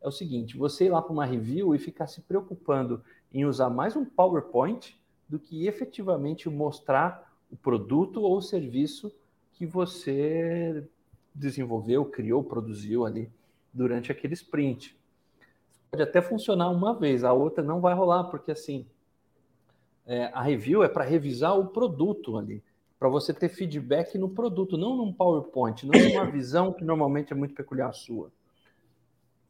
É 0.00 0.06
o 0.06 0.12
seguinte, 0.12 0.56
você 0.56 0.86
ir 0.86 0.90
lá 0.90 1.02
para 1.02 1.12
uma 1.12 1.24
review 1.24 1.74
e 1.74 1.78
ficar 1.78 2.06
se 2.06 2.20
preocupando 2.20 3.02
em 3.32 3.44
usar 3.44 3.68
mais 3.68 3.96
um 3.96 4.04
PowerPoint 4.04 4.98
do 5.28 5.38
que 5.38 5.66
efetivamente 5.66 6.48
mostrar 6.48 7.36
o 7.50 7.56
produto 7.56 8.22
ou 8.22 8.36
o 8.36 8.42
serviço 8.42 9.12
que 9.52 9.66
você 9.66 10.86
desenvolveu, 11.34 12.04
criou, 12.04 12.44
produziu 12.44 13.04
ali 13.04 13.30
durante 13.72 14.12
aquele 14.12 14.34
sprint. 14.34 14.96
Pode 15.90 16.02
até 16.02 16.22
funcionar 16.22 16.70
uma 16.70 16.94
vez, 16.94 17.24
a 17.24 17.32
outra 17.32 17.62
não 17.62 17.80
vai 17.80 17.94
rolar, 17.94 18.24
porque 18.24 18.52
assim, 18.52 18.86
é, 20.06 20.26
a 20.26 20.42
review 20.42 20.84
é 20.84 20.88
para 20.88 21.04
revisar 21.04 21.58
o 21.58 21.66
produto 21.66 22.36
ali, 22.36 22.62
para 22.98 23.08
você 23.08 23.32
ter 23.34 23.48
feedback 23.48 24.16
no 24.16 24.28
produto, 24.28 24.76
não 24.76 24.96
num 24.96 25.12
PowerPoint, 25.12 25.86
não 25.86 25.98
numa 26.00 26.24
visão 26.30 26.72
que 26.72 26.84
normalmente 26.84 27.32
é 27.32 27.36
muito 27.36 27.54
peculiar 27.54 27.92
sua. 27.92 28.30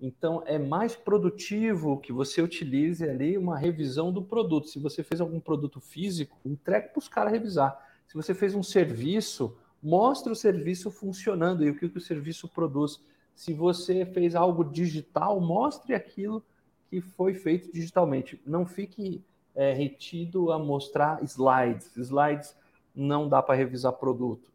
Então, 0.00 0.42
é 0.46 0.58
mais 0.58 0.94
produtivo 0.94 1.98
que 1.98 2.12
você 2.12 2.40
utilize 2.40 3.08
ali 3.08 3.36
uma 3.36 3.58
revisão 3.58 4.12
do 4.12 4.22
produto. 4.22 4.68
Se 4.68 4.78
você 4.78 5.02
fez 5.02 5.20
algum 5.20 5.40
produto 5.40 5.80
físico, 5.80 6.38
entregue 6.44 6.88
para 6.88 6.98
os 7.00 7.08
caras 7.08 7.32
revisar. 7.32 7.84
Se 8.06 8.14
você 8.14 8.32
fez 8.32 8.54
um 8.54 8.62
serviço, 8.62 9.56
mostre 9.82 10.32
o 10.32 10.36
serviço 10.36 10.90
funcionando 10.90 11.64
e 11.64 11.70
o 11.70 11.74
que, 11.74 11.86
o 11.86 12.00
serviço 12.00 12.48
produz. 12.48 13.00
Se 13.34 13.52
você 13.52 14.06
fez 14.06 14.36
algo 14.36 14.64
digital, 14.64 15.40
mostre 15.40 15.94
aquilo 15.94 16.44
que 16.88 17.00
foi 17.00 17.34
feito 17.34 17.72
digitalmente. 17.72 18.40
Não 18.46 18.64
fique 18.64 19.20
é, 19.54 19.72
retido 19.72 20.52
a 20.52 20.58
mostrar 20.60 21.22
slides. 21.24 21.96
Slides 21.96 22.56
não 22.94 23.28
dá 23.28 23.42
para 23.42 23.56
revisar 23.56 23.92
produto. 23.94 24.50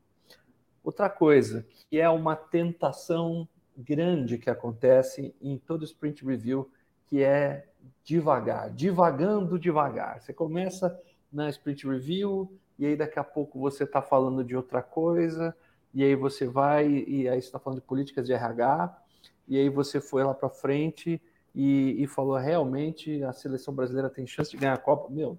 Outra 0.81 1.09
coisa, 1.09 1.65
que 1.89 1.99
é 1.99 2.09
uma 2.09 2.35
tentação 2.35 3.47
grande 3.77 4.37
que 4.37 4.49
acontece 4.49 5.33
em 5.41 5.57
todo 5.57 5.85
sprint 5.85 6.25
review, 6.25 6.69
que 7.07 7.23
é 7.23 7.67
devagar, 8.03 8.69
divagando 8.71 9.59
devagar. 9.59 10.21
Você 10.21 10.33
começa 10.33 10.99
na 11.31 11.49
sprint 11.49 11.87
review, 11.87 12.51
e 12.77 12.85
aí 12.85 12.95
daqui 12.95 13.19
a 13.19 13.23
pouco 13.23 13.59
você 13.59 13.83
está 13.83 14.01
falando 14.01 14.43
de 14.43 14.55
outra 14.55 14.81
coisa, 14.81 15.55
e 15.93 16.03
aí 16.03 16.15
você 16.15 16.47
vai, 16.47 16.87
e 16.89 17.27
aí 17.27 17.39
está 17.39 17.59
falando 17.59 17.79
de 17.79 17.85
políticas 17.85 18.25
de 18.25 18.33
RH, 18.33 19.03
e 19.47 19.57
aí 19.57 19.69
você 19.69 19.99
foi 19.99 20.23
lá 20.23 20.33
para 20.33 20.49
frente 20.49 21.21
e, 21.53 22.01
e, 22.01 22.07
falou 22.07 22.37
realmente 22.37 23.23
a 23.23 23.33
seleção 23.33 23.73
brasileira 23.73 24.09
tem 24.09 24.25
chance 24.25 24.49
de 24.49 24.57
ganhar 24.57 24.73
a 24.73 24.77
Copa. 24.77 25.11
Meu, 25.11 25.37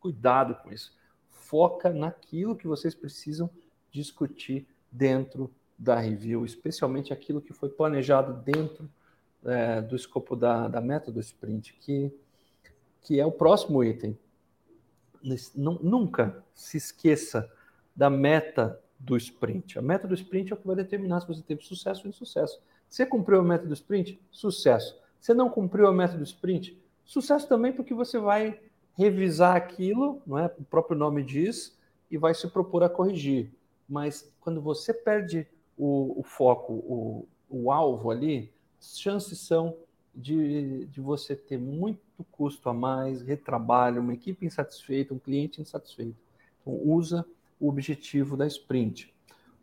cuidado 0.00 0.54
com 0.62 0.72
isso. 0.72 0.96
Foca 1.28 1.90
naquilo 1.92 2.56
que 2.56 2.66
vocês 2.66 2.94
precisam 2.94 3.50
discutir 3.90 4.66
dentro 4.90 5.52
da 5.78 5.98
review, 5.98 6.44
especialmente 6.44 7.12
aquilo 7.12 7.40
que 7.40 7.52
foi 7.52 7.68
planejado 7.68 8.42
dentro 8.42 8.90
é, 9.44 9.80
do 9.80 9.94
escopo 9.94 10.34
da, 10.34 10.66
da 10.66 10.80
meta 10.80 11.12
do 11.12 11.20
sprint, 11.20 11.74
que, 11.80 12.12
que 13.02 13.20
é 13.20 13.24
o 13.24 13.30
próximo 13.30 13.84
item, 13.84 14.18
nunca 15.54 16.42
se 16.54 16.76
esqueça 16.76 17.50
da 17.94 18.10
meta 18.10 18.80
do 18.98 19.16
sprint. 19.16 19.78
A 19.78 19.82
meta 19.82 20.08
do 20.08 20.14
sprint 20.14 20.52
é 20.52 20.54
o 20.54 20.58
que 20.58 20.66
vai 20.66 20.76
determinar 20.76 21.20
se 21.20 21.28
você 21.28 21.42
teve 21.42 21.62
sucesso 21.62 22.02
ou 22.04 22.10
insucesso. 22.10 22.60
Você 22.88 23.06
cumpriu 23.06 23.40
a 23.40 23.44
meta 23.44 23.66
do 23.66 23.74
sprint? 23.74 24.20
Sucesso. 24.30 24.98
Você 25.20 25.34
não 25.34 25.48
cumpriu 25.48 25.86
a 25.86 25.92
meta 25.92 26.16
do 26.16 26.24
sprint? 26.24 26.80
Sucesso 27.04 27.48
também 27.48 27.72
porque 27.72 27.94
você 27.94 28.18
vai 28.18 28.60
revisar 28.96 29.56
aquilo, 29.56 30.20
não 30.26 30.38
é? 30.38 30.46
o 30.58 30.64
próprio 30.64 30.98
nome 30.98 31.22
diz, 31.22 31.76
e 32.10 32.16
vai 32.16 32.34
se 32.34 32.48
propor 32.48 32.82
a 32.82 32.88
corrigir. 32.88 33.52
Mas 33.88 34.32
quando 34.40 34.60
você 34.60 34.92
perde 34.92 35.46
o, 35.78 36.20
o 36.20 36.22
foco, 36.22 36.72
o, 36.72 37.28
o 37.48 37.72
alvo 37.72 38.10
ali, 38.10 38.52
chances 38.80 39.38
são 39.38 39.74
de, 40.14 40.86
de 40.86 41.00
você 41.00 41.36
ter 41.36 41.58
muito 41.58 42.00
custo 42.32 42.68
a 42.68 42.74
mais, 42.74 43.22
retrabalho, 43.22 44.02
uma 44.02 44.12
equipe 44.12 44.44
insatisfeita, 44.44 45.14
um 45.14 45.18
cliente 45.18 45.60
insatisfeito. 45.60 46.16
Então, 46.60 46.74
usa 46.84 47.24
o 47.60 47.68
objetivo 47.68 48.36
da 48.36 48.46
sprint. 48.46 49.14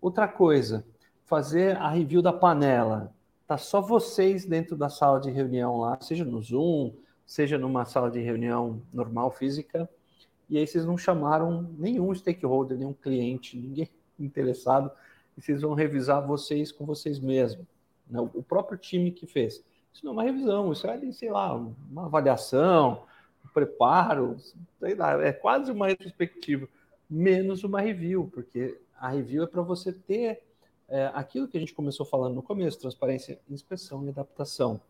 Outra 0.01 0.27
coisa, 0.27 0.85
fazer 1.25 1.75
a 1.77 1.89
review 1.89 2.21
da 2.21 2.31
panela. 2.31 3.13
Tá 3.47 3.57
só 3.57 3.81
vocês 3.81 4.45
dentro 4.45 4.75
da 4.75 4.89
sala 4.89 5.19
de 5.19 5.29
reunião 5.29 5.79
lá, 5.79 5.97
seja 6.01 6.23
no 6.23 6.41
Zoom, 6.41 6.93
seja 7.25 7.57
numa 7.57 7.85
sala 7.85 8.09
de 8.09 8.19
reunião 8.19 8.81
normal, 8.93 9.31
física, 9.31 9.89
e 10.49 10.57
aí 10.57 10.65
vocês 10.65 10.85
não 10.85 10.97
chamaram 10.97 11.69
nenhum 11.77 12.13
stakeholder, 12.13 12.77
nenhum 12.77 12.93
cliente, 12.93 13.57
ninguém 13.57 13.89
interessado, 14.19 14.91
e 15.37 15.41
vocês 15.41 15.61
vão 15.61 15.73
revisar 15.73 16.25
vocês 16.25 16.71
com 16.71 16.85
vocês 16.85 17.19
mesmos. 17.19 17.65
Né? 18.09 18.19
O 18.19 18.43
próprio 18.43 18.77
time 18.77 19.11
que 19.11 19.25
fez. 19.25 19.63
Isso 19.93 20.03
não 20.03 20.11
é 20.11 20.13
uma 20.13 20.23
revisão, 20.23 20.71
isso 20.71 20.87
é, 20.87 21.11
sei 21.11 21.31
lá, 21.31 21.53
uma 21.53 22.05
avaliação, 22.05 23.03
um 23.43 23.47
preparo, 23.53 24.35
sei 24.79 24.95
lá, 24.95 25.23
é 25.23 25.31
quase 25.31 25.71
uma 25.71 25.87
retrospectiva, 25.87 26.67
menos 27.09 27.63
uma 27.63 27.79
review, 27.79 28.29
porque 28.33 28.77
a 28.99 29.09
review 29.09 29.43
é 29.43 29.47
para 29.47 29.61
você 29.61 29.93
ter 29.93 30.43
é, 30.87 31.09
aquilo 31.13 31.47
que 31.47 31.57
a 31.57 31.59
gente 31.59 31.73
começou 31.73 32.05
falando 32.05 32.35
no 32.35 32.43
começo, 32.43 32.79
transparência, 32.79 33.39
inspeção 33.49 34.05
e 34.05 34.09
adaptação. 34.09 34.81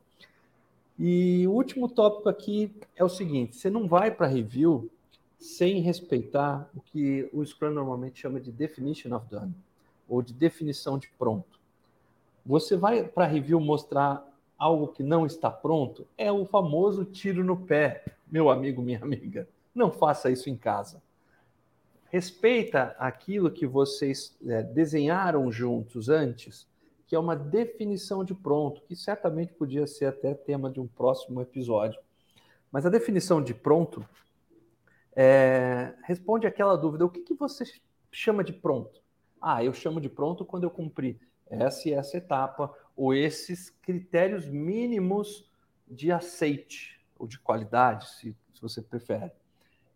E 0.97 1.45
o 1.47 1.51
último 1.51 1.89
tópico 1.89 2.29
aqui 2.29 2.73
é 2.95 3.03
o 3.03 3.09
seguinte: 3.09 3.55
você 3.55 3.69
não 3.69 3.87
vai 3.87 4.11
para 4.11 4.27
review 4.27 4.89
sem 5.37 5.81
respeitar 5.81 6.69
o 6.73 6.81
que 6.81 7.29
o 7.33 7.45
Scrum 7.45 7.71
normalmente 7.71 8.19
chama 8.19 8.39
de 8.39 8.51
definition 8.51 9.13
of 9.15 9.27
done, 9.29 9.53
ou 10.07 10.21
de 10.21 10.33
definição 10.33 10.97
de 10.97 11.09
pronto. 11.17 11.59
Você 12.45 12.75
vai 12.75 13.03
para 13.03 13.25
review 13.25 13.59
mostrar 13.59 14.25
algo 14.57 14.87
que 14.89 15.03
não 15.03 15.25
está 15.25 15.49
pronto? 15.49 16.07
É 16.17 16.31
o 16.31 16.45
famoso 16.45 17.03
tiro 17.03 17.43
no 17.43 17.57
pé, 17.57 18.05
meu 18.27 18.49
amigo, 18.49 18.81
minha 18.81 19.01
amiga. 19.01 19.47
Não 19.73 19.91
faça 19.91 20.29
isso 20.29 20.49
em 20.49 20.55
casa. 20.55 21.01
Respeita 22.11 22.95
aquilo 22.97 23.51
que 23.51 23.65
vocês 23.67 24.37
é, 24.47 24.63
desenharam 24.63 25.51
juntos 25.51 26.07
antes, 26.07 26.67
que 27.07 27.15
é 27.15 27.19
uma 27.19 27.35
definição 27.35 28.23
de 28.23 28.33
pronto, 28.33 28.81
que 28.87 28.95
certamente 28.95 29.53
podia 29.53 29.85
ser 29.85 30.05
até 30.05 30.33
tema 30.33 30.71
de 30.71 30.79
um 30.79 30.87
próximo 30.87 31.41
episódio. 31.41 31.99
Mas 32.71 32.85
a 32.85 32.89
definição 32.89 33.43
de 33.43 33.53
pronto 33.53 34.07
é, 35.15 35.93
responde 36.03 36.45
aquela 36.47 36.75
dúvida: 36.75 37.05
o 37.05 37.09
que, 37.09 37.21
que 37.21 37.33
você 37.33 37.63
chama 38.11 38.43
de 38.43 38.53
pronto? 38.53 39.01
Ah, 39.47 39.63
eu 39.63 39.73
chamo 39.73 40.01
de 40.01 40.09
pronto 40.09 40.43
quando 40.43 40.63
eu 40.63 40.71
cumpri 40.71 41.19
essa 41.45 41.87
e 41.87 41.93
essa 41.93 42.17
etapa, 42.17 42.75
ou 42.95 43.13
esses 43.13 43.69
critérios 43.69 44.47
mínimos 44.47 45.47
de 45.87 46.11
aceite, 46.11 46.99
ou 47.15 47.27
de 47.27 47.37
qualidade, 47.37 48.09
se, 48.09 48.35
se 48.55 48.59
você 48.59 48.81
prefere. 48.81 49.31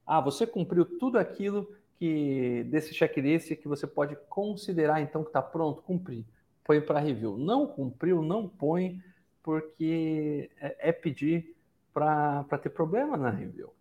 Ah, 0.05 0.21
você 0.21 0.45
cumpriu 0.45 0.85
tudo 0.85 1.17
aquilo 1.17 1.75
que 1.97 2.63
desse 2.69 2.93
checklist 2.93 3.55
que 3.55 3.67
você 3.67 3.87
pode 3.87 4.15
considerar 4.29 5.01
então 5.01 5.23
que 5.23 5.29
está 5.29 5.41
pronto, 5.41 5.81
cumprir. 5.81 6.27
Põe 6.63 6.79
para 6.79 6.99
review. 6.99 7.35
Não 7.35 7.65
cumpriu, 7.65 8.21
não 8.21 8.47
põe, 8.47 9.01
porque 9.41 10.51
é, 10.59 10.89
é 10.89 10.91
pedir 10.91 11.55
para 11.91 12.43
ter 12.61 12.69
problema 12.69 13.17
na 13.17 13.31
review. 13.31 13.73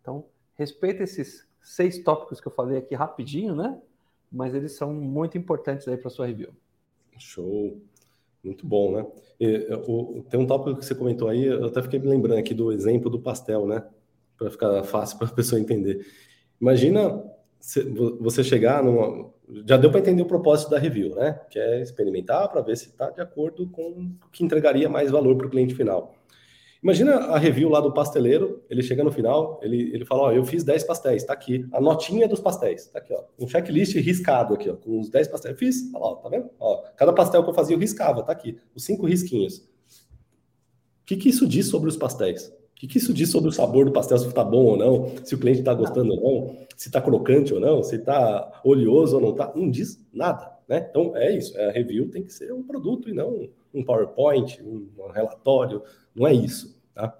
Então, 0.00 0.24
respeita 0.54 1.02
esses 1.02 1.48
seis 1.60 1.98
tópicos 2.04 2.40
que 2.40 2.46
eu 2.46 2.52
falei 2.52 2.78
aqui 2.78 2.94
rapidinho, 2.94 3.56
né? 3.56 3.76
Mas 4.36 4.54
eles 4.54 4.72
são 4.72 4.92
muito 4.92 5.38
importantes 5.38 5.88
aí 5.88 5.96
para 5.96 6.10
sua 6.10 6.26
review. 6.26 6.50
Show. 7.18 7.80
Muito 8.44 8.66
bom, 8.66 8.92
né? 8.92 9.06
E, 9.40 9.66
o, 9.88 10.22
tem 10.28 10.38
um 10.38 10.46
tópico 10.46 10.78
que 10.78 10.84
você 10.84 10.94
comentou 10.94 11.28
aí, 11.28 11.46
eu 11.46 11.64
até 11.64 11.82
fiquei 11.82 11.98
me 11.98 12.06
lembrando 12.06 12.38
aqui 12.38 12.52
do 12.52 12.70
exemplo 12.70 13.10
do 13.10 13.18
pastel, 13.18 13.66
né? 13.66 13.82
Para 14.36 14.50
ficar 14.50 14.84
fácil 14.84 15.16
para 15.18 15.28
a 15.28 15.32
pessoa 15.32 15.58
entender. 15.58 16.06
Imagina 16.60 17.24
você 18.20 18.44
chegar 18.44 18.84
numa. 18.84 19.30
Já 19.64 19.76
deu 19.76 19.90
para 19.90 20.00
entender 20.00 20.22
o 20.22 20.26
propósito 20.26 20.70
da 20.70 20.78
review, 20.78 21.14
né? 21.14 21.40
Que 21.50 21.58
é 21.58 21.82
experimentar 21.82 22.48
para 22.50 22.60
ver 22.60 22.76
se 22.76 22.88
está 22.88 23.10
de 23.10 23.20
acordo 23.20 23.68
com 23.70 24.10
o 24.24 24.30
que 24.30 24.44
entregaria 24.44 24.88
mais 24.88 25.10
valor 25.10 25.36
para 25.36 25.46
o 25.46 25.50
cliente 25.50 25.74
final. 25.74 26.14
Imagina 26.86 27.16
a 27.16 27.36
review 27.36 27.68
lá 27.68 27.80
do 27.80 27.92
pasteleiro, 27.92 28.62
ele 28.70 28.80
chega 28.80 29.02
no 29.02 29.10
final, 29.10 29.58
ele, 29.60 29.90
ele 29.92 30.04
fala, 30.04 30.22
ó, 30.22 30.32
eu 30.32 30.44
fiz 30.44 30.62
10 30.62 30.84
pastéis, 30.84 31.24
tá 31.24 31.32
aqui, 31.32 31.66
a 31.72 31.80
notinha 31.80 32.28
dos 32.28 32.38
pastéis, 32.38 32.86
tá 32.86 33.00
aqui, 33.00 33.12
ó, 33.12 33.24
um 33.36 33.48
checklist 33.48 33.96
riscado 33.96 34.54
aqui, 34.54 34.70
ó, 34.70 34.76
com 34.76 35.00
os 35.00 35.10
10 35.10 35.26
pastéis, 35.26 35.54
eu 35.54 35.58
fiz, 35.58 35.90
ó, 35.96 36.14
tá 36.14 36.28
vendo? 36.28 36.48
Ó, 36.60 36.84
cada 36.96 37.12
pastel 37.12 37.42
que 37.42 37.50
eu 37.50 37.54
fazia 37.54 37.74
eu 37.74 37.80
riscava, 37.80 38.22
tá 38.22 38.30
aqui, 38.30 38.56
os 38.72 38.84
cinco 38.84 39.04
risquinhos. 39.04 39.58
O 39.58 41.06
que 41.06 41.16
que 41.16 41.28
isso 41.28 41.44
diz 41.44 41.66
sobre 41.66 41.88
os 41.88 41.96
pastéis? 41.96 42.46
O 42.46 42.76
que, 42.76 42.86
que 42.86 42.98
isso 42.98 43.12
diz 43.12 43.32
sobre 43.32 43.48
o 43.48 43.52
sabor 43.52 43.86
do 43.86 43.90
pastel, 43.90 44.18
se 44.18 44.28
está 44.28 44.44
bom 44.44 44.66
ou 44.66 44.76
não, 44.76 45.12
se 45.24 45.34
o 45.34 45.38
cliente 45.38 45.58
está 45.58 45.74
gostando 45.74 46.12
ou 46.12 46.20
não, 46.20 46.56
se 46.76 46.86
está 46.86 47.00
crocante 47.00 47.52
ou 47.52 47.58
não, 47.58 47.82
se 47.82 47.96
está 47.96 48.60
oleoso 48.62 49.16
ou 49.16 49.22
não 49.22 49.30
está, 49.30 49.52
não 49.56 49.68
diz 49.68 49.98
nada, 50.12 50.56
né? 50.68 50.86
Então 50.88 51.16
é 51.16 51.36
isso, 51.36 51.60
a 51.60 51.72
review 51.72 52.08
tem 52.12 52.22
que 52.22 52.32
ser 52.32 52.52
um 52.52 52.62
produto 52.62 53.08
e 53.08 53.12
não 53.12 53.48
um 53.74 53.84
PowerPoint, 53.84 54.62
um 54.62 55.10
relatório, 55.12 55.82
não 56.14 56.26
é 56.26 56.32
isso. 56.32 56.75
Tá? 56.96 57.14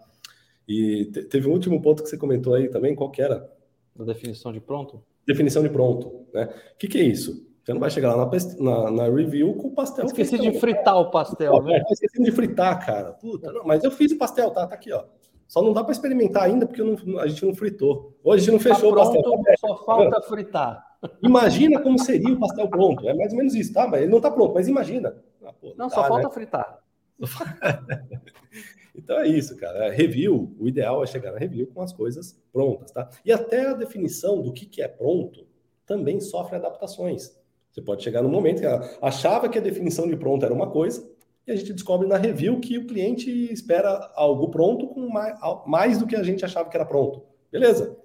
E 0.66 1.04
te, 1.12 1.22
teve 1.24 1.46
um 1.48 1.52
último 1.52 1.80
ponto 1.80 2.02
que 2.02 2.08
você 2.08 2.16
comentou 2.16 2.54
aí 2.54 2.68
também, 2.68 2.94
qual 2.94 3.10
que 3.10 3.20
era? 3.20 3.48
Da 3.94 4.04
definição 4.04 4.50
de 4.50 4.60
pronto? 4.60 5.02
Definição 5.26 5.62
de 5.62 5.68
pronto. 5.68 6.26
Né? 6.32 6.48
O 6.74 6.78
que, 6.78 6.88
que 6.88 6.98
é 6.98 7.02
isso? 7.02 7.46
Você 7.62 7.72
não 7.72 7.80
vai 7.80 7.90
chegar 7.90 8.14
lá 8.14 8.24
na, 8.24 8.30
na, 8.58 8.90
na 8.90 9.14
review 9.14 9.54
com 9.54 9.68
o 9.68 9.72
pastel. 9.72 10.06
Esqueci 10.06 10.38
de 10.38 10.58
fritar 10.58 10.98
o 10.98 11.10
pastel, 11.10 11.62
né? 11.62 11.78
É, 11.78 11.92
esqueci 11.92 12.22
de 12.22 12.32
fritar, 12.32 12.84
cara. 12.84 13.12
Puta, 13.12 13.52
não, 13.52 13.64
mas 13.64 13.84
eu 13.84 13.90
fiz 13.90 14.12
o 14.12 14.16
pastel, 14.18 14.50
tá? 14.50 14.66
Tá 14.66 14.74
aqui, 14.74 14.92
ó. 14.92 15.04
Só 15.46 15.62
não 15.62 15.72
dá 15.72 15.82
para 15.82 15.92
experimentar 15.92 16.44
ainda 16.44 16.66
porque 16.66 16.82
não, 16.82 17.18
a 17.18 17.26
gente 17.26 17.44
não 17.44 17.54
fritou. 17.54 18.16
Hoje 18.24 18.42
a 18.42 18.44
gente 18.44 18.52
não 18.52 18.58
tá 18.58 18.74
fechou 18.74 18.94
tá 18.94 19.02
pronto, 19.02 19.18
o 19.18 19.42
pastel. 19.42 19.56
Só 19.58 19.84
falta 19.84 20.22
fritar. 20.22 20.86
Imagina 21.22 21.80
como 21.80 21.98
seria 21.98 22.32
o 22.32 22.38
pastel 22.38 22.68
pronto. 22.68 23.06
É 23.08 23.14
mais 23.14 23.32
ou 23.32 23.38
menos 23.38 23.54
isso, 23.54 23.72
tá? 23.72 23.86
Mas 23.86 24.02
ele 24.02 24.10
não 24.10 24.20
tá 24.20 24.30
pronto, 24.30 24.54
mas 24.54 24.68
imagina. 24.68 25.14
Ah, 25.44 25.52
pô, 25.52 25.74
não, 25.76 25.88
tá, 25.88 25.94
só 25.94 26.08
falta 26.08 26.28
né? 26.28 26.34
fritar. 26.34 26.78
Então 28.96 29.18
é 29.18 29.28
isso, 29.28 29.56
cara. 29.56 29.90
Review, 29.90 30.54
o 30.58 30.66
ideal 30.66 31.02
é 31.02 31.06
chegar 31.06 31.32
na 31.32 31.38
review 31.38 31.66
com 31.66 31.82
as 31.82 31.92
coisas 31.92 32.40
prontas, 32.52 32.90
tá? 32.90 33.08
E 33.24 33.30
até 33.30 33.66
a 33.66 33.74
definição 33.74 34.42
do 34.42 34.52
que, 34.52 34.64
que 34.64 34.80
é 34.80 34.88
pronto 34.88 35.46
também 35.84 36.18
sofre 36.18 36.56
adaptações. 36.56 37.36
Você 37.70 37.82
pode 37.82 38.02
chegar 38.02 38.22
no 38.22 38.28
momento 38.28 38.60
que 38.60 38.66
achava 39.02 39.48
que 39.48 39.58
a 39.58 39.60
definição 39.60 40.08
de 40.08 40.16
pronto 40.16 40.44
era 40.44 40.54
uma 40.54 40.70
coisa, 40.70 41.08
e 41.46 41.52
a 41.52 41.56
gente 41.56 41.74
descobre 41.74 42.08
na 42.08 42.16
review 42.16 42.58
que 42.58 42.78
o 42.78 42.86
cliente 42.86 43.30
espera 43.52 44.10
algo 44.14 44.50
pronto 44.50 44.88
com 44.88 45.08
mais, 45.08 45.38
mais 45.66 45.98
do 45.98 46.06
que 46.06 46.16
a 46.16 46.22
gente 46.22 46.44
achava 46.44 46.68
que 46.68 46.76
era 46.76 46.86
pronto. 46.86 47.22
Beleza, 47.52 47.96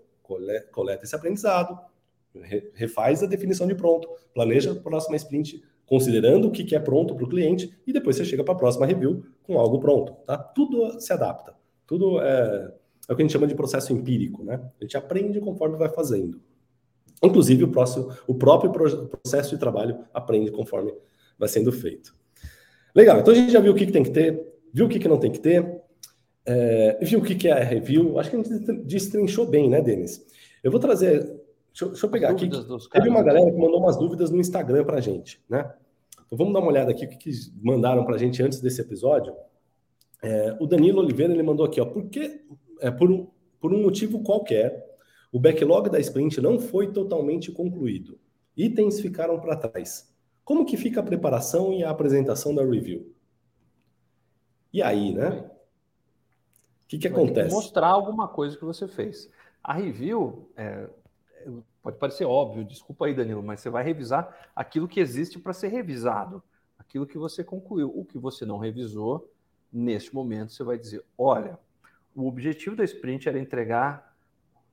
coleta 0.72 1.06
esse 1.06 1.16
aprendizado, 1.16 1.80
refaz 2.74 3.24
a 3.24 3.28
definição 3.28 3.66
de 3.66 3.74
pronto, 3.74 4.08
planeja 4.34 4.74
a 4.74 4.76
próxima 4.76 5.16
sprint 5.16 5.64
considerando 5.92 6.48
o 6.48 6.52
que 6.52 6.74
é 6.74 6.80
pronto 6.80 7.14
para 7.14 7.26
o 7.26 7.28
cliente, 7.28 7.78
e 7.86 7.92
depois 7.92 8.16
você 8.16 8.24
chega 8.24 8.46
para 8.46 8.54
a 8.54 8.58
próxima 8.58 8.86
review 8.86 9.26
com 9.44 9.60
algo 9.60 9.78
pronto. 9.78 10.14
Tá? 10.26 10.38
Tudo 10.38 11.02
se 11.02 11.12
adapta. 11.12 11.54
Tudo 11.86 12.22
é, 12.22 12.74
é 13.10 13.12
o 13.12 13.16
que 13.18 13.22
a 13.22 13.26
gente 13.26 13.34
chama 13.34 13.46
de 13.46 13.54
processo 13.54 13.92
empírico. 13.92 14.42
Né? 14.42 14.62
A 14.80 14.84
gente 14.86 14.96
aprende 14.96 15.42
conforme 15.42 15.76
vai 15.76 15.90
fazendo. 15.90 16.40
Inclusive, 17.22 17.66
o, 17.66 17.68
próximo, 17.68 18.10
o 18.26 18.34
próprio 18.34 18.72
processo 18.72 19.50
de 19.50 19.60
trabalho 19.60 20.00
aprende 20.14 20.50
conforme 20.50 20.94
vai 21.38 21.50
sendo 21.50 21.74
feito. 21.74 22.16
Legal, 22.96 23.20
então 23.20 23.34
a 23.34 23.36
gente 23.36 23.52
já 23.52 23.60
viu 23.60 23.74
o 23.74 23.76
que, 23.76 23.86
tem 23.86 24.02
que 24.02 24.12
ter, 24.12 24.42
viu 24.74 24.86
o 24.86 24.90
que, 24.90 24.98
que 24.98 25.10
não 25.10 25.18
tem 25.18 25.30
que 25.30 25.42
ter, 25.42 25.82
é, 26.46 27.00
viu 27.04 27.20
o 27.20 27.22
que, 27.22 27.36
que 27.36 27.50
é 27.50 27.62
review. 27.62 28.18
Acho 28.18 28.30
que 28.30 28.38
a 28.38 28.42
gente 28.42 28.74
destrinchou 28.86 29.46
bem, 29.46 29.70
né, 29.70 29.82
Denis? 29.82 30.26
Eu 30.64 30.72
vou 30.72 30.80
trazer. 30.80 31.41
Deixa, 31.72 31.86
deixa 31.88 32.06
eu 32.06 32.10
pegar 32.10 32.30
aqui. 32.30 32.50
Teve 32.92 33.10
uma 33.10 33.24
galera 33.24 33.50
que 33.50 33.58
mandou 33.58 33.80
umas 33.80 33.98
dúvidas 33.98 34.30
no 34.30 34.40
Instagram 34.40 34.84
para 34.84 34.98
a 34.98 35.02
gente, 35.02 35.44
né? 35.50 35.74
Então 36.26 36.38
vamos 36.38 36.54
dar 36.54 36.60
uma 36.60 36.70
olhada 36.70 36.92
aqui 36.92 37.06
o 37.06 37.10
que, 37.10 37.18
que 37.18 37.32
mandaram 37.62 38.06
para 38.06 38.16
a 38.16 38.18
gente 38.18 38.42
antes 38.42 38.62
desse 38.62 38.82
episódio. 38.82 39.34
É, 40.22 40.56
o 40.60 40.68
Danilo 40.68 41.00
Oliveira 41.00 41.34
ele 41.34 41.44
mandou 41.44 41.66
aqui, 41.66 41.82
ó, 41.82 41.86
porque 41.86 42.42
é, 42.80 42.92
por, 42.92 43.12
um, 43.12 43.28
por 43.60 43.74
um 43.74 43.82
motivo 43.82 44.22
qualquer, 44.24 44.98
o 45.32 45.40
backlog 45.40 45.90
da 45.90 46.00
sprint 46.00 46.40
não 46.40 46.60
foi 46.60 46.92
totalmente 46.92 47.52
concluído. 47.52 48.20
Itens 48.56 49.00
ficaram 49.00 49.40
para 49.40 49.56
trás. 49.56 50.14
Como 50.44 50.66
que 50.66 50.78
fica 50.78 51.00
a 51.00 51.04
preparação 51.04 51.74
e 51.74 51.84
a 51.84 51.90
apresentação 51.90 52.54
da 52.54 52.64
review? 52.64 53.14
E 54.74 54.82
aí, 54.82 55.14
né? 55.14 55.50
O 56.84 56.88
que, 56.88 56.98
que 56.98 57.08
acontece? 57.08 57.54
mostrar 57.54 57.88
alguma 57.88 58.28
coisa 58.28 58.58
que 58.58 58.66
você 58.66 58.88
fez. 58.88 59.30
A 59.64 59.74
review, 59.74 60.50
é, 60.58 60.90
Pode 61.82 61.98
parecer 61.98 62.26
óbvio, 62.26 62.64
desculpa 62.64 63.06
aí, 63.06 63.14
Danilo, 63.14 63.42
mas 63.42 63.60
você 63.60 63.70
vai 63.70 63.84
revisar 63.84 64.52
aquilo 64.56 64.88
que 64.88 65.00
existe 65.00 65.40
para 65.40 65.54
ser 65.54 65.70
revisado, 65.70 66.44
aquilo 66.78 67.08
que 67.08 67.18
você 67.18 67.44
concluiu. 67.44 67.92
O 67.96 68.06
que 68.06 68.18
você 68.18 68.46
não 68.46 68.58
revisou, 68.58 69.32
neste 69.72 70.14
momento, 70.14 70.52
você 70.52 70.64
vai 70.64 70.78
dizer: 70.78 71.04
olha, 71.18 71.58
o 72.16 72.28
objetivo 72.28 72.76
da 72.76 72.84
sprint 72.84 73.28
era 73.28 73.40
entregar 73.40 74.16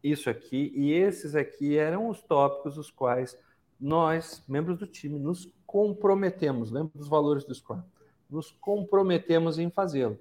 isso 0.02 0.28
aqui, 0.28 0.72
e 0.74 0.92
esses 0.92 1.34
aqui 1.34 1.76
eram 1.76 2.08
os 2.08 2.22
tópicos 2.22 2.76
os 2.78 2.90
quais 2.90 3.38
nós, 3.80 4.44
membros 4.48 4.78
do 4.78 4.86
time, 4.86 5.18
nos 5.18 5.52
comprometemos. 5.66 6.70
Lembra 6.70 6.92
dos 6.94 7.08
valores 7.08 7.44
do 7.44 7.54
Scrum? 7.54 7.82
Nos 8.28 8.50
comprometemos 8.50 9.58
em 9.58 9.70
fazê-lo. 9.70 10.18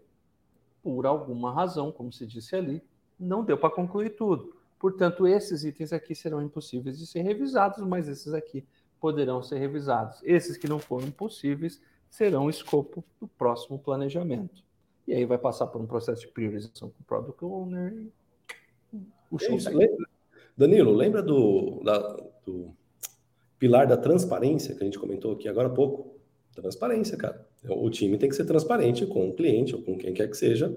Por 0.83 1.05
alguma 1.05 1.51
razão, 1.53 1.91
como 1.91 2.11
se 2.11 2.25
disse 2.25 2.55
ali, 2.55 2.81
não 3.19 3.43
deu 3.43 3.57
para 3.57 3.73
concluir 3.73 4.11
tudo. 4.11 4.56
Portanto, 4.79 5.27
esses 5.27 5.63
itens 5.63 5.91
aqui 5.91 6.13
serão 6.13 6.41
impossíveis 6.41 6.97
de 6.97 7.07
ser 7.07 7.21
revisados, 7.21 7.85
mas 7.85 8.07
esses 8.07 8.33
aqui 8.33 8.63
poderão 8.99 9.41
ser 9.41 9.57
revisados. 9.57 10.19
Esses 10.23 10.57
que 10.57 10.67
não 10.67 10.79
foram 10.79 11.09
possíveis 11.11 11.81
serão 12.09 12.49
escopo 12.49 13.03
do 13.19 13.27
próximo 13.27 13.79
planejamento. 13.79 14.63
E 15.07 15.13
aí 15.13 15.25
vai 15.25 15.37
passar 15.37 15.67
por 15.67 15.81
um 15.81 15.87
processo 15.87 16.21
de 16.21 16.27
priorização 16.27 16.89
com 16.89 17.01
o 17.01 17.05
Product 17.05 17.45
Owner. 17.45 18.07
O 19.31 19.39
show 19.39 19.57
é 19.57 19.69
lembra, 19.69 20.07
Danilo, 20.55 20.93
lembra 20.93 21.21
do, 21.21 21.81
da, 21.83 22.17
do 22.45 22.73
pilar 23.59 23.87
da 23.87 23.97
transparência 23.97 24.75
que 24.75 24.83
a 24.83 24.85
gente 24.85 24.99
comentou 24.99 25.33
aqui 25.33 25.47
agora 25.47 25.67
há 25.67 25.71
pouco? 25.71 26.17
Transparência, 26.53 27.15
cara. 27.17 27.47
O 27.69 27.89
time 27.89 28.17
tem 28.17 28.29
que 28.29 28.35
ser 28.35 28.45
transparente 28.45 29.05
com 29.05 29.29
o 29.29 29.33
cliente 29.33 29.75
ou 29.75 29.81
com 29.81 29.97
quem 29.97 30.13
quer 30.13 30.27
que 30.27 30.35
seja, 30.35 30.75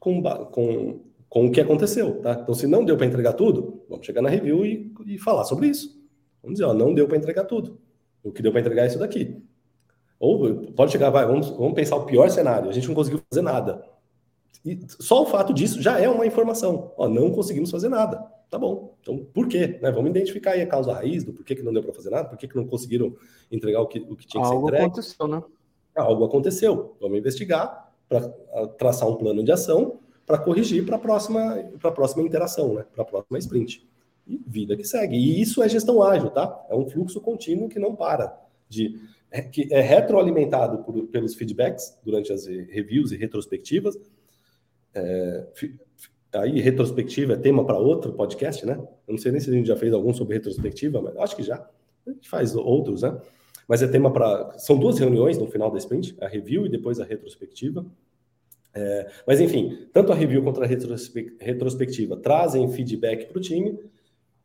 com, 0.00 0.22
com 0.50 1.00
com 1.28 1.46
o 1.46 1.50
que 1.50 1.60
aconteceu, 1.60 2.20
tá? 2.20 2.38
Então, 2.40 2.54
se 2.54 2.66
não 2.66 2.84
deu 2.84 2.96
para 2.96 3.06
entregar 3.06 3.32
tudo, 3.32 3.82
vamos 3.88 4.06
chegar 4.06 4.22
na 4.22 4.28
review 4.28 4.64
e, 4.64 4.92
e 5.06 5.18
falar 5.18 5.44
sobre 5.44 5.68
isso. 5.68 6.00
Vamos 6.42 6.58
dizer, 6.58 6.64
ó, 6.64 6.74
não 6.74 6.94
deu 6.94 7.08
para 7.08 7.16
entregar 7.16 7.44
tudo. 7.44 7.78
O 8.22 8.30
que 8.30 8.42
deu 8.42 8.52
para 8.52 8.60
entregar 8.60 8.84
é 8.84 8.86
isso 8.86 8.98
daqui. 8.98 9.42
Ou 10.18 10.72
pode 10.72 10.92
chegar, 10.92 11.10
vai, 11.10 11.26
vamos, 11.26 11.50
vamos 11.50 11.74
pensar 11.74 11.96
o 11.96 12.06
pior 12.06 12.30
cenário, 12.30 12.68
a 12.70 12.72
gente 12.72 12.86
não 12.88 12.94
conseguiu 12.94 13.20
fazer 13.30 13.42
nada. 13.42 13.84
E 14.64 14.80
só 14.88 15.22
o 15.22 15.26
fato 15.26 15.52
disso 15.52 15.82
já 15.82 16.00
é 16.00 16.08
uma 16.08 16.26
informação. 16.26 16.92
Ó, 16.96 17.06
não 17.08 17.30
conseguimos 17.30 17.70
fazer 17.70 17.88
nada. 17.88 18.24
Tá 18.50 18.58
bom. 18.58 18.94
Então, 19.00 19.18
por 19.18 19.48
quê? 19.48 19.78
Né? 19.82 19.90
Vamos 19.90 20.10
identificar 20.10 20.52
aí 20.52 20.62
a 20.62 20.66
causa 20.66 20.92
raiz 20.92 21.24
do 21.24 21.32
porquê 21.32 21.54
que 21.54 21.62
não 21.62 21.72
deu 21.72 21.82
para 21.82 21.92
fazer 21.92 22.10
nada, 22.10 22.28
por 22.28 22.38
que, 22.38 22.48
não 22.56 22.66
conseguiram 22.66 23.14
entregar 23.50 23.80
o 23.80 23.86
que, 23.86 23.98
o 23.98 24.16
que 24.16 24.26
tinha 24.26 24.42
que 24.42 24.48
Algo 24.48 24.68
ser 24.68 24.74
entregue. 24.74 24.84
aconteceu, 24.86 25.28
né? 25.28 25.42
Algo 25.96 26.24
aconteceu. 26.24 26.96
Vamos 27.00 27.18
investigar 27.18 27.92
para 28.08 28.28
traçar 28.78 29.08
um 29.08 29.16
plano 29.16 29.42
de 29.42 29.52
ação 29.52 29.98
para 30.26 30.38
corrigir 30.38 30.84
para 30.84 30.96
a 30.96 30.98
próxima, 30.98 31.56
próxima 31.80 32.22
interação, 32.22 32.74
né? 32.74 32.84
para 32.92 33.02
a 33.02 33.06
próxima 33.06 33.38
sprint. 33.38 33.86
E 34.26 34.40
vida 34.46 34.76
que 34.76 34.84
segue. 34.84 35.16
E 35.16 35.40
isso 35.40 35.62
é 35.62 35.68
gestão 35.68 36.02
ágil, 36.02 36.30
tá? 36.30 36.64
É 36.70 36.74
um 36.74 36.88
fluxo 36.88 37.20
contínuo 37.20 37.68
que 37.68 37.78
não 37.78 37.94
para. 37.94 38.34
De, 38.68 38.98
é, 39.30 39.42
que 39.42 39.68
é 39.70 39.80
retroalimentado 39.80 40.78
por, 40.78 41.08
pelos 41.08 41.34
feedbacks 41.34 41.98
durante 42.02 42.32
as 42.32 42.46
reviews 42.46 43.12
e 43.12 43.16
retrospectivas. 43.16 43.98
É, 44.94 45.46
aí, 46.32 46.60
retrospectiva 46.60 47.34
é 47.34 47.36
tema 47.36 47.66
para 47.66 47.76
outro 47.76 48.12
podcast, 48.12 48.64
né? 48.64 48.74
Eu 49.06 49.12
não 49.12 49.18
sei 49.18 49.32
nem 49.32 49.40
se 49.40 49.50
a 49.50 49.52
gente 49.52 49.66
já 49.66 49.76
fez 49.76 49.92
algum 49.92 50.14
sobre 50.14 50.34
retrospectiva, 50.34 51.02
mas 51.02 51.16
acho 51.16 51.36
que 51.36 51.42
já. 51.42 51.56
A 52.06 52.10
gente 52.10 52.28
faz 52.28 52.54
outros, 52.54 53.02
né? 53.02 53.20
Mas 53.68 53.82
é 53.82 53.88
tema 53.88 54.12
para. 54.12 54.56
São 54.58 54.78
duas 54.78 54.98
reuniões 54.98 55.36
no 55.36 55.46
final 55.46 55.70
da 55.70 55.78
sprint, 55.78 56.16
a 56.20 56.28
review 56.28 56.64
e 56.64 56.68
depois 56.68 57.00
a 57.00 57.04
retrospectiva. 57.04 57.84
É, 58.74 59.08
mas 59.26 59.40
enfim, 59.40 59.86
tanto 59.92 60.12
a 60.12 60.14
review 60.14 60.42
quanto 60.42 60.62
a 60.62 60.66
retrospectiva 60.66 62.16
trazem 62.16 62.68
feedback 62.72 63.26
para 63.26 63.38
o 63.38 63.40
time 63.40 63.78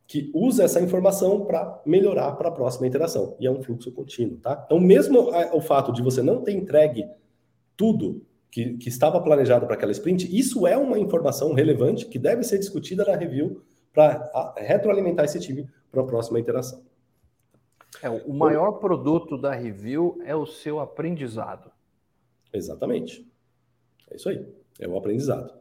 que 0.05 0.31
usa 0.33 0.63
essa 0.63 0.81
informação 0.81 1.45
para 1.45 1.81
melhorar 1.85 2.31
para 2.33 2.49
a 2.49 2.51
próxima 2.51 2.87
interação. 2.87 3.35
E 3.39 3.45
é 3.45 3.51
um 3.51 3.61
fluxo 3.61 3.91
contínuo, 3.91 4.37
tá? 4.37 4.63
Então, 4.65 4.79
mesmo 4.79 5.29
o 5.53 5.61
fato 5.61 5.93
de 5.93 6.01
você 6.01 6.23
não 6.23 6.41
ter 6.41 6.51
entregue 6.51 7.07
tudo 7.77 8.25
que, 8.49 8.75
que 8.77 8.89
estava 8.89 9.21
planejado 9.21 9.67
para 9.67 9.75
aquela 9.75 9.91
sprint, 9.91 10.27
isso 10.35 10.65
é 10.65 10.75
uma 10.75 10.97
informação 10.97 11.53
relevante 11.53 12.07
que 12.07 12.17
deve 12.17 12.43
ser 12.43 12.57
discutida 12.57 13.05
na 13.05 13.15
review 13.15 13.61
para 13.93 14.55
retroalimentar 14.57 15.25
esse 15.25 15.39
time 15.39 15.69
para 15.91 16.01
a 16.01 16.05
próxima 16.05 16.39
interação. 16.39 16.83
É, 18.01 18.09
o 18.09 18.33
maior 18.33 18.73
produto 18.73 19.37
da 19.37 19.53
review 19.53 20.19
é 20.25 20.35
o 20.35 20.45
seu 20.45 20.79
aprendizado. 20.79 21.71
Exatamente. 22.51 23.28
É 24.11 24.15
isso 24.15 24.29
aí. 24.29 24.45
É 24.79 24.87
o 24.87 24.97
aprendizado. 24.97 25.53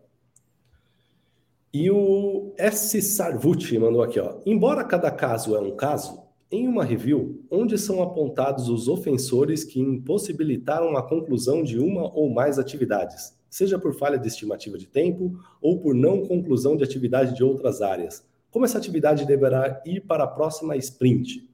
E 1.72 1.90
o 1.90 2.54
S. 2.56 3.00
Sarvuti 3.02 3.78
mandou 3.78 4.02
aqui, 4.02 4.18
ó. 4.18 4.40
Embora 4.46 4.84
cada 4.84 5.10
caso 5.10 5.54
é 5.54 5.60
um 5.60 5.76
caso, 5.76 6.22
em 6.50 6.66
uma 6.66 6.82
review, 6.82 7.44
onde 7.50 7.76
são 7.76 8.02
apontados 8.02 8.68
os 8.68 8.88
ofensores 8.88 9.64
que 9.64 9.78
impossibilitaram 9.80 10.96
a 10.96 11.02
conclusão 11.02 11.62
de 11.62 11.78
uma 11.78 12.10
ou 12.14 12.30
mais 12.30 12.58
atividades, 12.58 13.36
seja 13.50 13.78
por 13.78 13.94
falha 13.94 14.18
de 14.18 14.26
estimativa 14.26 14.78
de 14.78 14.86
tempo 14.86 15.38
ou 15.60 15.78
por 15.78 15.94
não 15.94 16.26
conclusão 16.26 16.76
de 16.76 16.84
atividade 16.84 17.34
de 17.36 17.44
outras 17.44 17.82
áreas. 17.82 18.26
Como 18.50 18.64
essa 18.64 18.78
atividade 18.78 19.26
deverá 19.26 19.82
ir 19.84 20.00
para 20.00 20.24
a 20.24 20.28
próxima 20.28 20.74
sprint? 20.76 21.46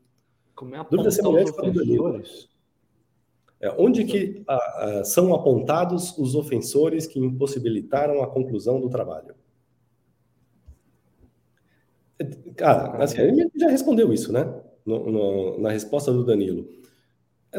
Como 0.55 0.75
é 0.77 0.79
apontar 0.79 1.07
os? 1.09 1.19
É, 1.19 2.54
onde 3.79 4.05
que 4.05 4.45
são 5.05 5.35
apontados 5.35 6.17
os 6.19 6.35
ofensores 6.35 7.07
que 7.07 7.19
impossibilitaram 7.19 8.23
a 8.23 8.27
conclusão 8.27 8.81
do 8.81 8.89
trabalho? 8.89 9.35
Cara, 12.57 13.03
assim, 13.03 13.21
ele 13.21 13.51
já 13.57 13.69
respondeu 13.69 14.13
isso, 14.13 14.33
né? 14.33 14.53
No, 14.87 15.11
no, 15.11 15.61
na 15.61 15.71
resposta 15.71 16.13
do 16.13 16.25
Danilo. 16.25 16.69
É, 17.53 17.59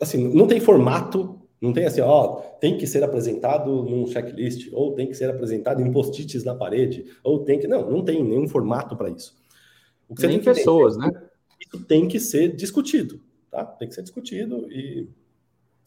assim, 0.00 0.32
não 0.34 0.46
tem 0.46 0.60
formato, 0.60 1.40
não 1.60 1.72
tem 1.72 1.84
assim, 1.84 2.00
ó, 2.00 2.36
tem 2.60 2.78
que 2.78 2.86
ser 2.86 3.04
apresentado 3.04 3.82
num 3.82 4.06
checklist, 4.06 4.70
ou 4.72 4.94
tem 4.94 5.06
que 5.06 5.14
ser 5.14 5.30
apresentado 5.30 5.82
em 5.82 5.92
post-its 5.92 6.44
na 6.44 6.54
parede, 6.54 7.04
ou 7.22 7.44
tem 7.44 7.58
que. 7.58 7.66
Não, 7.66 7.90
não 7.90 8.04
tem 8.04 8.22
nenhum 8.22 8.48
formato 8.48 8.96
para 8.96 9.10
isso. 9.10 9.36
O 10.08 10.14
que 10.14 10.22
você 10.22 10.28
Nem 10.28 10.40
tem 10.40 10.54
pessoas, 10.54 10.96
né? 10.96 11.10
Isso 11.60 11.84
tem 11.84 12.08
que 12.08 12.18
ser 12.18 12.54
discutido, 12.56 13.20
tá? 13.50 13.64
Tem 13.64 13.88
que 13.88 13.94
ser 13.94 14.02
discutido 14.02 14.70
e. 14.70 15.08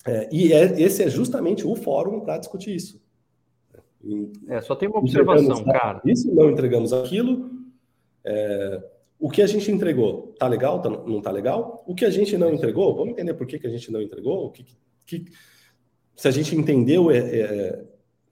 É, 0.06 0.28
e 0.32 0.52
é, 0.52 0.82
esse 0.82 1.04
é 1.04 1.10
justamente 1.10 1.66
o 1.66 1.76
fórum 1.76 2.22
para 2.22 2.40
discutir 2.40 2.76
isso. 2.76 3.00
É, 4.48 4.60
só 4.62 4.76
tem 4.76 4.90
uma 4.90 4.98
observação, 4.98 5.64
cara. 5.64 6.02
Isso, 6.04 6.34
não 6.34 6.50
entregamos 6.50 6.92
aquilo. 6.92 7.52
É, 8.24 8.84
o 9.20 9.30
que 9.30 9.44
a 9.44 9.48
gente 9.48 9.72
entregou, 9.72 10.34
tá 10.40 10.48
legal, 10.48 10.82
tá, 10.82 10.90
não 10.90 11.22
tá 11.22 11.30
legal? 11.30 11.84
O 11.86 11.94
que 11.94 12.04
a 12.04 12.10
gente 12.10 12.36
não 12.36 12.52
entregou, 12.52 12.96
vamos 12.96 13.14
entender 13.14 13.36
por 13.36 13.46
que, 13.46 13.60
que 13.60 13.68
a 13.68 13.70
gente 13.70 13.92
não 13.92 14.02
entregou? 14.02 14.48
O 14.48 14.50
que, 14.50 14.66
que 15.06 15.26
se 16.16 16.28
a 16.28 16.32
gente 16.32 16.56
entendeu 16.56 17.12
é, 17.12 17.18
é, 17.18 17.86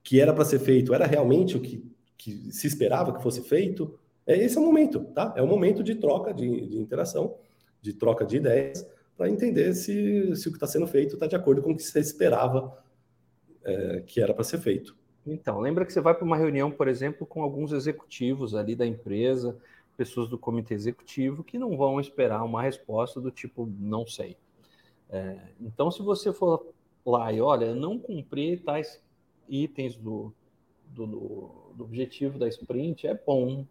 que 0.03 0.19
era 0.19 0.33
para 0.33 0.45
ser 0.45 0.59
feito, 0.59 0.93
era 0.93 1.05
realmente 1.05 1.55
o 1.55 1.59
que, 1.59 1.85
que 2.17 2.51
se 2.51 2.65
esperava 2.65 3.13
que 3.13 3.21
fosse 3.21 3.43
feito? 3.43 3.99
É, 4.25 4.37
esse 4.37 4.57
é 4.57 4.61
o 4.61 4.65
momento, 4.65 5.01
tá? 5.13 5.33
É 5.37 5.41
o 5.41 5.47
momento 5.47 5.83
de 5.83 5.95
troca, 5.95 6.33
de, 6.33 6.67
de 6.67 6.77
interação, 6.77 7.35
de 7.81 7.93
troca 7.93 8.25
de 8.25 8.37
ideias, 8.37 8.85
para 9.19 9.29
entender 9.29 9.73
se, 9.73 10.33
se 10.33 10.47
o 10.47 10.51
que 10.51 10.55
está 10.55 10.65
sendo 10.65 10.87
feito 10.87 11.15
está 11.15 11.27
de 11.27 11.35
acordo 11.35 11.61
com 11.61 11.71
o 11.71 11.75
que 11.75 11.83
você 11.83 11.99
esperava 11.99 12.81
é, 13.65 14.01
que 14.07 14.21
era 14.21 14.33
para 14.33 14.45
ser 14.45 14.59
feito. 14.59 14.95
Então, 15.27 15.59
lembra 15.59 15.85
que 15.85 15.91
você 15.91 15.99
vai 15.99 16.15
para 16.15 16.23
uma 16.23 16.37
reunião, 16.37 16.71
por 16.71 16.87
exemplo, 16.87 17.27
com 17.27 17.43
alguns 17.43 17.73
executivos 17.73 18.55
ali 18.55 18.77
da 18.77 18.85
empresa, 18.85 19.59
pessoas 19.97 20.29
do 20.29 20.37
comitê 20.37 20.73
executivo, 20.73 21.43
que 21.43 21.59
não 21.59 21.75
vão 21.75 21.99
esperar 21.99 22.41
uma 22.45 22.61
resposta 22.61 23.19
do 23.19 23.29
tipo, 23.29 23.69
não 23.77 24.07
sei. 24.07 24.37
É, 25.09 25.37
então, 25.59 25.91
se 25.91 26.01
você 26.01 26.31
for 26.31 26.71
lá 27.05 27.29
e 27.33 27.41
olha, 27.41 27.75
não 27.75 27.99
cumpri 27.99 28.55
tais 28.55 29.03
itens 29.49 29.97
do, 29.97 30.33
do, 30.87 31.05
do, 31.75 31.83
objetivo 31.83 32.39
da 32.39 32.47
sprint, 32.47 33.05
é 33.05 33.15
bom 33.15 33.65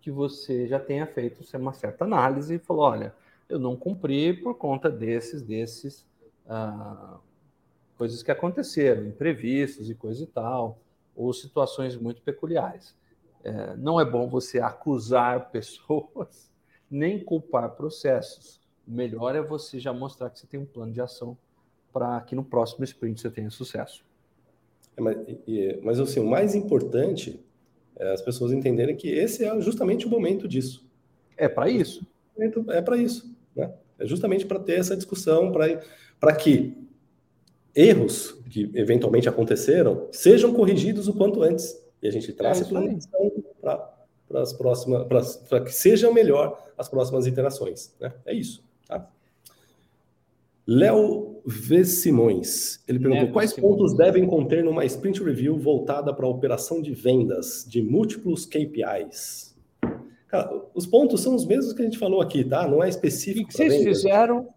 que 0.00 0.12
você 0.12 0.68
já 0.68 0.78
tenha 0.78 1.04
feito 1.04 1.42
uma 1.56 1.72
certa 1.72 2.04
análise 2.04 2.54
e 2.54 2.58
falou, 2.60 2.84
olha, 2.84 3.12
eu 3.52 3.58
não 3.58 3.76
cumpri 3.76 4.32
por 4.32 4.54
conta 4.54 4.90
desses, 4.90 5.42
desses 5.42 6.06
uh, 6.46 7.18
coisas 7.98 8.22
que 8.22 8.30
aconteceram, 8.30 9.06
imprevistos 9.06 9.90
e 9.90 9.94
coisa 9.94 10.24
e 10.24 10.26
tal, 10.26 10.78
ou 11.14 11.32
situações 11.34 11.94
muito 11.96 12.22
peculiares. 12.22 12.96
É, 13.44 13.76
não 13.76 14.00
é 14.00 14.04
bom 14.04 14.26
você 14.26 14.58
acusar 14.58 15.50
pessoas, 15.52 16.50
nem 16.90 17.22
culpar 17.22 17.70
processos. 17.72 18.60
O 18.88 18.90
melhor 18.90 19.36
é 19.36 19.42
você 19.42 19.78
já 19.78 19.92
mostrar 19.92 20.30
que 20.30 20.38
você 20.38 20.46
tem 20.46 20.58
um 20.58 20.64
plano 20.64 20.92
de 20.92 21.00
ação 21.00 21.36
para 21.92 22.20
que 22.22 22.34
no 22.34 22.42
próximo 22.42 22.84
sprint 22.84 23.20
você 23.20 23.30
tenha 23.30 23.50
sucesso. 23.50 24.02
É, 24.96 25.00
mas, 25.00 25.16
mas 25.82 26.00
assim, 26.00 26.20
o 26.20 26.26
mais 26.26 26.54
importante 26.54 27.38
é 27.96 28.12
as 28.12 28.22
pessoas 28.22 28.50
entenderem 28.50 28.96
que 28.96 29.08
esse 29.08 29.44
é 29.44 29.60
justamente 29.60 30.06
o 30.06 30.08
momento 30.08 30.48
disso. 30.48 30.90
É 31.36 31.48
para 31.48 31.68
isso. 31.68 32.06
É 32.70 32.80
para 32.80 32.96
isso. 32.96 33.31
Né? 33.54 33.72
É 33.98 34.06
justamente 34.06 34.46
para 34.46 34.58
ter 34.58 34.78
essa 34.78 34.96
discussão, 34.96 35.52
para 35.52 36.36
que 36.36 36.76
erros 37.74 38.36
que 38.50 38.70
eventualmente 38.74 39.28
aconteceram 39.28 40.08
sejam 40.12 40.52
corrigidos 40.52 41.08
o 41.08 41.14
quanto 41.14 41.42
antes. 41.42 41.80
E 42.02 42.08
a 42.08 42.10
gente 42.10 42.32
traz 42.32 42.60
é 42.60 42.64
para 43.62 44.42
as 44.42 44.52
próximas, 44.52 45.06
para 45.48 45.60
que 45.60 45.72
sejam 45.72 46.12
melhor 46.12 46.70
as 46.76 46.88
próximas 46.88 47.26
interações. 47.26 47.94
Né? 48.00 48.12
É 48.26 48.34
isso. 48.34 48.64
Tá? 48.88 49.08
Léo 50.66 51.40
V. 51.44 51.84
Simões, 51.84 52.82
ele 52.86 52.98
perguntou 52.98 53.24
Léo 53.24 53.32
quais 53.32 53.50
Simões. 53.50 53.76
pontos 53.76 53.94
devem 53.94 54.26
conter 54.26 54.62
numa 54.62 54.84
sprint 54.84 55.22
review 55.22 55.58
voltada 55.58 56.14
para 56.14 56.24
a 56.24 56.28
operação 56.28 56.80
de 56.80 56.92
vendas 56.92 57.64
de 57.68 57.82
múltiplos 57.82 58.46
KPIs? 58.46 59.51
Cara, 60.32 60.50
os 60.74 60.86
pontos 60.86 61.20
são 61.20 61.36
os 61.36 61.46
mesmos 61.46 61.72
que 61.72 61.82
a 61.82 61.84
gente 61.84 61.98
falou 61.98 62.20
aqui, 62.20 62.42
tá? 62.42 62.66
Não 62.66 62.82
é 62.82 62.88
específico. 62.88 63.44
O 63.44 63.48
que 63.48 63.54
vocês 63.54 63.84
fizeram 63.84 64.48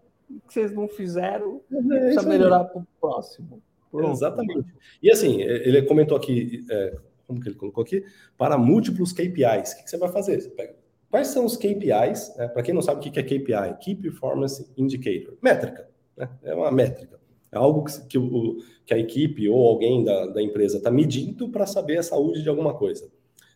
que 0.47 0.53
vocês 0.53 0.73
não 0.73 0.87
fizeram, 0.87 1.61
é, 1.71 1.99
precisa 1.99 2.23
melhorar 2.23 2.63
para 2.65 2.81
o 2.81 2.87
próximo. 2.99 3.61
Pronto. 3.91 4.11
Exatamente. 4.11 4.73
E 5.01 5.09
assim, 5.11 5.41
ele 5.41 5.81
comentou 5.83 6.17
aqui, 6.17 6.65
é, 6.69 6.97
como 7.27 7.39
que 7.39 7.49
ele 7.49 7.55
colocou 7.55 7.83
aqui? 7.83 8.03
Para 8.37 8.57
múltiplos 8.57 9.13
KPIs. 9.13 9.73
O 9.73 9.83
que, 9.83 9.89
você 9.89 9.97
vai 9.97 10.11
fazer? 10.11 10.41
Você 10.41 10.49
pega, 10.49 10.75
quais 11.09 11.27
são 11.27 11.45
os 11.45 11.55
KPIs? 11.55 12.35
Né? 12.35 12.47
Para 12.47 12.63
quem 12.63 12.73
não 12.73 12.81
sabe 12.81 12.99
o 12.99 13.11
que 13.11 13.19
é 13.19 13.23
KPI, 13.23 13.77
Key 13.79 13.95
Performance 13.95 14.67
Indicator. 14.77 15.37
Métrica. 15.41 15.87
Né? 16.17 16.29
É 16.43 16.53
uma 16.53 16.71
métrica. 16.71 17.19
É 17.51 17.57
algo 17.57 17.85
que, 17.85 18.01
que, 18.07 18.17
o, 18.17 18.57
que 18.85 18.93
a 18.93 18.97
equipe 18.97 19.47
ou 19.47 19.65
alguém 19.65 20.03
da, 20.03 20.27
da 20.27 20.41
empresa 20.41 20.77
está 20.77 20.91
medindo 20.91 21.47
para 21.49 21.65
saber 21.65 21.97
a 21.99 22.03
saúde 22.03 22.43
de 22.43 22.49
alguma 22.49 22.73
coisa. 22.73 23.09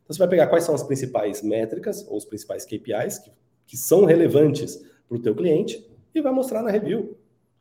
Então, 0.10 0.16
você 0.16 0.20
vai 0.20 0.28
pegar 0.28 0.48
quais 0.48 0.64
são 0.64 0.74
as 0.74 0.82
principais 0.82 1.44
métricas 1.44 2.04
ou 2.08 2.18
os 2.18 2.26
principais 2.26 2.66
KPIs 2.66 3.20
que, 3.20 3.32
que 3.68 3.78
são 3.78 4.06
relevantes 4.06 4.84
para 5.08 5.16
o 5.16 5.22
teu 5.22 5.36
cliente 5.36 5.88
e 6.16 6.20
vai 6.20 6.34
mostrar 6.34 6.64
na 6.64 6.72
review. 6.72 7.16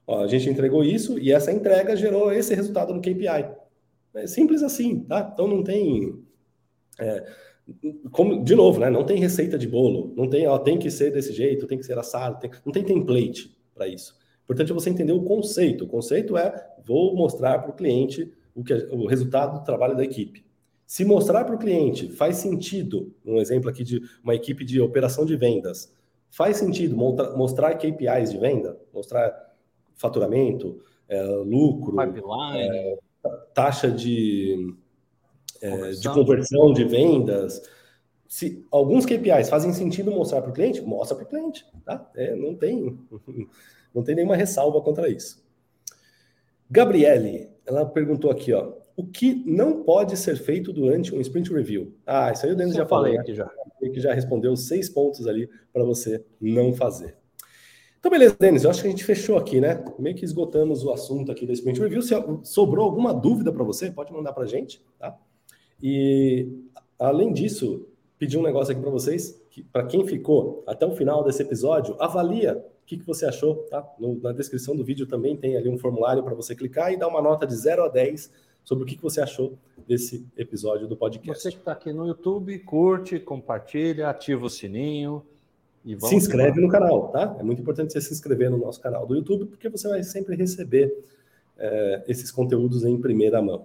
Ó, 0.06 0.24
a 0.24 0.26
gente 0.26 0.48
entregou 0.48 0.82
isso 0.82 1.18
e 1.18 1.30
essa 1.30 1.52
entrega 1.52 1.94
gerou 1.94 2.32
esse 2.32 2.54
resultado 2.54 2.94
no 2.94 3.02
KPI. 3.02 3.54
É 4.14 4.26
simples 4.26 4.62
assim, 4.62 5.00
tá? 5.00 5.30
Então 5.30 5.46
não 5.46 5.62
tem. 5.62 6.24
É, 6.98 7.26
como, 8.10 8.42
de 8.42 8.54
novo, 8.54 8.80
né? 8.80 8.88
Não 8.88 9.04
tem 9.04 9.18
receita 9.18 9.58
de 9.58 9.68
bolo, 9.68 10.14
não 10.16 10.26
tem, 10.26 10.46
ó, 10.46 10.58
tem 10.58 10.78
que 10.78 10.90
ser 10.90 11.12
desse 11.12 11.34
jeito, 11.34 11.66
tem 11.66 11.76
que 11.76 11.84
ser 11.84 11.98
assado, 11.98 12.40
tem, 12.40 12.50
não 12.64 12.72
tem 12.72 12.82
template 12.82 13.54
para 13.74 13.86
isso. 13.86 14.16
Importante 14.44 14.72
é 14.72 14.74
você 14.74 14.88
entender 14.88 15.12
o 15.12 15.22
conceito. 15.22 15.84
O 15.84 15.88
conceito 15.88 16.34
é 16.38 16.66
vou 16.82 17.14
mostrar 17.14 17.58
para 17.58 17.70
o 17.70 17.74
cliente 17.74 18.32
o, 18.54 18.64
que, 18.64 18.72
o 18.90 19.06
resultado 19.06 19.58
do 19.58 19.64
trabalho 19.64 19.94
da 19.94 20.02
equipe. 20.02 20.47
Se 20.88 21.04
mostrar 21.04 21.44
para 21.44 21.54
o 21.54 21.58
cliente 21.58 22.08
faz 22.08 22.36
sentido, 22.36 23.14
um 23.22 23.38
exemplo 23.38 23.68
aqui 23.68 23.84
de 23.84 24.00
uma 24.24 24.34
equipe 24.34 24.64
de 24.64 24.80
operação 24.80 25.26
de 25.26 25.36
vendas, 25.36 25.94
faz 26.30 26.56
sentido 26.56 26.96
mostrar 26.96 27.74
KPIs 27.74 28.32
de 28.32 28.38
venda, 28.38 28.80
mostrar 28.90 29.54
faturamento, 29.96 30.80
é, 31.06 31.22
lucro, 31.22 31.94
é, 32.00 32.98
taxa 33.52 33.90
de, 33.90 34.74
é, 35.60 35.90
de 35.90 36.08
conversão 36.08 36.72
de 36.72 36.84
vendas. 36.84 37.60
Se 38.26 38.66
alguns 38.70 39.04
KPIs 39.04 39.50
fazem 39.50 39.74
sentido 39.74 40.10
mostrar 40.10 40.40
para 40.40 40.50
o 40.50 40.54
cliente, 40.54 40.80
mostra 40.80 41.14
para 41.14 41.26
o 41.26 41.28
cliente. 41.28 41.66
Tá? 41.84 42.10
É, 42.16 42.34
não, 42.34 42.54
tem, 42.54 42.98
não 43.94 44.02
tem 44.02 44.14
nenhuma 44.14 44.36
ressalva 44.36 44.80
contra 44.80 45.06
isso. 45.06 45.46
Gabriele, 46.70 47.50
ela 47.66 47.84
perguntou 47.84 48.30
aqui, 48.30 48.54
ó, 48.54 48.72
o 48.98 49.06
que 49.06 49.44
não 49.46 49.84
pode 49.84 50.16
ser 50.16 50.36
feito 50.36 50.72
durante 50.72 51.14
um 51.14 51.20
sprint 51.20 51.52
review? 51.52 51.94
Ah, 52.04 52.32
isso 52.32 52.44
aí 52.44 52.50
o 52.50 52.56
Denis 52.56 52.74
já 52.74 52.84
falou. 52.84 53.06
Aqui 53.16 53.32
já. 53.32 53.48
Que 53.80 54.00
já 54.00 54.12
respondeu 54.12 54.56
seis 54.56 54.88
pontos 54.88 55.24
ali 55.28 55.48
para 55.72 55.84
você 55.84 56.24
não 56.40 56.72
fazer. 56.72 57.16
Então, 58.00 58.10
beleza, 58.10 58.36
Denis, 58.36 58.64
eu 58.64 58.70
acho 58.70 58.82
que 58.82 58.88
a 58.88 58.90
gente 58.90 59.04
fechou 59.04 59.38
aqui, 59.38 59.60
né? 59.60 59.84
Meio 60.00 60.16
que 60.16 60.24
esgotamos 60.24 60.82
o 60.82 60.90
assunto 60.90 61.30
aqui 61.30 61.46
da 61.46 61.52
Sprint 61.52 61.78
Review. 61.78 62.02
Se 62.02 62.12
sobrou 62.42 62.84
alguma 62.84 63.14
dúvida 63.14 63.52
para 63.52 63.62
você, 63.62 63.88
pode 63.88 64.12
mandar 64.12 64.32
para 64.32 64.42
a 64.42 64.48
gente, 64.48 64.82
tá? 64.98 65.16
E, 65.80 66.48
além 66.98 67.32
disso, 67.32 67.86
pedir 68.18 68.36
um 68.36 68.42
negócio 68.42 68.72
aqui 68.72 68.80
para 68.80 68.90
vocês, 68.90 69.40
que, 69.48 69.62
para 69.62 69.86
quem 69.86 70.04
ficou 70.08 70.64
até 70.66 70.84
o 70.84 70.90
final 70.90 71.22
desse 71.22 71.40
episódio, 71.40 71.94
avalia 72.00 72.56
o 72.82 72.84
que, 72.84 72.98
que 72.98 73.06
você 73.06 73.26
achou, 73.26 73.58
tá? 73.70 73.88
No, 73.96 74.18
na 74.20 74.32
descrição 74.32 74.74
do 74.74 74.84
vídeo 74.84 75.06
também 75.06 75.36
tem 75.36 75.56
ali 75.56 75.68
um 75.68 75.78
formulário 75.78 76.24
para 76.24 76.34
você 76.34 76.52
clicar 76.56 76.92
e 76.92 76.96
dar 76.96 77.06
uma 77.06 77.22
nota 77.22 77.46
de 77.46 77.54
0 77.54 77.84
a 77.84 77.88
10 77.88 78.47
sobre 78.68 78.84
o 78.84 78.86
que, 78.86 79.00
você 79.00 79.22
achou 79.22 79.56
desse 79.86 80.26
episódio 80.36 80.86
do 80.86 80.94
podcast. 80.94 81.42
Você 81.42 81.50
que 81.50 81.56
está 81.56 81.72
aqui 81.72 81.90
no 81.90 82.06
YouTube, 82.06 82.58
curte, 82.58 83.18
compartilha, 83.18 84.10
ativa 84.10 84.44
o 84.44 84.50
sininho 84.50 85.24
se 86.00 86.14
inscreve 86.14 86.60
no 86.60 86.68
canal, 86.68 87.08
tá? 87.08 87.34
É 87.40 87.42
muito 87.42 87.62
importante 87.62 87.94
você 87.94 88.00
se 88.02 88.12
inscrever 88.12 88.50
no 88.50 88.58
nosso 88.58 88.78
canal 88.78 89.06
do 89.06 89.16
YouTube, 89.16 89.46
porque 89.46 89.70
você 89.70 89.88
vai 89.88 90.02
sempre 90.02 90.36
receber 90.36 90.94
é, 91.56 92.04
esses 92.08 92.30
conteúdos 92.30 92.84
em 92.84 93.00
primeira 93.00 93.40
mão. 93.40 93.64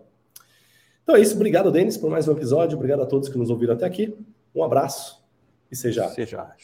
Então 1.03 1.17
é 1.17 1.19
isso. 1.19 1.35
Obrigado, 1.35 1.69
Denis, 1.69 1.97
por 1.97 2.09
mais 2.09 2.25
um 2.29 2.31
episódio. 2.31 2.77
Obrigado 2.77 3.01
a 3.01 3.05
todos 3.05 3.27
que 3.27 3.37
nos 3.37 3.49
ouviram 3.49 3.73
até 3.73 3.85
aqui. 3.85 4.15
Um 4.55 4.63
abraço 4.63 5.21
e 5.69 5.75
seja. 5.75 6.07
Seja. 6.11 6.55